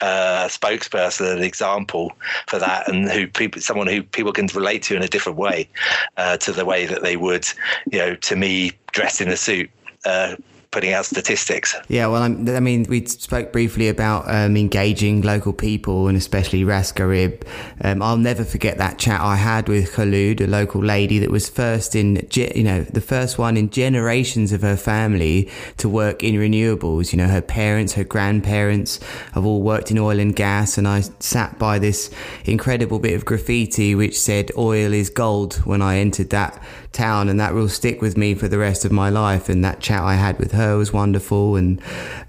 uh, 0.00 0.48
spokesperson, 0.48 1.36
an 1.36 1.42
example 1.42 2.12
for 2.46 2.58
that, 2.58 2.88
and 2.88 3.10
who 3.10 3.26
people, 3.26 3.60
someone 3.60 3.86
who 3.86 4.02
people 4.02 4.32
can 4.32 4.46
relate 4.54 4.82
to 4.84 4.96
in 4.96 5.02
a 5.02 5.08
different 5.08 5.38
way 5.38 5.68
uh, 6.16 6.36
to 6.38 6.52
the 6.52 6.64
way 6.64 6.86
that 6.86 7.02
they 7.02 7.16
would, 7.16 7.46
you 7.90 7.98
know, 7.98 8.14
to 8.16 8.36
me 8.36 8.72
dressed 8.92 9.20
in 9.20 9.28
a 9.28 9.36
suit. 9.36 9.70
Uh, 10.04 10.36
putting 10.72 10.94
out 10.94 11.04
statistics. 11.04 11.76
Yeah, 11.88 12.06
well, 12.06 12.22
i 12.22 12.28
mean, 12.28 12.86
we 12.88 13.04
spoke 13.04 13.52
briefly 13.52 13.88
about 13.88 14.24
um, 14.26 14.56
engaging 14.56 15.20
local 15.20 15.52
people 15.52 16.08
and 16.08 16.16
especially 16.16 16.64
Ras 16.64 16.90
Gharib. 16.92 17.46
Um, 17.82 18.00
I'll 18.00 18.16
never 18.16 18.42
forget 18.42 18.78
that 18.78 18.98
chat 18.98 19.20
I 19.20 19.36
had 19.36 19.68
with 19.68 19.92
Khulud, 19.92 20.40
a 20.40 20.46
local 20.46 20.82
lady 20.82 21.18
that 21.18 21.30
was 21.30 21.48
first 21.48 21.94
in, 21.94 22.26
you 22.32 22.64
know, 22.64 22.82
the 22.84 23.02
first 23.02 23.38
one 23.38 23.58
in 23.58 23.68
generations 23.68 24.50
of 24.50 24.62
her 24.62 24.76
family 24.76 25.50
to 25.76 25.90
work 25.90 26.24
in 26.24 26.36
renewables. 26.36 27.12
You 27.12 27.18
know, 27.18 27.28
her 27.28 27.42
parents, 27.42 27.92
her 27.92 28.04
grandparents 28.04 28.98
have 29.34 29.44
all 29.44 29.60
worked 29.60 29.90
in 29.90 29.98
oil 29.98 30.18
and 30.18 30.34
gas, 30.34 30.78
and 30.78 30.88
I 30.88 31.02
sat 31.18 31.58
by 31.58 31.78
this 31.78 32.10
incredible 32.46 32.98
bit 32.98 33.14
of 33.14 33.26
graffiti 33.26 33.94
which 33.94 34.18
said 34.18 34.50
"Oil 34.56 34.94
is 34.94 35.10
gold" 35.10 35.56
when 35.66 35.82
I 35.82 35.98
entered 35.98 36.30
that 36.30 36.62
town, 36.92 37.28
and 37.28 37.38
that 37.38 37.52
will 37.52 37.68
stick 37.68 38.00
with 38.00 38.16
me 38.16 38.34
for 38.34 38.48
the 38.48 38.58
rest 38.58 38.86
of 38.86 38.92
my 38.92 39.10
life. 39.10 39.50
And 39.50 39.62
that 39.64 39.80
chat 39.80 40.02
I 40.02 40.14
had 40.14 40.38
with 40.38 40.52
her 40.52 40.61
was 40.76 40.92
wonderful. 40.92 41.56
And 41.56 41.80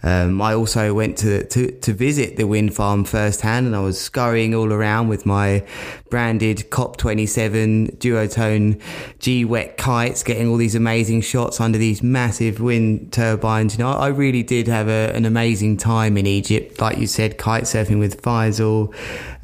um, 0.04 0.41
I 0.41 0.54
also 0.54 0.93
went 0.93 1.17
to, 1.19 1.46
to, 1.48 1.72
to 1.72 1.93
visit 1.93 2.38
the 2.38 2.46
wind 2.46 2.74
farm 2.76 3.06
firsthand, 3.06 3.67
and 3.67 3.76
I 3.76 3.80
was 3.80 4.00
scurrying 4.00 4.54
all 4.54 4.72
around 4.72 5.08
with 5.08 5.26
my 5.26 5.65
branded 6.10 6.69
COP27 6.69 7.98
duotone 7.98 8.80
GWEC 9.19 9.78
kites, 9.78 10.22
getting 10.22 10.48
all 10.48 10.58
these 10.58 10.76
amazing 10.76 11.22
shots 11.22 11.60
under 11.60 11.78
these 11.78 12.04
massive 12.04 12.60
wind 12.60 13.12
turbines. 13.12 13.78
You 13.78 13.84
know, 13.84 13.91
I 13.91 14.10
really 14.10 14.43
did 14.43 14.67
have 14.67 14.88
a, 14.88 15.12
an 15.15 15.26
amazing 15.26 15.78
time 15.78 16.17
in 16.17 16.28
Egypt. 16.28 16.80
Like 16.80 16.98
you 16.98 17.08
said, 17.08 17.38
kite 17.38 17.63
surfing 17.63 18.00
with 18.00 18.22
Faisal. 18.22 18.93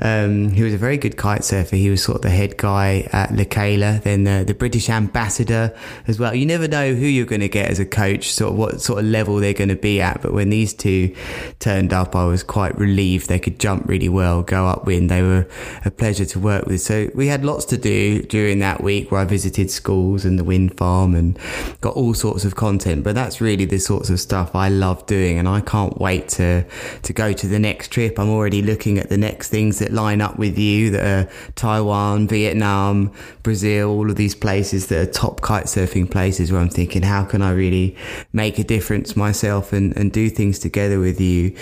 Um, 0.01 0.49
he 0.49 0.63
was 0.63 0.73
a 0.73 0.77
very 0.77 0.97
good 0.97 1.17
kite 1.17 1.43
surfer. 1.43 1.75
He 1.75 1.89
was 1.89 2.03
sort 2.03 2.17
of 2.17 2.21
the 2.21 2.29
head 2.29 2.57
guy 2.57 3.07
at 3.11 3.29
Lekela, 3.29 4.01
then 4.03 4.23
the, 4.23 4.43
the 4.45 4.53
British 4.53 4.89
ambassador 4.89 5.75
as 6.07 6.19
well. 6.19 6.33
You 6.33 6.45
never 6.45 6.67
know 6.67 6.93
who 6.93 7.05
you're 7.05 7.25
going 7.25 7.41
to 7.41 7.49
get 7.49 7.69
as 7.69 7.79
a 7.79 7.85
coach, 7.85 8.31
sort 8.31 8.53
of 8.53 8.57
what 8.57 8.78
sort 8.81 8.99
of 8.99 9.05
level 9.05 9.37
they're 9.37 9.53
going 9.53 9.69
to 9.69 9.75
be 9.75 10.01
at. 10.01 10.21
But 10.21 10.33
when 10.33 10.49
these 10.49 10.73
two 10.73 11.15
turned 11.59 11.93
up, 11.93 12.15
I 12.15 12.25
was 12.25 12.43
quite 12.43 12.77
relieved 12.77 13.27
they 13.29 13.39
could 13.39 13.59
jump 13.59 13.87
really 13.87 14.09
well, 14.09 14.43
go 14.43 14.67
upwind. 14.67 15.09
They 15.09 15.21
were 15.21 15.47
a 15.85 15.91
pleasure 15.91 16.25
to 16.25 16.39
work 16.39 16.65
with. 16.65 16.81
So 16.81 17.09
we 17.13 17.27
had 17.27 17.45
lots 17.45 17.65
to 17.65 17.77
do 17.77 18.21
during 18.23 18.59
that 18.59 18.81
week 18.83 19.11
where 19.11 19.21
I 19.21 19.25
visited 19.25 19.71
schools 19.71 20.25
and 20.25 20.37
the 20.37 20.43
wind 20.43 20.77
farm 20.77 21.15
and 21.15 21.37
got 21.81 21.95
all 21.95 22.13
sorts 22.13 22.45
of 22.45 22.55
content. 22.55 23.03
But 23.03 23.15
that's 23.15 23.41
really 23.41 23.65
the 23.65 23.79
sorts 23.79 24.09
of 24.09 24.19
stuff 24.19 24.55
I 24.55 24.69
love 24.69 25.05
doing, 25.05 25.37
and 25.37 25.47
I 25.47 25.61
can't 25.61 25.99
wait 25.99 26.29
to 26.29 26.65
to 27.03 27.13
go 27.13 27.33
to 27.33 27.47
the 27.47 27.59
next 27.59 27.89
trip. 27.91 28.19
I'm 28.19 28.29
already 28.29 28.61
looking 28.61 28.97
at 28.97 29.09
the 29.09 29.17
next 29.17 29.49
things 29.49 29.79
that 29.79 29.91
line 29.91 30.21
up 30.21 30.37
with 30.37 30.57
you 30.57 30.91
that 30.91 31.05
are 31.05 31.31
Taiwan, 31.55 32.27
Vietnam, 32.27 33.11
Brazil, 33.43 33.89
all 33.89 34.09
of 34.09 34.15
these 34.15 34.35
places 34.35 34.87
that 34.87 35.07
are 35.07 35.11
top 35.11 35.41
kite 35.41 35.65
surfing 35.65 36.09
places 36.09 36.51
where 36.51 36.61
I'm 36.61 36.69
thinking, 36.69 37.01
how 37.01 37.25
can 37.25 37.41
I 37.41 37.51
really 37.51 37.95
make 38.33 38.59
a 38.59 38.63
difference 38.69 39.15
myself 39.15 39.73
and, 39.73 39.97
and 39.97 40.13
do 40.13 40.29
things 40.29 40.59
together 40.59 40.99
with 40.99 41.19
you? 41.19 41.55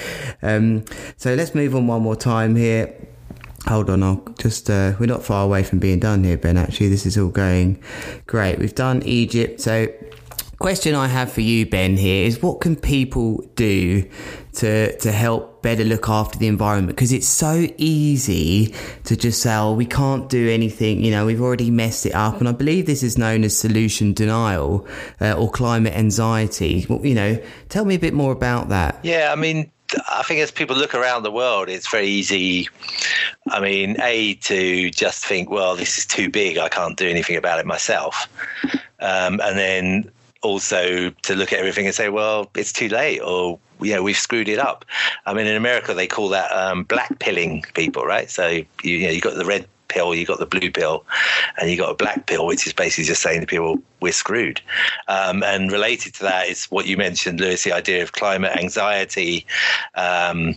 Um, 0.43 0.83
so 1.15 1.33
let's 1.33 1.55
move 1.55 1.73
on 1.73 1.87
one 1.87 2.01
more 2.01 2.17
time 2.17 2.55
here. 2.55 2.93
hold 3.65 3.89
on, 3.89 4.03
I'll 4.03 4.23
just, 4.37 4.69
uh, 4.69 4.93
we're 4.99 5.07
not 5.07 5.23
far 5.23 5.45
away 5.45 5.63
from 5.63 5.79
being 5.79 5.99
done 5.99 6.23
here, 6.25 6.37
Ben. 6.37 6.57
Actually, 6.57 6.89
this 6.89 7.05
is 7.05 7.17
all 7.17 7.29
going 7.29 7.81
great. 8.27 8.59
We've 8.59 8.75
done 8.75 9.01
Egypt. 9.03 9.61
So, 9.61 9.87
question 10.59 10.95
I 10.95 11.07
have 11.07 11.31
for 11.31 11.41
you, 11.41 11.65
Ben, 11.65 11.97
here 11.97 12.25
is 12.25 12.41
what 12.41 12.61
can 12.61 12.75
people 12.75 13.43
do 13.55 14.09
to, 14.53 14.97
to 14.97 15.11
help 15.11 15.61
better 15.61 15.83
look 15.83 16.09
after 16.09 16.39
the 16.39 16.47
environment? 16.47 16.95
Because 16.95 17.11
it's 17.11 17.27
so 17.27 17.67
easy 17.77 18.73
to 19.03 19.15
just 19.15 19.41
say, 19.41 19.55
oh, 19.55 19.73
we 19.73 19.85
can't 19.85 20.29
do 20.29 20.49
anything. 20.49 21.03
You 21.03 21.11
know, 21.11 21.25
we've 21.25 21.41
already 21.41 21.69
messed 21.69 22.05
it 22.05 22.15
up. 22.15 22.39
And 22.39 22.49
I 22.49 22.53
believe 22.53 22.85
this 22.85 23.03
is 23.03 23.17
known 23.17 23.43
as 23.43 23.57
solution 23.57 24.13
denial 24.13 24.87
uh, 25.21 25.33
or 25.33 25.51
climate 25.51 25.93
anxiety. 25.93 26.85
Well, 26.89 27.05
you 27.05 27.15
know, 27.15 27.41
tell 27.69 27.85
me 27.85 27.95
a 27.95 27.99
bit 27.99 28.13
more 28.13 28.31
about 28.31 28.69
that. 28.69 28.99
Yeah, 29.03 29.29
I 29.31 29.35
mean, 29.35 29.71
I 30.09 30.23
think 30.23 30.41
as 30.41 30.51
people 30.51 30.75
look 30.75 30.93
around 30.93 31.23
the 31.23 31.31
world, 31.31 31.69
it's 31.69 31.89
very 31.89 32.07
easy. 32.07 32.67
I 33.49 33.59
mean, 33.59 34.01
A, 34.01 34.33
to 34.35 34.89
just 34.89 35.25
think, 35.25 35.49
well, 35.49 35.75
this 35.75 35.97
is 35.97 36.05
too 36.05 36.29
big. 36.29 36.57
I 36.57 36.67
can't 36.67 36.97
do 36.97 37.07
anything 37.07 37.37
about 37.37 37.59
it 37.59 37.65
myself. 37.65 38.27
Um, 38.99 39.39
and 39.43 39.57
then 39.57 40.11
also 40.41 41.09
to 41.09 41.35
look 41.35 41.53
at 41.53 41.59
everything 41.59 41.85
and 41.85 41.95
say, 41.95 42.09
well, 42.09 42.49
it's 42.55 42.73
too 42.73 42.89
late 42.89 43.19
or, 43.19 43.59
you 43.81 43.93
know, 43.93 44.03
we've 44.03 44.17
screwed 44.17 44.49
it 44.49 44.59
up. 44.59 44.85
I 45.25 45.33
mean, 45.33 45.47
in 45.47 45.55
America, 45.55 45.93
they 45.93 46.07
call 46.07 46.29
that 46.29 46.51
um, 46.51 46.83
black 46.83 47.19
pilling 47.19 47.63
people, 47.73 48.05
right? 48.05 48.29
So, 48.29 48.47
you, 48.47 48.65
you 48.83 49.05
know, 49.05 49.11
you've 49.11 49.23
got 49.23 49.35
the 49.35 49.45
red 49.45 49.67
pill, 49.87 50.13
you 50.13 50.25
got 50.25 50.39
the 50.39 50.45
blue 50.45 50.71
pill, 50.71 51.05
and 51.59 51.69
you 51.69 51.77
got 51.77 51.91
a 51.91 51.95
black 51.95 52.25
pill, 52.25 52.45
which 52.45 52.67
is 52.67 52.73
basically 52.73 53.05
just 53.05 53.21
saying 53.21 53.41
to 53.41 53.47
people, 53.47 53.81
we're 54.01 54.11
screwed. 54.11 54.61
Um, 55.07 55.43
and 55.43 55.71
related 55.71 56.13
to 56.15 56.23
that 56.23 56.47
is 56.47 56.65
what 56.65 56.85
you 56.87 56.97
mentioned, 56.97 57.39
Lewis, 57.39 57.63
the 57.63 57.73
idea 57.73 58.03
of 58.03 58.11
climate 58.11 58.55
anxiety, 58.57 59.45
um, 59.95 60.55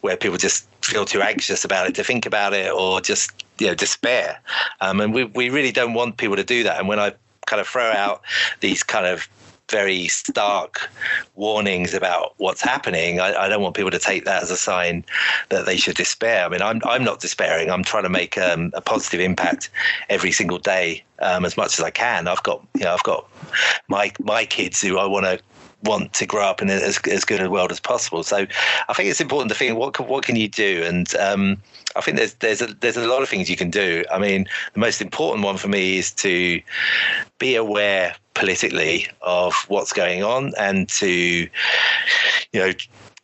where 0.00 0.16
people 0.16 0.38
just 0.38 0.66
feel 0.82 1.04
too 1.04 1.20
anxious 1.22 1.64
about 1.64 1.86
it 1.86 1.94
to 1.94 2.04
think 2.04 2.26
about 2.26 2.52
it 2.54 2.72
or 2.72 3.00
just 3.00 3.44
you 3.58 3.66
know 3.66 3.74
despair. 3.74 4.40
Um, 4.80 5.00
and 5.00 5.12
we 5.12 5.24
we 5.24 5.50
really 5.50 5.72
don't 5.72 5.94
want 5.94 6.16
people 6.16 6.36
to 6.36 6.44
do 6.44 6.62
that. 6.64 6.78
And 6.78 6.88
when 6.88 6.98
I 6.98 7.12
kind 7.50 7.60
of 7.60 7.66
throw 7.66 7.90
out 7.90 8.22
these 8.60 8.82
kind 8.82 9.06
of 9.06 9.28
very 9.70 10.08
stark 10.08 10.90
warnings 11.34 11.94
about 11.94 12.34
what's 12.38 12.60
happening, 12.60 13.20
I, 13.20 13.44
I, 13.44 13.48
don't 13.48 13.62
want 13.62 13.76
people 13.76 13.90
to 13.90 13.98
take 13.98 14.24
that 14.24 14.42
as 14.42 14.50
a 14.50 14.56
sign 14.56 15.04
that 15.48 15.64
they 15.64 15.76
should 15.76 15.96
despair. 15.96 16.44
I 16.44 16.48
mean, 16.48 16.62
I'm 16.62 16.80
I'm 16.84 17.04
not 17.04 17.20
despairing. 17.20 17.70
I'm 17.70 17.84
trying 17.84 18.02
to 18.02 18.08
make 18.08 18.36
um, 18.36 18.72
a 18.74 18.80
positive 18.80 19.20
impact 19.20 19.70
every 20.08 20.32
single 20.32 20.58
day 20.58 21.04
um, 21.20 21.44
as 21.44 21.56
much 21.56 21.78
as 21.78 21.84
I 21.84 21.90
can. 21.90 22.28
I've 22.28 22.42
got 22.42 22.66
you 22.74 22.84
know 22.84 22.94
I've 22.94 23.02
got 23.04 23.28
my 23.88 24.12
my 24.20 24.44
kids 24.44 24.82
who 24.82 24.98
I 24.98 25.06
want 25.06 25.26
to 25.26 25.40
want 25.82 26.12
to 26.12 26.26
grow 26.26 26.44
up 26.44 26.60
in 26.60 26.68
as, 26.68 26.98
as 27.06 27.24
good 27.24 27.40
a 27.40 27.48
world 27.48 27.72
as 27.72 27.80
possible. 27.80 28.22
So 28.22 28.46
I 28.88 28.92
think 28.92 29.08
it's 29.08 29.20
important 29.20 29.50
to 29.50 29.56
think 29.56 29.78
what 29.78 29.94
can, 29.94 30.06
what 30.06 30.24
can 30.24 30.36
you 30.36 30.48
do, 30.48 30.82
and 30.84 31.14
um, 31.16 31.62
I 31.96 32.00
think 32.00 32.16
there's 32.16 32.34
there's 32.34 32.62
a 32.62 32.66
there's 32.74 32.96
a 32.96 33.06
lot 33.06 33.22
of 33.22 33.28
things 33.28 33.50
you 33.50 33.56
can 33.56 33.70
do. 33.70 34.04
I 34.12 34.18
mean, 34.18 34.46
the 34.74 34.80
most 34.80 35.00
important 35.00 35.44
one 35.44 35.56
for 35.56 35.68
me 35.68 35.98
is 35.98 36.12
to 36.12 36.60
be 37.38 37.56
aware 37.56 38.14
politically 38.34 39.06
of 39.22 39.54
what's 39.68 39.92
going 39.92 40.22
on 40.22 40.52
and 40.58 40.88
to 40.88 41.08
you 41.08 41.48
know 42.54 42.72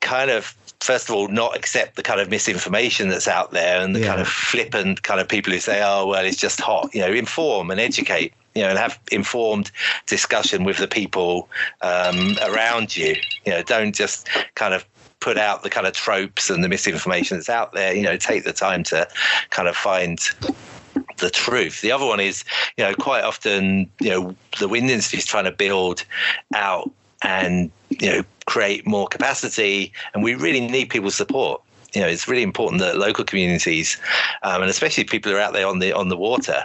kind 0.01 0.31
of 0.31 0.55
first 0.81 1.09
of 1.09 1.15
all, 1.15 1.27
not 1.29 1.57
accept 1.57 1.97
the 1.97 2.03
kind 2.03 2.21
of 2.21 2.31
misinformation 2.31 3.09
that's 3.09 3.27
out 3.27 3.51
there 3.51 3.81
and 3.81 3.97
the 3.97 4.01
yeah. 4.01 4.09
kind 4.09 4.21
of 4.21 4.29
flippant 4.29 5.03
kind 5.03 5.21
of 5.21 5.27
people 5.27 5.53
who 5.53 5.59
say, 5.59 5.83
oh, 5.83 6.07
well, 6.07 6.25
it's 6.25 6.37
just 6.37 6.61
hot. 6.61 6.95
You 6.95 7.01
know, 7.01 7.13
inform 7.13 7.71
and 7.71 7.81
educate 7.81 8.35
you 8.57 8.63
know, 8.63 8.71
and 8.71 8.79
have 8.79 8.99
informed 9.13 9.71
discussion 10.07 10.65
with 10.65 10.79
the 10.79 10.89
people 10.89 11.49
um, 11.83 12.37
around 12.43 12.97
you. 12.97 13.15
You 13.45 13.53
know, 13.53 13.63
don't 13.63 13.95
just 13.95 14.29
kind 14.55 14.73
of 14.73 14.85
put 15.27 15.37
out 15.37 15.65
the 15.65 15.71
kind 15.71 15.89
of 15.89 15.93
tropes 15.93 16.51
and 16.51 16.63
the 16.63 16.69
misinformation 16.69 17.37
that's 17.37 17.49
out 17.49 17.73
there. 17.73 17.93
You 17.93 18.03
know, 18.03 18.17
take 18.17 18.45
the 18.45 18.53
time 18.53 18.85
to 18.85 19.09
kind 19.51 19.67
of 19.67 19.77
find 19.77 20.21
the 21.19 21.31
truth. 21.31 21.81
The 21.81 21.91
other 21.91 22.07
one 22.07 22.21
is, 22.21 22.45
you 22.77 22.85
know, 22.85 22.95
quite 22.95 23.25
often, 23.25 23.91
you 23.99 24.11
know, 24.11 24.37
the 24.61 24.69
wind 24.69 24.89
industry 24.89 25.19
is 25.19 25.27
trying 25.27 25.47
to 25.47 25.51
build 25.51 26.05
out 26.55 26.89
and 27.23 27.73
you 27.89 28.09
know 28.09 28.23
create 28.47 28.87
more 28.87 29.09
capacity, 29.09 29.93
and 30.15 30.23
we 30.23 30.37
really 30.37 30.61
need 30.61 30.91
people's 30.91 31.17
support 31.17 31.61
you 31.95 32.03
know, 32.03 32.09
it's 32.09 32.29
really 32.29 32.43
important 32.43 32.83
that 32.83 32.99
local 32.99 33.25
communities, 33.25 33.97
um, 34.43 34.61
and 34.61 34.71
especially 34.71 35.05
people 35.05 35.33
who 35.33 35.39
are 35.39 35.41
out 35.41 35.55
there 35.55 35.67
on 35.67 35.79
the 35.79 35.93
on 35.93 36.09
the 36.09 36.17
water, 36.17 36.63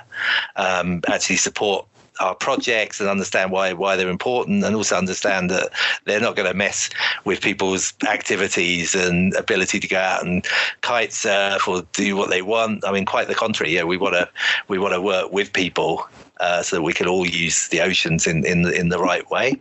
um, 0.57 1.01
actually 1.07 1.37
support 1.37 1.87
our 2.21 2.35
projects 2.35 2.99
and 2.99 3.09
understand 3.09 3.51
why 3.51 3.73
why 3.73 3.95
they're 3.95 4.09
important, 4.09 4.63
and 4.63 4.75
also 4.75 4.95
understand 4.95 5.49
that 5.49 5.69
they're 6.05 6.21
not 6.21 6.35
going 6.35 6.47
to 6.47 6.53
mess 6.55 6.89
with 7.25 7.41
people's 7.41 7.93
activities 8.07 8.95
and 8.95 9.33
ability 9.35 9.79
to 9.79 9.87
go 9.87 9.97
out 9.97 10.23
and 10.23 10.45
kite 10.81 11.13
surf 11.13 11.67
or 11.67 11.83
do 11.93 12.15
what 12.15 12.29
they 12.29 12.41
want. 12.41 12.85
I 12.85 12.91
mean, 12.91 13.05
quite 13.05 13.27
the 13.27 13.35
contrary. 13.35 13.73
Yeah, 13.73 13.83
we 13.83 13.97
want 13.97 14.15
to 14.15 14.29
we 14.67 14.77
want 14.77 14.93
to 14.93 15.01
work 15.01 15.31
with 15.31 15.53
people 15.53 16.07
uh, 16.41 16.63
so 16.63 16.75
that 16.75 16.81
we 16.81 16.93
can 16.93 17.07
all 17.07 17.25
use 17.25 17.67
the 17.69 17.81
oceans 17.81 18.27
in, 18.27 18.45
in 18.45 18.63
the 18.63 18.71
in 18.71 18.89
the 18.89 18.99
right 18.99 19.29
way. 19.29 19.59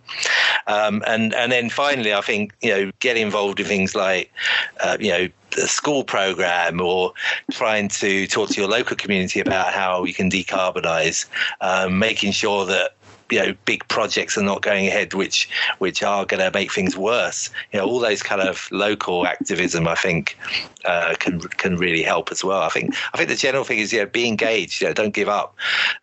Um, 0.67 1.03
and 1.07 1.35
and 1.35 1.53
then 1.53 1.71
finally, 1.71 2.13
I 2.13 2.23
think 2.23 2.55
you 2.63 2.71
know 2.71 2.91
get 3.01 3.17
involved 3.17 3.61
in 3.61 3.67
things 3.67 3.95
like 3.95 4.33
uh, 4.81 4.97
you 4.99 5.11
know 5.11 5.29
the 5.53 5.69
school 5.69 6.05
program 6.05 6.81
or 6.81 7.13
trying 7.51 7.89
to 7.89 8.27
talk 8.27 8.51
to 8.51 8.61
your 8.61 8.69
local 8.69 8.97
community 8.97 9.41
about 9.41 9.73
how 9.73 10.05
you 10.05 10.15
can 10.15 10.31
decarbonize, 10.31 11.27
um, 11.61 11.99
making 11.99 12.33
sure 12.33 12.65
that 12.67 12.95
you 13.31 13.39
know 13.39 13.55
big 13.65 13.87
projects 13.89 14.37
are 14.37 14.43
not 14.43 14.63
going 14.63 14.87
ahead 14.87 15.15
which 15.15 15.49
which 15.79 16.03
are 16.03 16.27
going 16.27 16.41
to 16.41 16.51
make 16.57 16.73
things 16.73 16.97
worse. 16.97 17.51
You 17.73 17.79
know 17.79 17.87
all 17.87 18.01
those 18.01 18.23
kind 18.23 18.41
of 18.41 18.69
local 18.71 19.27
activism 19.27 19.87
i 19.89 19.95
think 19.95 20.37
uh, 20.85 21.15
can 21.19 21.41
can 21.41 21.77
really 21.77 22.03
help 22.03 22.31
as 22.31 22.43
well 22.43 22.63
i 22.63 22.69
think. 22.69 22.95
I 23.13 23.17
think 23.17 23.29
the 23.29 23.37
general 23.37 23.65
thing 23.65 23.79
is 23.79 23.93
you 23.93 24.01
know 24.01 24.07
be 24.07 24.27
engaged 24.27 24.81
you 24.81 24.89
know 24.89 24.95
don't 24.95 25.15
give 25.15 25.29
up. 25.29 25.57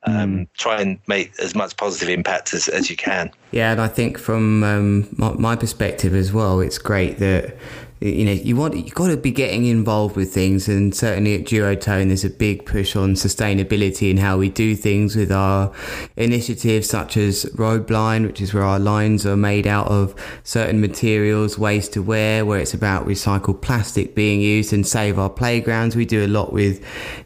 Um, 0.04 0.14
mm. 0.16 0.48
try 0.58 0.82
and 0.82 1.00
make 1.08 1.38
as 1.40 1.56
much 1.56 1.76
positive 1.78 2.10
impact 2.10 2.54
as, 2.54 2.68
as 2.68 2.90
you 2.90 2.96
can. 2.96 3.32
Yeah 3.52 3.72
and 3.72 3.82
i 3.82 3.88
think 3.88 4.18
from 4.18 4.64
um, 4.64 5.08
my, 5.12 5.32
my 5.34 5.56
perspective 5.56 6.14
as 6.16 6.32
well 6.32 6.60
it's 6.60 6.78
great 6.78 7.20
that 7.20 7.58
you 8.00 8.26
know 8.26 8.32
you 8.32 8.56
want 8.56 8.76
you 8.76 8.92
got 8.92 9.08
to 9.08 9.18
be 9.18 9.32
getting 9.32 9.66
involved 9.66 10.16
with 10.16 10.32
things 10.32 10.68
and 10.68 10.94
certainly 10.94 11.36
at 11.36 11.42
duotone 11.42 12.08
there's 12.08 12.24
a 12.24 12.30
big 12.30 12.66
push 12.66 12.96
on 12.96 13.14
sustainability 13.14 14.10
and 14.10 14.20
how 14.20 14.38
we 14.38 14.50
do 14.50 14.76
things 14.76 15.16
with 15.16 15.32
our 15.32 15.72
initiatives 16.16 16.88
such 16.88 17.18
as 17.18 17.46
roadblind 17.56 18.26
which 18.26 18.40
is 18.40 18.54
where 18.54 18.64
our 18.64 18.80
lines 18.80 19.26
are 19.26 19.38
made 19.38 19.66
out 19.66 19.88
of 19.88 20.14
certain 20.44 20.80
materials 20.80 21.58
waste 21.58 21.94
to 21.94 22.02
wear 22.02 22.46
where 22.46 22.60
it's 22.60 22.74
about 22.74 23.08
recycled 23.08 23.62
plastic 23.62 24.14
being 24.14 24.42
used 24.42 24.74
and 24.74 24.86
save 24.86 25.18
our 25.18 25.30
playgrounds. 25.30 25.96
We 25.96 26.06
do 26.06 26.26
a 26.26 26.28
lot 26.28 26.54
with 26.54 26.84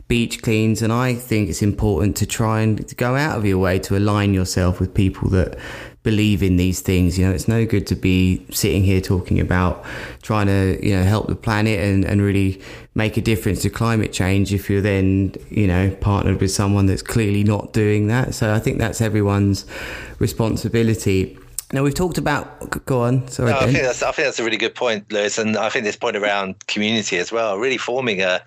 beach 0.07 0.41
cleans 0.41 0.81
and 0.81 0.91
i 0.91 1.13
think 1.13 1.47
it's 1.47 1.61
important 1.61 2.17
to 2.17 2.25
try 2.25 2.59
and 2.59 2.97
go 2.97 3.15
out 3.15 3.37
of 3.37 3.45
your 3.45 3.57
way 3.57 3.79
to 3.79 3.95
align 3.95 4.33
yourself 4.33 4.77
with 4.81 4.93
people 4.93 5.29
that 5.29 5.57
believe 6.03 6.41
in 6.41 6.57
these 6.57 6.81
things. 6.81 7.17
You 7.17 7.27
know, 7.27 7.31
it's 7.31 7.47
no 7.47 7.65
good 7.65 7.85
to 7.87 7.95
be 7.95 8.45
sitting 8.51 8.83
here 8.83 9.01
talking 9.01 9.39
about 9.39 9.85
trying 10.21 10.47
to, 10.47 10.79
you 10.85 10.95
know, 10.95 11.03
help 11.03 11.27
the 11.27 11.35
planet 11.35 11.79
and, 11.79 12.03
and 12.03 12.21
really 12.21 12.61
make 12.95 13.17
a 13.17 13.21
difference 13.21 13.61
to 13.61 13.69
climate 13.69 14.11
change 14.11 14.53
if 14.53 14.69
you're 14.69 14.81
then, 14.81 15.35
you 15.49 15.67
know, 15.67 15.95
partnered 16.01 16.41
with 16.41 16.51
someone 16.51 16.87
that's 16.87 17.03
clearly 17.03 17.43
not 17.43 17.71
doing 17.71 18.07
that. 18.07 18.33
So 18.33 18.53
I 18.53 18.59
think 18.59 18.79
that's 18.79 19.01
everyone's 19.01 19.65
responsibility. 20.19 21.37
Now 21.73 21.83
we've 21.83 21.93
talked 21.93 22.17
about. 22.17 22.85
Go 22.85 23.01
on. 23.01 23.27
Sorry. 23.29 23.51
No, 23.51 23.59
I 23.59 23.65
think 23.65 23.83
that's 23.83 24.03
I 24.03 24.11
think 24.11 24.27
that's 24.27 24.39
a 24.39 24.43
really 24.43 24.57
good 24.57 24.75
point, 24.75 25.09
Lewis, 25.11 25.37
and 25.37 25.55
I 25.55 25.69
think 25.69 25.85
this 25.85 25.95
point 25.95 26.17
around 26.17 26.67
community 26.67 27.17
as 27.17 27.31
well. 27.31 27.57
Really 27.57 27.77
forming 27.77 28.21
a 28.21 28.41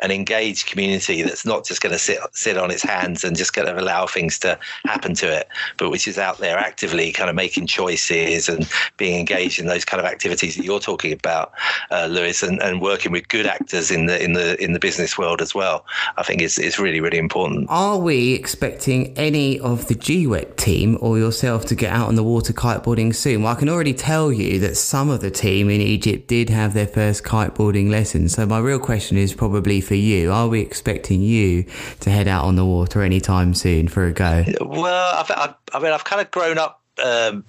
an 0.00 0.10
engaged 0.10 0.66
community 0.66 1.22
that's 1.22 1.44
not 1.44 1.66
just 1.66 1.82
going 1.82 1.92
to 1.92 1.98
sit 1.98 2.18
sit 2.32 2.56
on 2.56 2.70
its 2.70 2.82
hands 2.82 3.22
and 3.22 3.36
just 3.36 3.52
kind 3.52 3.68
of 3.68 3.76
allow 3.76 4.06
things 4.06 4.38
to 4.40 4.58
happen 4.84 5.14
to 5.14 5.26
it, 5.26 5.48
but 5.76 5.90
which 5.90 6.08
is 6.08 6.18
out 6.18 6.38
there 6.38 6.56
actively 6.56 7.12
kind 7.12 7.28
of 7.28 7.36
making 7.36 7.66
choices 7.66 8.48
and 8.48 8.68
being 8.96 9.18
engaged 9.18 9.60
in 9.60 9.66
those 9.66 9.84
kind 9.84 10.00
of 10.00 10.06
activities 10.06 10.56
that 10.56 10.64
you're 10.64 10.80
talking 10.80 11.12
about, 11.12 11.52
uh, 11.90 12.06
Lewis, 12.06 12.42
and, 12.42 12.62
and 12.62 12.80
working 12.80 13.12
with 13.12 13.28
good 13.28 13.46
actors 13.46 13.90
in 13.90 14.06
the 14.06 14.22
in 14.22 14.32
the 14.32 14.62
in 14.62 14.72
the 14.72 14.80
business 14.80 15.18
world 15.18 15.42
as 15.42 15.54
well. 15.54 15.84
I 16.16 16.22
think 16.22 16.40
is 16.40 16.58
is 16.58 16.78
really 16.78 17.00
really 17.00 17.18
important. 17.18 17.66
Are 17.68 17.98
we 17.98 18.32
expecting 18.32 19.16
any 19.18 19.60
of 19.60 19.88
the 19.88 19.94
GWEC 19.94 20.56
team 20.56 20.96
or 21.00 21.18
yourself 21.18 21.66
to 21.66 21.74
get 21.74 21.92
out 21.92 22.08
on 22.08 22.14
the 22.14 22.24
water? 22.24 22.54
Kiteboarding 22.70 23.14
soon? 23.14 23.42
Well, 23.42 23.52
I 23.52 23.58
can 23.58 23.68
already 23.68 23.94
tell 23.94 24.32
you 24.32 24.58
that 24.60 24.76
some 24.76 25.10
of 25.10 25.20
the 25.20 25.30
team 25.30 25.70
in 25.70 25.80
Egypt 25.80 26.28
did 26.28 26.50
have 26.50 26.74
their 26.74 26.86
first 26.86 27.24
kiteboarding 27.24 27.90
lesson. 27.90 28.28
So 28.28 28.46
my 28.46 28.58
real 28.58 28.78
question 28.78 29.16
is 29.16 29.34
probably 29.34 29.80
for 29.80 29.94
you. 29.94 30.32
Are 30.32 30.48
we 30.48 30.60
expecting 30.60 31.22
you 31.22 31.64
to 32.00 32.10
head 32.10 32.28
out 32.28 32.44
on 32.44 32.56
the 32.56 32.64
water 32.64 33.02
anytime 33.02 33.54
soon 33.54 33.88
for 33.88 34.06
a 34.06 34.12
go? 34.12 34.44
Well, 34.60 35.14
I've, 35.16 35.30
i 35.30 35.54
I 35.72 35.80
mean, 35.80 35.92
I've 35.92 36.04
kind 36.04 36.20
of 36.20 36.30
grown 36.30 36.58
up. 36.58 36.80
Um, 37.02 37.44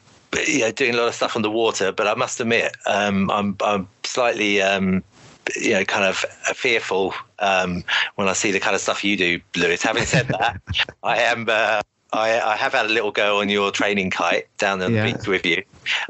you 0.48 0.60
know, 0.60 0.72
doing 0.72 0.94
a 0.94 0.98
lot 0.98 1.10
of 1.10 1.14
stuff 1.14 1.36
on 1.36 1.42
the 1.42 1.52
water, 1.52 1.92
but 1.92 2.08
I 2.08 2.14
must 2.14 2.40
admit, 2.40 2.78
um, 2.86 3.30
I'm, 3.30 3.58
I'm 3.60 3.90
slightly 4.06 4.62
um, 4.62 5.04
you 5.56 5.72
know, 5.72 5.84
kind 5.84 6.06
of 6.06 6.18
fearful 6.56 7.14
um, 7.40 7.84
when 8.16 8.28
I 8.28 8.34
see 8.34 8.52
the 8.52 8.60
kind 8.60 8.76
of 8.76 8.82
stuff 8.82 9.04
you 9.04 9.18
do, 9.18 9.42
Lewis. 9.56 9.82
Having 9.82 10.06
said 10.06 10.28
that, 10.30 10.62
I 11.04 11.18
am 11.18 11.48
uh, 11.50 11.82
I, 12.14 12.40
I, 12.42 12.56
have 12.58 12.74
had 12.74 12.88
a 12.88 12.90
little 12.90 13.12
go 13.12 13.40
on 13.40 13.48
your 13.48 13.72
training 13.72 14.10
kite 14.10 14.48
down 14.58 14.82
on 14.82 14.94
yeah. 14.94 15.06
the 15.06 15.14
beach 15.14 15.28
with 15.28 15.46
you. 15.46 15.64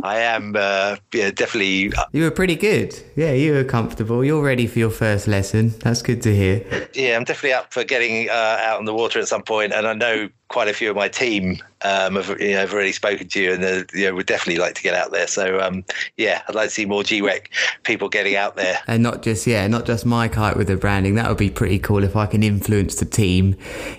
I 0.04 0.20
am 0.20 0.56
uh, 0.58 0.96
yeah, 1.14 1.30
definitely. 1.32 1.94
Uh, 1.94 2.06
you 2.12 2.24
were 2.24 2.32
pretty 2.32 2.56
good. 2.56 3.00
Yeah, 3.16 3.34
you 3.34 3.54
were 3.54 3.64
comfortable. 3.64 4.26
You're 4.26 4.44
ready 4.44 4.66
for 4.68 4.80
your 4.80 4.90
first 4.90 5.28
lesson. 5.28 5.70
That's 5.80 6.02
good 6.02 6.22
to 6.24 6.36
hear. 6.36 6.66
Yeah, 6.94 7.18
I'm 7.18 7.24
definitely 7.24 7.54
up 7.54 7.72
for 7.72 7.84
getting 7.84 8.30
uh, 8.30 8.58
out 8.62 8.80
on 8.80 8.86
the 8.86 8.94
water 8.94 9.20
at 9.20 9.28
some 9.28 9.44
point, 9.44 9.74
and 9.74 9.88
I 9.88 9.94
know 9.94 10.30
quite 10.52 10.68
a 10.68 10.74
few 10.74 10.90
of 10.90 10.96
my 10.98 11.08
team 11.08 11.58
um, 11.84 12.16
have, 12.16 12.30
you 12.40 12.52
know, 12.52 12.60
have 12.60 12.74
already 12.74 12.92
spoken 12.92 13.28
to 13.30 13.42
you, 13.42 13.54
and 13.54 13.64
uh, 13.64 13.84
you 13.94 14.06
know, 14.06 14.16
would 14.16 14.26
definitely 14.26 14.62
like 14.62 14.76
to 14.76 14.84
get 14.84 14.94
out 14.94 15.12
there. 15.12 15.26
So 15.28 15.60
um, 15.62 15.84
yeah, 16.18 16.44
I'd 16.48 16.56
like 16.56 16.70
to 16.70 16.76
see 16.76 16.86
more 16.86 17.04
GWEC 17.04 17.48
people 17.84 18.10
getting 18.10 18.36
out 18.36 18.56
there, 18.56 18.80
and 18.86 19.02
not 19.02 19.24
just 19.24 19.48
yeah, 19.48 19.66
not 19.68 19.86
just 19.86 20.06
my 20.06 20.28
kite 20.28 20.58
with 20.58 20.68
the 20.68 20.76
branding. 20.76 21.16
That 21.16 21.30
would 21.30 21.38
be 21.38 21.50
pretty 21.50 21.80
cool 21.80 22.04
if 22.04 22.16
I 22.16 22.26
can 22.26 22.44
influence 22.44 22.96
the 22.96 23.06
team 23.06 23.56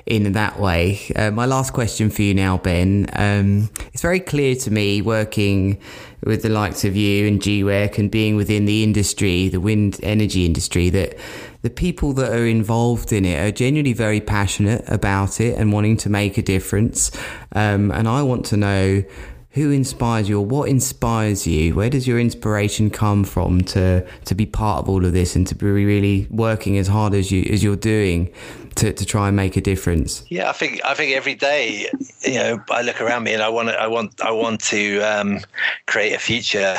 in 0.06 0.30
that 0.32 0.60
way. 0.60 1.00
Uh, 1.16 1.30
my 1.30 1.46
last 1.46 1.72
question 1.72 2.10
for 2.10 2.22
you 2.22 2.34
now, 2.34 2.58
Ben. 2.58 3.06
Um, 3.14 3.70
it's 3.92 4.02
very 4.02 4.20
clear 4.20 4.54
to 4.56 4.70
me 4.70 5.02
working 5.02 5.80
with 6.24 6.42
the 6.42 6.48
likes 6.48 6.84
of 6.84 6.94
you 6.94 7.26
and 7.26 7.40
GWEC 7.40 7.98
and 7.98 8.10
being 8.10 8.36
within 8.36 8.64
the 8.64 8.82
industry, 8.82 9.48
the 9.48 9.60
wind 9.60 9.98
energy 10.02 10.46
industry, 10.46 10.88
that 10.90 11.16
the 11.62 11.70
people 11.70 12.12
that 12.14 12.32
are 12.32 12.46
involved 12.46 13.12
in 13.12 13.24
it 13.24 13.40
are 13.40 13.50
genuinely 13.50 13.92
very 13.92 14.20
passionate 14.20 14.84
about 14.86 15.40
it 15.40 15.58
and 15.58 15.72
wanting 15.72 15.96
to 15.98 16.10
make 16.10 16.38
a 16.38 16.42
difference. 16.42 17.10
Um, 17.52 17.90
and 17.90 18.08
I 18.08 18.22
want 18.22 18.44
to 18.46 18.56
know 18.56 19.04
who 19.52 19.70
inspires 19.70 20.28
you 20.28 20.38
or 20.38 20.46
what 20.46 20.68
inspires 20.68 21.46
you? 21.46 21.74
Where 21.74 21.90
does 21.90 22.06
your 22.06 22.18
inspiration 22.18 22.88
come 22.88 23.22
from 23.22 23.60
to 23.62 24.06
to 24.24 24.34
be 24.34 24.46
part 24.46 24.78
of 24.82 24.88
all 24.88 25.04
of 25.04 25.12
this 25.12 25.36
and 25.36 25.46
to 25.46 25.54
be 25.54 25.66
really 25.66 26.26
working 26.30 26.78
as 26.78 26.88
hard 26.88 27.14
as 27.14 27.30
you 27.30 27.46
as 27.50 27.62
you're 27.62 27.76
doing 27.76 28.32
to, 28.76 28.92
to 28.92 29.04
try 29.04 29.28
and 29.28 29.36
make 29.36 29.56
a 29.56 29.60
difference? 29.60 30.24
Yeah, 30.28 30.48
I 30.48 30.52
think 30.52 30.80
I 30.84 30.94
think 30.94 31.14
every 31.14 31.34
day, 31.34 31.88
you 32.22 32.34
know, 32.34 32.62
I 32.70 32.82
look 32.82 33.00
around 33.00 33.24
me 33.24 33.32
and 33.32 33.42
I 33.42 33.48
want 33.48 33.70
I 33.70 33.86
want 33.86 34.20
I 34.20 34.30
want 34.30 34.60
to 34.64 35.00
um, 35.00 35.40
create 35.86 36.12
a 36.12 36.18
future 36.18 36.78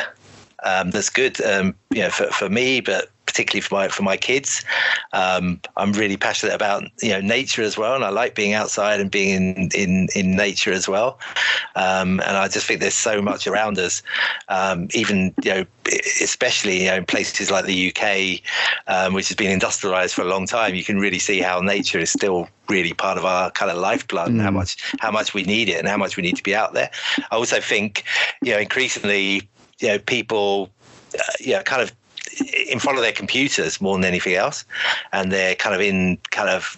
um, 0.64 0.91
that's 0.91 1.10
good, 1.10 1.41
um, 1.41 1.76
you 1.91 2.02
know, 2.02 2.10
for, 2.10 2.28
for 2.28 2.50
me, 2.50 2.80
but 2.82 3.10
particularly 3.34 3.62
for 3.62 3.74
my 3.74 3.88
for 3.88 4.04
my 4.04 4.16
kids. 4.16 4.64
Um, 5.12 5.60
I'm 5.76 5.92
really 5.94 6.18
passionate 6.18 6.54
about 6.54 6.84
you 7.02 7.10
know 7.10 7.20
nature 7.20 7.64
as 7.64 7.78
well, 7.78 7.96
and 7.96 8.04
I 8.04 8.10
like 8.10 8.36
being 8.36 8.54
outside 8.54 9.02
and 9.02 9.10
being 9.10 9.34
in 9.34 9.70
in, 9.74 10.08
in 10.16 10.36
nature 10.36 10.72
as 10.72 10.88
well. 10.88 11.20
Um, 11.76 12.20
and 12.22 12.38
I 12.38 12.48
just 12.48 12.68
think 12.68 12.80
there's 12.80 12.94
so 12.94 13.22
much 13.22 13.48
around 13.48 13.80
us, 13.80 14.04
um, 14.50 14.88
even 14.94 15.34
you 15.44 15.52
know, 15.52 15.66
especially 16.22 16.84
you 16.84 16.90
know, 16.90 16.98
in 16.98 17.06
places 17.06 17.50
like 17.50 17.66
the 17.66 17.92
UK, 17.92 18.42
um, 18.86 19.14
which 19.14 19.30
has 19.30 19.36
been 19.36 19.52
industrialized 19.52 20.14
for 20.14 20.22
a 20.22 20.26
long 20.26 20.46
time. 20.46 20.76
You 20.76 20.84
can 20.84 21.00
really 21.00 21.20
see 21.20 21.42
how 21.42 21.60
nature 21.60 21.98
is 21.98 22.12
still 22.12 22.48
really 22.70 22.94
part 22.94 23.18
of 23.18 23.26
our 23.26 23.50
kind 23.52 23.72
of 23.72 23.78
lifeblood, 23.78 24.28
mm. 24.28 24.34
and 24.34 24.42
how 24.42 24.52
mm. 24.52 24.62
much 24.62 24.94
how 25.00 25.10
much 25.10 25.34
we 25.34 25.42
need 25.44 25.70
it, 25.70 25.80
and 25.80 25.88
how 25.88 25.98
much 25.98 26.18
we 26.18 26.22
need 26.22 26.38
to 26.38 26.44
be 26.44 26.54
out 26.54 26.74
there. 26.74 26.92
I 27.32 27.36
also 27.36 27.60
think 27.60 28.04
you 28.44 28.54
know 28.54 28.60
increasingly 28.60 29.50
you 29.80 29.88
know 29.88 29.98
people 29.98 30.70
uh, 31.16 31.22
yeah, 31.40 31.62
kind 31.64 31.82
of 31.82 31.92
in 32.68 32.80
front 32.80 32.98
of 32.98 33.04
their 33.04 33.14
computers 33.14 33.80
more 33.82 33.96
than 33.96 34.06
anything 34.06 34.36
else, 34.36 34.66
and 35.12 35.32
they're 35.32 35.56
kind 35.56 35.76
of 35.76 35.82
in 35.82 36.18
kind 36.32 36.50
of 36.50 36.78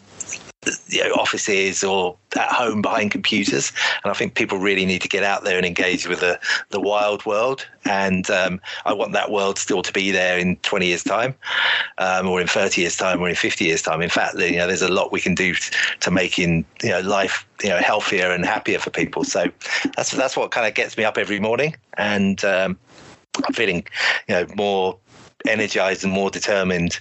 you 0.90 1.04
know, 1.04 1.14
offices 1.14 1.84
or 1.84 2.18
at 2.36 2.52
home 2.52 2.82
behind 2.82 3.12
computers. 3.12 3.72
And 4.04 4.12
I 4.12 4.16
think 4.16 4.36
people 4.36 4.58
really 4.58 4.86
need 4.86 5.02
to 5.02 5.08
get 5.08 5.24
out 5.24 5.44
there 5.44 5.58
and 5.58 5.66
engage 5.66 6.08
with 6.08 6.20
the, 6.20 6.40
the 6.70 6.80
wild 6.80 7.26
world. 7.26 7.66
And 7.86 8.30
um, 8.32 8.60
I 8.86 8.94
want 8.94 9.14
that 9.14 9.32
world 9.32 9.60
still 9.60 9.82
to 9.84 9.94
be 9.94 10.12
there 10.12 10.38
in 10.38 10.58
20 10.58 10.88
years' 10.88 11.04
time, 11.04 11.36
um, 11.98 12.28
or 12.28 12.42
in 12.42 12.48
30 12.48 12.82
years' 12.82 12.98
time, 12.98 13.22
or 13.22 13.30
in 13.30 13.36
50 13.36 13.66
years' 13.66 13.82
time. 13.82 14.02
In 14.02 14.10
fact, 14.10 14.38
you 14.40 14.58
know, 14.58 14.68
there's 14.68 14.82
a 14.82 14.92
lot 14.92 15.12
we 15.12 15.22
can 15.22 15.36
do 15.36 15.54
to 16.00 16.12
making 16.12 16.66
you 16.82 16.90
know 16.90 17.02
life 17.02 17.48
you 17.64 17.70
know 17.70 17.78
healthier 17.78 18.32
and 18.32 18.46
happier 18.46 18.80
for 18.80 18.90
people. 18.90 19.24
So 19.24 19.46
that's 19.96 20.12
that's 20.12 20.36
what 20.36 20.52
kind 20.52 20.68
of 20.68 20.74
gets 20.74 20.98
me 20.98 21.04
up 21.04 21.18
every 21.18 21.40
morning, 21.40 21.76
and 21.98 22.44
um, 22.44 22.78
I'm 23.46 23.54
feeling 23.54 23.86
you 24.28 24.36
know 24.36 24.48
more 24.56 24.98
energized 25.48 26.04
and 26.04 26.12
more 26.12 26.30
determined 26.30 27.00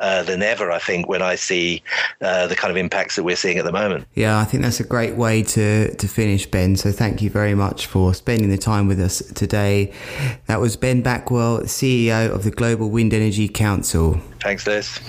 uh, 0.00 0.22
than 0.22 0.42
ever, 0.42 0.70
I 0.70 0.78
think, 0.78 1.08
when 1.08 1.22
I 1.22 1.34
see 1.34 1.82
uh, 2.20 2.46
the 2.46 2.56
kind 2.56 2.70
of 2.70 2.76
impacts 2.76 3.16
that 3.16 3.24
we're 3.24 3.36
seeing 3.36 3.58
at 3.58 3.64
the 3.64 3.72
moment. 3.72 4.06
Yeah, 4.14 4.38
I 4.38 4.44
think 4.44 4.62
that's 4.62 4.80
a 4.80 4.84
great 4.84 5.16
way 5.16 5.42
to, 5.42 5.94
to 5.94 6.08
finish, 6.08 6.46
Ben. 6.46 6.76
So 6.76 6.92
thank 6.92 7.22
you 7.22 7.30
very 7.30 7.54
much 7.54 7.86
for 7.86 8.14
spending 8.14 8.50
the 8.50 8.58
time 8.58 8.86
with 8.86 9.00
us 9.00 9.18
today. 9.34 9.92
That 10.46 10.60
was 10.60 10.76
Ben 10.76 11.02
Backwell, 11.02 11.62
CEO 11.62 12.30
of 12.30 12.44
the 12.44 12.50
Global 12.50 12.90
Wind 12.90 13.14
Energy 13.14 13.48
Council. 13.48 14.20
Thanks, 14.40 14.66
Liz. 14.66 15.00